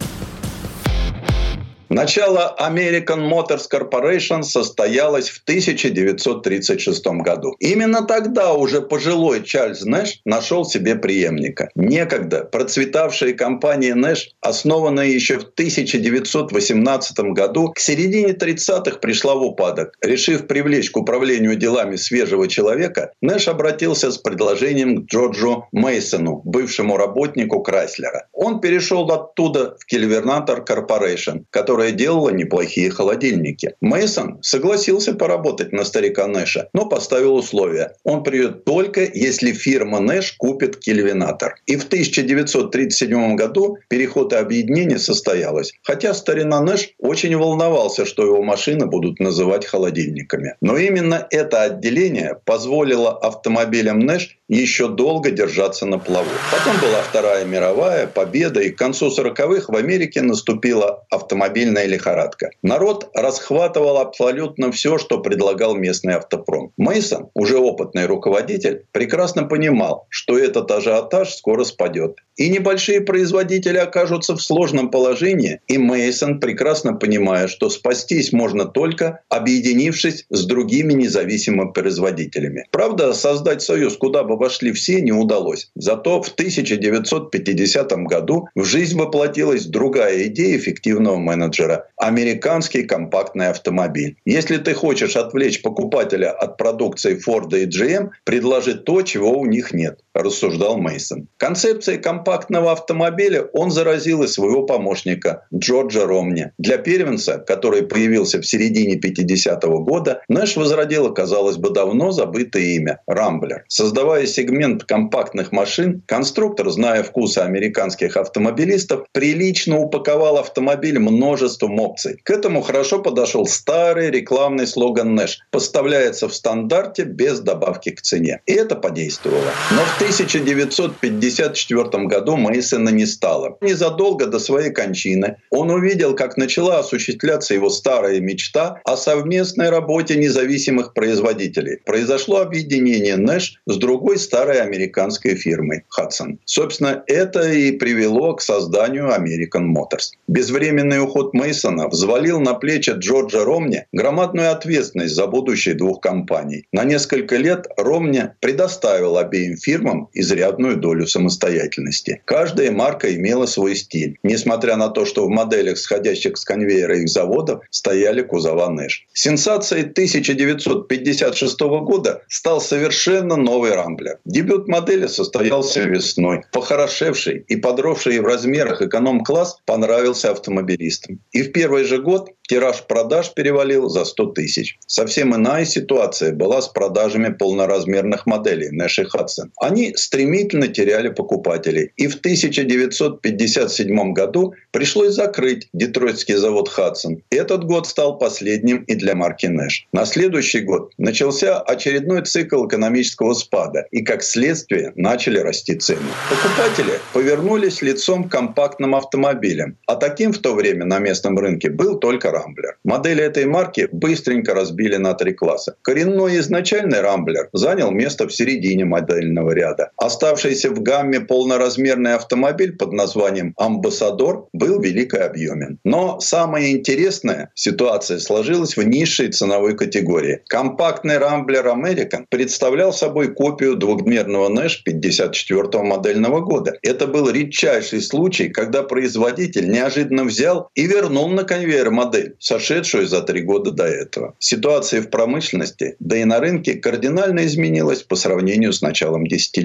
Начало 1.89 2.57
American 2.59 3.31
Motors 3.31 3.69
Corporation 3.73 4.43
состоялось 4.43 5.31
в 5.31 5.41
1936 5.45 7.07
году. 7.23 7.55
Именно 7.61 8.03
тогда 8.03 8.55
уже 8.55 8.81
пожилой 8.81 9.45
Чарльз 9.45 9.85
Нэш 9.85 10.21
нашел 10.25 10.65
себе 10.65 10.97
преемника. 10.97 11.69
Некогда 11.77 12.43
процветавшая 12.43 13.35
компания 13.35 13.95
Нэш, 13.95 14.31
основанная 14.41 15.07
еще 15.07 15.39
в 15.39 15.45
1918 15.45 17.19
году, 17.33 17.71
к 17.73 17.79
середине 17.79 18.33
30-х 18.33 18.99
пришла 18.99 19.37
в 19.37 19.45
упадок. 19.45 19.95
Решив 20.03 20.49
привлечь 20.49 20.91
к 20.91 20.97
управлению 20.97 21.55
делами 21.55 21.95
свежего 21.95 22.49
человека, 22.49 23.13
Нэш 23.21 23.47
обратился 23.47 24.11
с 24.11 24.19
предложением 24.19 25.05
к 25.05 25.11
Джорджу 25.11 25.69
Мейсону, 25.71 26.43
бывшему 26.45 26.97
работнику 26.97 27.63
Крайслера. 27.63 28.27
Он 28.33 28.61
перешел 28.61 29.09
оттуда 29.13 29.77
в 29.79 29.87
Кельвернатор 29.87 30.65
Corporation, 30.69 31.45
который 31.51 31.76
которая 31.77 31.93
делала 31.93 32.31
неплохие 32.31 32.91
холодильники. 32.91 33.75
Мейсон 33.83 34.39
согласился 34.41 35.13
поработать 35.13 35.73
на 35.73 35.85
старика 35.85 36.27
Нэша, 36.27 36.71
но 36.73 36.87
поставил 36.87 37.35
условия. 37.35 37.93
Он 38.03 38.23
придет 38.23 38.65
только, 38.65 39.05
если 39.05 39.53
фирма 39.53 40.01
Нэш 40.01 40.37
купит 40.39 40.79
кельвинатор. 40.79 41.57
И 41.67 41.77
в 41.77 41.85
1937 41.85 43.37
году 43.37 43.77
переход 43.89 44.33
и 44.33 44.37
объединение 44.37 44.99
состоялось. 44.99 45.75
Хотя 45.83 46.15
старина 46.15 46.63
Нэш 46.63 46.95
очень 46.99 47.37
волновался, 47.37 48.07
что 48.07 48.25
его 48.25 48.43
машины 48.43 48.87
будут 48.87 49.21
называть 49.21 49.67
холодильниками. 49.67 50.55
Но 50.63 50.79
именно 50.79 51.27
это 51.31 51.61
отделение 51.61 52.39
позволило 52.47 53.19
автомобилям 53.19 53.99
Нэш 53.99 54.39
еще 54.49 54.89
долго 54.89 55.31
держаться 55.31 55.87
на 55.87 55.99
плаву. 55.99 56.31
Потом 56.51 56.81
была 56.81 57.03
Вторая 57.03 57.45
мировая, 57.45 58.07
победа, 58.07 58.61
и 58.61 58.71
к 58.71 58.79
концу 58.79 59.09
40-х 59.09 59.73
в 59.73 59.77
Америке 59.77 60.23
наступила 60.23 61.05
автомобиль 61.11 61.37
автомобильная 61.37 61.87
лихорадка. 61.87 62.51
Народ 62.63 63.11
расхватывал 63.15 63.99
абсолютно 63.99 64.73
все, 64.73 64.99
что 64.99 65.19
предлагал 65.19 65.75
местный 65.75 66.15
автопром. 66.15 66.73
Мейсон, 66.77 67.29
уже 67.35 67.59
опытный 67.59 68.07
руководитель, 68.07 68.85
прекрасно 68.93 69.45
понимал, 69.45 70.07
что 70.09 70.39
этот 70.39 70.71
ажиотаж 70.71 71.35
скоро 71.35 71.65
спадет. 71.65 72.17
И 72.37 72.49
небольшие 72.51 73.01
производители 73.01 73.79
окажутся 73.79 74.35
в 74.35 74.43
сложном 74.43 74.91
положении, 74.91 75.61
и 75.69 75.79
Мейсон, 75.79 76.39
прекрасно 76.39 76.93
понимая, 76.93 77.49
что 77.49 77.71
спастись 77.71 78.33
можно 78.33 78.67
только 78.67 79.21
объединившись 79.29 80.27
с 80.29 80.45
другими 80.45 80.93
независимыми 80.93 81.73
производителями. 81.73 82.67
Правда, 82.71 83.15
создать 83.15 83.63
союз, 83.63 83.97
куда 83.97 84.23
бы 84.23 84.36
вошли 84.37 84.73
все, 84.73 85.01
не 85.01 85.13
удалось. 85.13 85.71
Зато 85.75 86.23
в 86.23 86.29
1950 86.29 87.93
году 88.05 88.49
в 88.55 88.65
жизнь 88.65 88.99
воплотилась 88.99 89.67
другая 89.67 90.27
идея 90.27 90.57
эффективного 90.57 91.17
менеджера 91.17 91.89
американский 91.97 92.85
компактный 92.85 93.49
автомобиль. 93.49 94.17
Если 94.25 94.59
ты 94.59 94.75
хочешь 94.75 95.17
отвлечь 95.17 95.63
покупателя 95.63 96.31
от 96.31 96.57
продукции 96.57 97.19
Ford 97.19 97.57
и 97.59 97.67
GM, 97.67 98.11
предложи 98.25 98.75
то, 98.75 99.03
чего 99.03 99.39
у 99.39 99.47
них 99.47 99.73
нет, 99.73 100.01
рассуждал 100.17 100.79
Мейсон. 100.79 101.29
Концепцией 101.37 101.99
компактного 101.99 102.73
автомобиля 102.73 103.43
он 103.53 103.71
заразил 103.71 104.23
и 104.23 104.27
своего 104.27 104.65
помощника 104.65 105.47
Джорджа 105.55 106.07
Ромни. 106.07 106.53
Для 106.59 106.79
первенца, 106.79 107.39
который 107.39 107.83
появился 107.83 108.41
в 108.41 108.47
середине 108.47 108.97
50-го 108.97 109.81
года, 109.81 110.23
Нэш 110.29 110.57
возродила, 110.57 111.11
казалось 111.11 111.57
бы, 111.57 111.71
давно 111.71 112.13
забытое 112.13 112.63
имя– 112.63 113.01
Рамблер. 113.07 113.65
Создавая 113.69 114.27
сегмент 114.27 114.85
компактных 114.85 115.53
машин, 115.53 116.03
конструктор, 116.07 116.71
зная 116.71 117.03
вкусы 117.03 117.39
американских 117.39 118.17
автомобилистов, 118.17 119.07
прилично 119.13 119.79
упаковал 119.79 120.39
автомобиль 120.39 120.99
множеством 120.99 121.79
опций. 121.81 122.21
К 122.23 122.31
этому 122.31 122.63
хорошо 122.63 123.01
подошел 123.01 123.47
старый 123.47 124.11
рекламный 124.11 124.67
слоган 124.67 125.19
Nash. 125.19 125.37
Поставляется 125.51 126.29
в 126.29 126.35
стандарте 126.35 127.05
без 127.05 127.41
добавки 127.41 127.91
к 127.91 128.01
цене. 128.03 128.41
И 128.47 128.53
это 128.53 128.77
подействовало. 128.77 129.51
Но 129.71 129.83
в 129.83 129.99
1954 130.07 132.07
году 132.07 132.37
Мейсона 132.37 132.91
не 132.91 133.07
стало. 133.07 133.59
Незадолго 133.61 134.27
до 134.27 134.39
своей 134.39 134.71
кончины 134.71 135.39
он 135.51 135.71
увидел, 135.71 136.15
как 136.15 136.37
начала 136.37 136.79
осуществляться 136.79 137.55
его 137.55 137.71
старая 137.71 138.21
мечта 138.21 138.81
о 138.85 138.97
совместной 138.97 139.69
работе 139.69 140.15
независимых 140.15 140.95
производителей. 140.95 141.81
Произошло 141.85 142.39
объединение 142.39 143.17
Nash 143.17 143.57
с 143.67 143.77
другой 143.79 144.19
старой 144.19 144.61
американской 144.61 145.35
фирмой 145.35 145.83
Hudson. 145.99 146.39
Собственно, 146.45 147.03
это 147.09 147.51
и 147.51 147.73
привело 147.73 148.35
к 148.35 148.43
созданию 148.43 149.09
American 149.09 149.75
Motors. 149.75 150.13
Безвременный 150.29 151.03
уход 151.03 151.35
Мейсона 151.35 151.89
взвалил 151.89 152.39
на 152.39 152.55
плечи 152.55 152.93
Джорджа 152.97 153.45
Ромни 153.45 153.87
громадную 153.93 154.53
ответственность 154.53 155.17
за 155.17 155.27
будущее 155.27 155.75
двух 155.75 156.01
компаний. 156.01 156.65
На 156.71 156.85
несколько 156.85 157.37
лет 157.37 157.67
Ромни 157.77 158.31
предоставил 158.41 159.19
обеим 159.19 159.57
фирмам 159.57 159.96
изрядную 160.13 160.77
долю 160.77 161.07
самостоятельности. 161.07 162.23
Каждая 162.25 162.71
марка 162.71 163.15
имела 163.15 163.47
свой 163.47 163.77
стиль, 163.77 164.19
несмотря 164.23 164.77
на 164.77 164.89
то, 164.89 165.05
что 165.05 165.27
в 165.27 165.31
моделях, 165.31 165.79
сходящих 165.79 166.37
с 166.37 166.45
конвейера 166.45 166.99
их 166.99 167.09
заводов, 167.09 167.65
стояли 167.71 168.23
кузова 168.23 168.69
Нэш. 168.69 169.07
Сенсацией 169.13 169.83
1956 169.83 171.61
года 171.61 172.23
стал 172.29 172.61
совершенно 172.61 173.37
новый 173.37 173.73
Рамблер. 173.73 174.19
Дебют 174.25 174.69
модели 174.69 175.07
состоялся 175.07 175.81
весной. 175.81 176.43
Похорошевший 176.53 177.45
и 177.49 177.57
подросший 177.57 178.21
в 178.21 178.27
размерах 178.27 178.83
эконом-класс 178.83 179.59
понравился 179.65 180.31
автомобилистам. 180.31 181.21
И 181.33 181.43
в 181.43 181.53
первый 181.53 181.85
же 181.85 181.99
год 181.99 182.31
тираж 182.49 182.83
продаж 182.87 183.33
перевалил 183.35 183.89
за 183.89 184.05
100 184.05 184.27
тысяч. 184.33 184.79
Совсем 184.87 185.35
иная 185.35 185.65
ситуация 185.65 186.33
была 186.33 186.63
с 186.63 186.69
продажами 186.69 187.33
полноразмерных 187.33 188.27
моделей 188.27 188.71
Nash 188.71 189.03
и 189.03 189.07
Hudson. 189.07 189.51
Они 189.61 189.86
стремительно 189.95 190.69
теряли 190.69 191.09
покупателей. 191.09 191.93
И 191.97 192.07
в 192.09 192.17
1957 192.17 194.13
году 194.13 194.55
пришлось 194.71 195.15
закрыть 195.15 195.69
детройтский 195.73 196.35
завод 196.35 196.69
«Хадсон». 196.69 197.23
Этот 197.31 197.65
год 197.65 197.87
стал 197.87 198.19
последним 198.19 198.85
и 198.85 198.95
для 198.95 199.15
марки 199.15 199.47
«Нэш». 199.47 199.87
На 199.93 200.05
следующий 200.07 200.61
год 200.61 200.93
начался 200.99 201.61
очередной 201.61 202.25
цикл 202.25 202.67
экономического 202.67 203.35
спада, 203.35 203.87
и 203.91 204.03
как 204.03 204.23
следствие 204.23 204.93
начали 204.97 205.39
расти 205.39 205.75
цены. 205.75 206.01
Покупатели 206.31 206.99
повернулись 207.13 207.83
лицом 207.83 208.25
к 208.25 208.33
компактным 208.33 208.95
автомобилям, 208.95 209.77
а 209.87 209.97
таким 209.97 210.33
в 210.33 210.39
то 210.39 210.55
время 210.55 210.85
на 210.85 210.99
местном 210.99 211.39
рынке 211.39 211.71
был 211.71 211.99
только 211.99 212.31
«Рамблер». 212.31 212.77
Модели 212.85 213.23
этой 213.23 213.45
марки 213.47 213.89
быстренько 213.93 214.55
разбили 214.55 214.97
на 214.97 215.15
три 215.15 215.33
класса. 215.33 215.77
Коренной 215.83 216.39
изначальный 216.39 217.01
«Рамблер» 217.01 217.49
занял 217.53 217.91
место 217.91 218.27
в 218.27 218.35
середине 218.35 218.85
модельного 218.85 219.53
ряда. 219.53 219.76
Оставшийся 219.97 220.71
в 220.71 220.83
гамме 220.83 221.21
полноразмерный 221.21 222.15
автомобиль 222.15 222.77
под 222.77 222.93
названием 222.93 223.55
«Амбассадор» 223.57 224.47
был 224.53 224.81
великообъемен. 224.81 225.79
Но 225.85 226.21
самое 226.21 226.73
интересное, 226.73 227.51
ситуация 227.55 228.19
сложилась 228.19 228.77
в 228.77 228.83
низшей 228.83 229.33
ценовой 229.33 229.77
категории. 229.77 230.43
Компактный 230.49 231.19
«Рамблер 231.19 231.67
American» 231.67 232.27
представлял 232.29 232.93
собой 232.93 233.35
копию 233.35 233.77
двухдверного 233.77 234.49
Nash 234.49 234.83
54 234.85 235.83
модельного 235.83 236.41
года. 236.41 236.79
Это 236.83 237.07
был 237.07 237.29
редчайший 237.31 238.01
случай, 238.01 238.49
когда 238.49 238.83
производитель 238.83 239.71
неожиданно 239.71 240.25
взял 240.25 240.71
и 240.75 240.87
вернул 240.87 241.29
на 241.29 241.45
конвейер 241.45 241.91
модель, 241.91 242.37
сошедшую 242.39 243.07
за 243.07 243.23
три 243.23 243.43
года 243.43 243.71
до 243.71 243.85
этого. 243.85 244.35
Ситуация 244.39 245.03
в 245.03 245.11
промышленности, 245.11 245.97
да 245.99 246.17
и 246.17 246.25
на 246.25 246.41
рынке 246.41 246.75
кардинально 246.75 247.47
изменилась 247.47 248.03
по 248.03 248.17
сравнению 248.17 248.73
с 248.73 248.83
началом 248.83 249.27
десятилетия. 249.27 249.56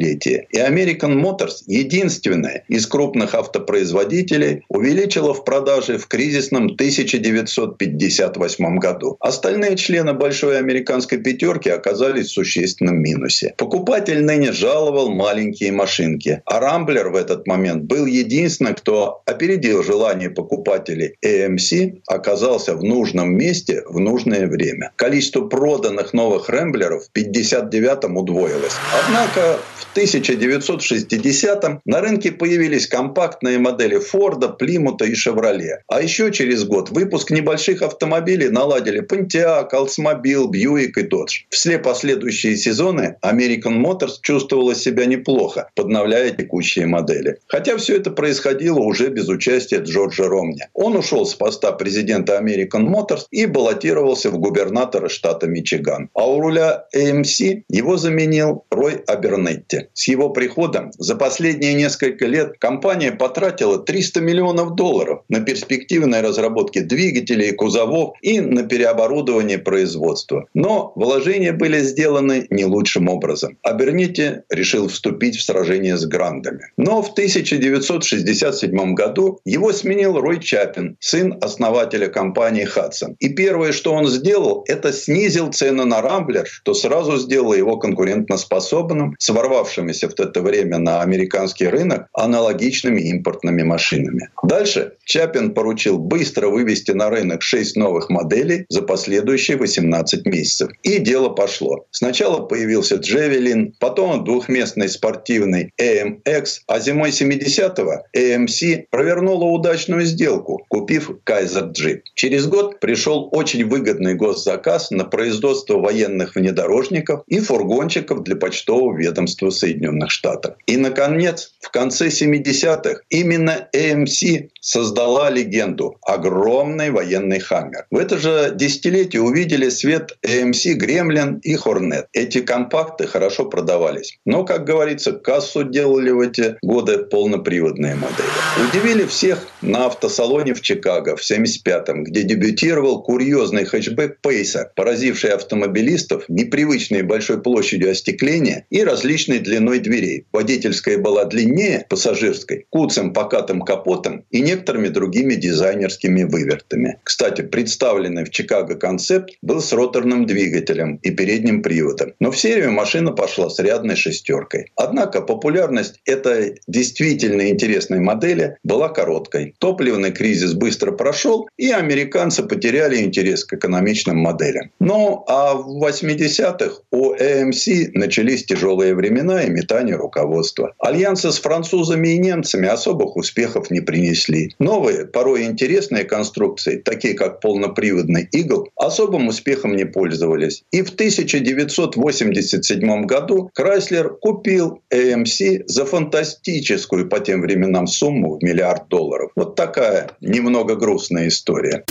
И 0.51 0.57
American 0.57 1.21
Motors, 1.21 1.63
единственная 1.67 2.63
из 2.67 2.87
крупных 2.87 3.35
автопроизводителей, 3.35 4.63
увеличила 4.69 5.33
в 5.33 5.43
продаже 5.43 5.97
в 5.97 6.07
кризисном 6.07 6.65
1958 6.65 8.77
году. 8.77 9.17
Остальные 9.19 9.75
члены 9.75 10.13
большой 10.13 10.57
американской 10.57 11.17
пятерки 11.17 11.69
оказались 11.69 12.27
в 12.27 12.33
существенном 12.33 13.01
минусе. 13.01 13.53
Покупатель 13.57 14.23
ныне 14.23 14.51
жаловал 14.51 15.11
маленькие 15.11 15.71
машинки, 15.71 16.41
а 16.45 16.59
Рамблер 16.59 17.09
в 17.09 17.15
этот 17.15 17.47
момент 17.47 17.83
был 17.83 18.05
единственным, 18.05 18.75
кто 18.75 19.21
опередил 19.25 19.83
желание 19.83 20.29
покупателей 20.29 21.15
AMC, 21.25 22.01
оказался 22.07 22.75
в 22.75 22.83
нужном 22.83 23.35
месте 23.35 23.83
в 23.87 23.99
нужное 23.99 24.47
время. 24.47 24.91
Количество 24.95 25.47
проданных 25.47 26.13
новых 26.13 26.49
Рэмблеров 26.49 27.05
в 27.05 27.17
59-м 27.17 28.17
удвоилось. 28.17 28.75
Однако 29.05 29.59
1960-м 29.95 31.81
на 31.85 32.01
рынке 32.01 32.31
появились 32.31 32.87
компактные 32.87 33.59
модели 33.59 33.97
Форда, 33.99 34.49
Плимута 34.49 35.05
и 35.05 35.15
Шевроле. 35.15 35.83
А 35.87 36.01
еще 36.01 36.31
через 36.31 36.63
год 36.63 36.89
выпуск 36.89 37.31
небольших 37.31 37.81
автомобилей 37.81 38.49
наладили 38.49 39.01
Pontiac, 39.01 39.69
Oldsmobile, 39.73 40.47
Buick 40.47 40.91
и 40.95 41.03
Dodge. 41.03 41.45
Все 41.49 41.77
последующие 41.77 42.55
сезоны 42.55 43.17
American 43.21 43.83
Motors 43.83 44.19
чувствовала 44.21 44.75
себя 44.75 45.05
неплохо, 45.05 45.69
подновляя 45.75 46.31
текущие 46.31 46.85
модели. 46.85 47.37
Хотя 47.47 47.77
все 47.77 47.97
это 47.97 48.11
происходило 48.11 48.79
уже 48.79 49.09
без 49.09 49.27
участия 49.27 49.79
Джорджа 49.79 50.27
Ромни. 50.27 50.67
Он 50.73 50.95
ушел 50.95 51.25
с 51.25 51.35
поста 51.35 51.71
президента 51.73 52.39
American 52.39 52.87
Motors 52.87 53.25
и 53.31 53.45
баллотировался 53.45 54.29
в 54.31 54.37
губернатора 54.37 55.09
штата 55.09 55.47
Мичиган. 55.47 56.09
А 56.13 56.29
у 56.29 56.39
руля 56.39 56.85
AMC 56.95 57.63
его 57.67 57.97
заменил 57.97 58.63
Рой 58.71 59.01
Абернетти. 59.07 59.80
С 59.93 60.07
его 60.07 60.29
приходом 60.29 60.91
за 60.97 61.15
последние 61.15 61.73
несколько 61.73 62.25
лет 62.25 62.57
компания 62.59 63.11
потратила 63.11 63.79
300 63.79 64.21
миллионов 64.21 64.75
долларов 64.75 65.23
на 65.29 65.41
перспективные 65.41 66.21
разработки 66.21 66.79
двигателей 66.79 67.49
и 67.49 67.55
кузовов 67.55 68.15
и 68.21 68.39
на 68.39 68.63
переоборудование 68.63 69.57
производства. 69.57 70.47
Но 70.53 70.93
вложения 70.95 71.53
были 71.53 71.79
сделаны 71.79 72.47
не 72.49 72.65
лучшим 72.65 73.09
образом. 73.09 73.57
Абернетти 73.63 74.41
решил 74.49 74.88
вступить 74.88 75.38
в 75.38 75.43
сражение 75.43 75.97
с 75.97 76.05
грандами. 76.05 76.71
Но 76.77 77.01
в 77.01 77.11
1967 77.11 78.93
году 78.93 79.39
его 79.45 79.71
сменил 79.73 80.19
Рой 80.19 80.39
Чапин, 80.39 80.97
сын 80.99 81.38
основателя 81.41 82.07
компании 82.07 82.67
Hudson. 82.67 83.15
И 83.19 83.29
первое, 83.29 83.71
что 83.71 83.93
он 83.93 84.07
сделал, 84.07 84.63
это 84.67 84.93
снизил 84.93 85.51
цены 85.51 85.86
на 85.86 86.01
Рамблер, 86.01 86.47
что 86.47 86.73
сразу 86.73 87.17
сделало 87.17 87.53
его 87.53 87.77
конкурентоспособным 87.77 89.15
с 89.19 89.29
ворвавшимися 89.78 90.07
в 90.07 90.19
это 90.19 90.41
время 90.41 90.78
на 90.78 91.01
американский 91.01 91.69
рынок 91.69 92.07
аналогичными 92.13 93.01
импортными 93.01 93.63
машинами. 93.63 94.30
Дальше 94.43 94.91
Чапин 95.05 95.53
поручил 95.53 95.97
быстро 95.97 96.47
вывести 96.47 96.91
на 96.91 97.09
рынок 97.09 97.41
6 97.41 97.78
новых 97.78 98.09
моделей 98.09 98.65
за 98.69 98.82
последующие 98.82 99.57
18 99.57 100.26
месяцев. 100.26 100.69
И 100.84 100.99
дело 100.99 101.30
пошло. 101.30 101.86
Сначала 101.91 102.45
появился 102.45 102.95
Джевелин, 102.95 103.74
потом 103.80 104.24
двухместный 104.24 104.89
спортивный 104.89 105.72
AMX, 105.82 106.45
а 106.67 106.80
зимой 106.80 107.09
70-го 107.09 108.03
AMC 108.17 108.86
провернула 108.89 109.45
удачную 109.45 110.05
сделку, 110.05 110.65
купив 110.69 111.11
Kaiser 111.26 111.72
Jeep. 111.72 112.01
Через 112.15 112.47
год 112.47 112.80
пришел 112.80 113.30
очень 113.32 113.65
выгодный 113.65 114.15
госзаказ 114.15 114.91
на 114.91 115.03
производство 115.03 115.78
военных 115.78 116.36
внедорожников 116.36 117.22
и 117.28 117.39
фургончиков 117.39 118.24
для 118.24 118.36
почтового 118.36 118.97
ведомства 118.97 119.51
Соединенных 119.62 120.12
Штатов. 120.12 120.55
И, 120.66 120.78
наконец, 120.78 121.53
в 121.62 121.70
конце 121.70 122.07
70-х 122.07 123.01
именно 123.09 123.70
AMC 123.76 124.49
создала 124.59 125.30
легенду– 125.30 125.97
огромный 126.01 126.91
военный 126.91 127.39
«Хаммер». 127.39 127.86
В 127.91 127.97
это 127.97 128.18
же 128.18 128.53
десятилетие 128.55 129.22
увидели 129.22 129.70
свет 129.70 130.18
AMC 130.26 130.74
«Гремлин» 130.74 131.39
и 131.43 131.55
«Хорнет». 131.55 132.07
Эти 132.14 132.41
компакты 132.41 133.07
хорошо 133.07 133.45
продавались. 133.45 134.18
Но, 134.26 134.43
как 134.43 134.66
говорится, 134.66 135.12
кассу 135.14 135.64
делали 135.64 136.12
в 136.12 136.20
эти 136.20 136.55
годы 136.62 136.99
полноприводные 136.99 137.95
модели. 137.95 138.70
Удивили 138.70 139.05
всех 139.05 139.47
на 139.62 139.86
автосалоне 139.86 140.53
в 140.53 140.62
Чикаго 140.62 141.16
в 141.16 141.22
75-м, 141.22 142.03
где 142.03 142.24
дебютировал 142.24 143.03
курьезный 143.03 143.66
хэтчбэк 143.66 144.22
«Пейсер», 144.22 144.72
поразивший 144.76 145.32
автомобилистов 145.32 146.24
непривычной 146.28 147.03
большой 147.03 147.41
площадью 147.41 147.91
остекления 147.91 148.66
и 148.70 148.84
различной 148.84 149.39
длиной 149.52 149.80
дверей. 149.80 150.26
Водительская 150.32 150.97
была 150.97 151.26
длиннее 151.26 151.86
пассажирской, 151.89 152.66
куцым 152.70 153.12
покатым 153.14 153.62
капотом 153.62 154.24
и 154.32 154.41
некоторыми 154.41 154.88
другими 154.88 155.36
дизайнерскими 155.36 156.24
вывертами. 156.24 156.99
Кстати, 157.04 157.41
представленный 157.41 158.24
в 158.24 158.30
Чикаго 158.30 158.76
концепт 158.76 159.32
был 159.41 159.62
с 159.62 159.74
роторным 159.74 160.26
двигателем 160.26 160.99
и 161.04 161.12
передним 161.12 161.62
приводом. 161.62 162.14
Но 162.22 162.32
в 162.32 162.39
серию 162.39 162.72
машина 162.72 163.12
пошла 163.12 163.49
с 163.49 163.60
рядной 163.60 163.97
шестеркой. 163.97 164.72
Однако 164.78 165.22
популярность 165.22 165.99
этой 166.06 166.60
действительно 166.68 167.49
интересной 167.49 167.99
модели 167.99 168.58
была 168.64 168.88
короткой. 168.88 169.56
Топливный 169.60 170.12
кризис 170.12 170.54
быстро 170.54 170.93
прошел, 170.93 171.49
и 171.58 171.72
американцы 171.72 172.43
потеряли 172.43 173.02
интерес 173.02 173.43
к 173.43 173.54
экономичным 173.54 174.18
моделям. 174.18 174.72
Ну, 174.80 175.26
а 175.28 175.56
в 175.56 175.84
80-х 175.84 176.84
у 176.91 177.14
AMC 177.16 177.91
начались 177.95 178.45
тяжелые 178.45 178.95
времена 178.95 179.40
и 179.43 179.49
метание 179.49 179.95
руководства. 179.95 180.73
Альянсы 180.79 181.31
с 181.31 181.39
французами 181.39 182.09
и 182.09 182.17
немцами 182.17 182.67
особых 182.67 183.15
успехов 183.15 183.71
не 183.71 183.81
принесли. 183.81 184.53
Новые, 184.59 185.05
порой 185.05 185.43
интересные 185.43 186.03
конструкции, 186.03 186.77
такие 186.77 187.13
как 187.13 187.39
полноприводный 187.39 188.27
Eagle, 188.33 188.65
особым 188.75 189.27
успехом 189.27 189.75
не 189.75 189.85
пользовались. 189.85 190.63
И 190.71 190.81
в 190.81 190.89
1987 190.89 193.05
году 193.05 193.51
Крайслер 193.53 194.09
купил 194.09 194.81
AMC 194.93 195.63
за 195.65 195.85
фантастическую 195.85 197.09
по 197.09 197.19
тем 197.19 197.41
временам 197.41 197.87
сумму 197.87 198.37
в 198.37 198.43
миллиард 198.43 198.87
долларов. 198.89 199.31
Вот 199.35 199.55
такая 199.55 200.11
немного 200.21 200.75
грустная 200.75 201.27
история. 201.27 201.83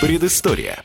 Предыстория. 0.00 0.84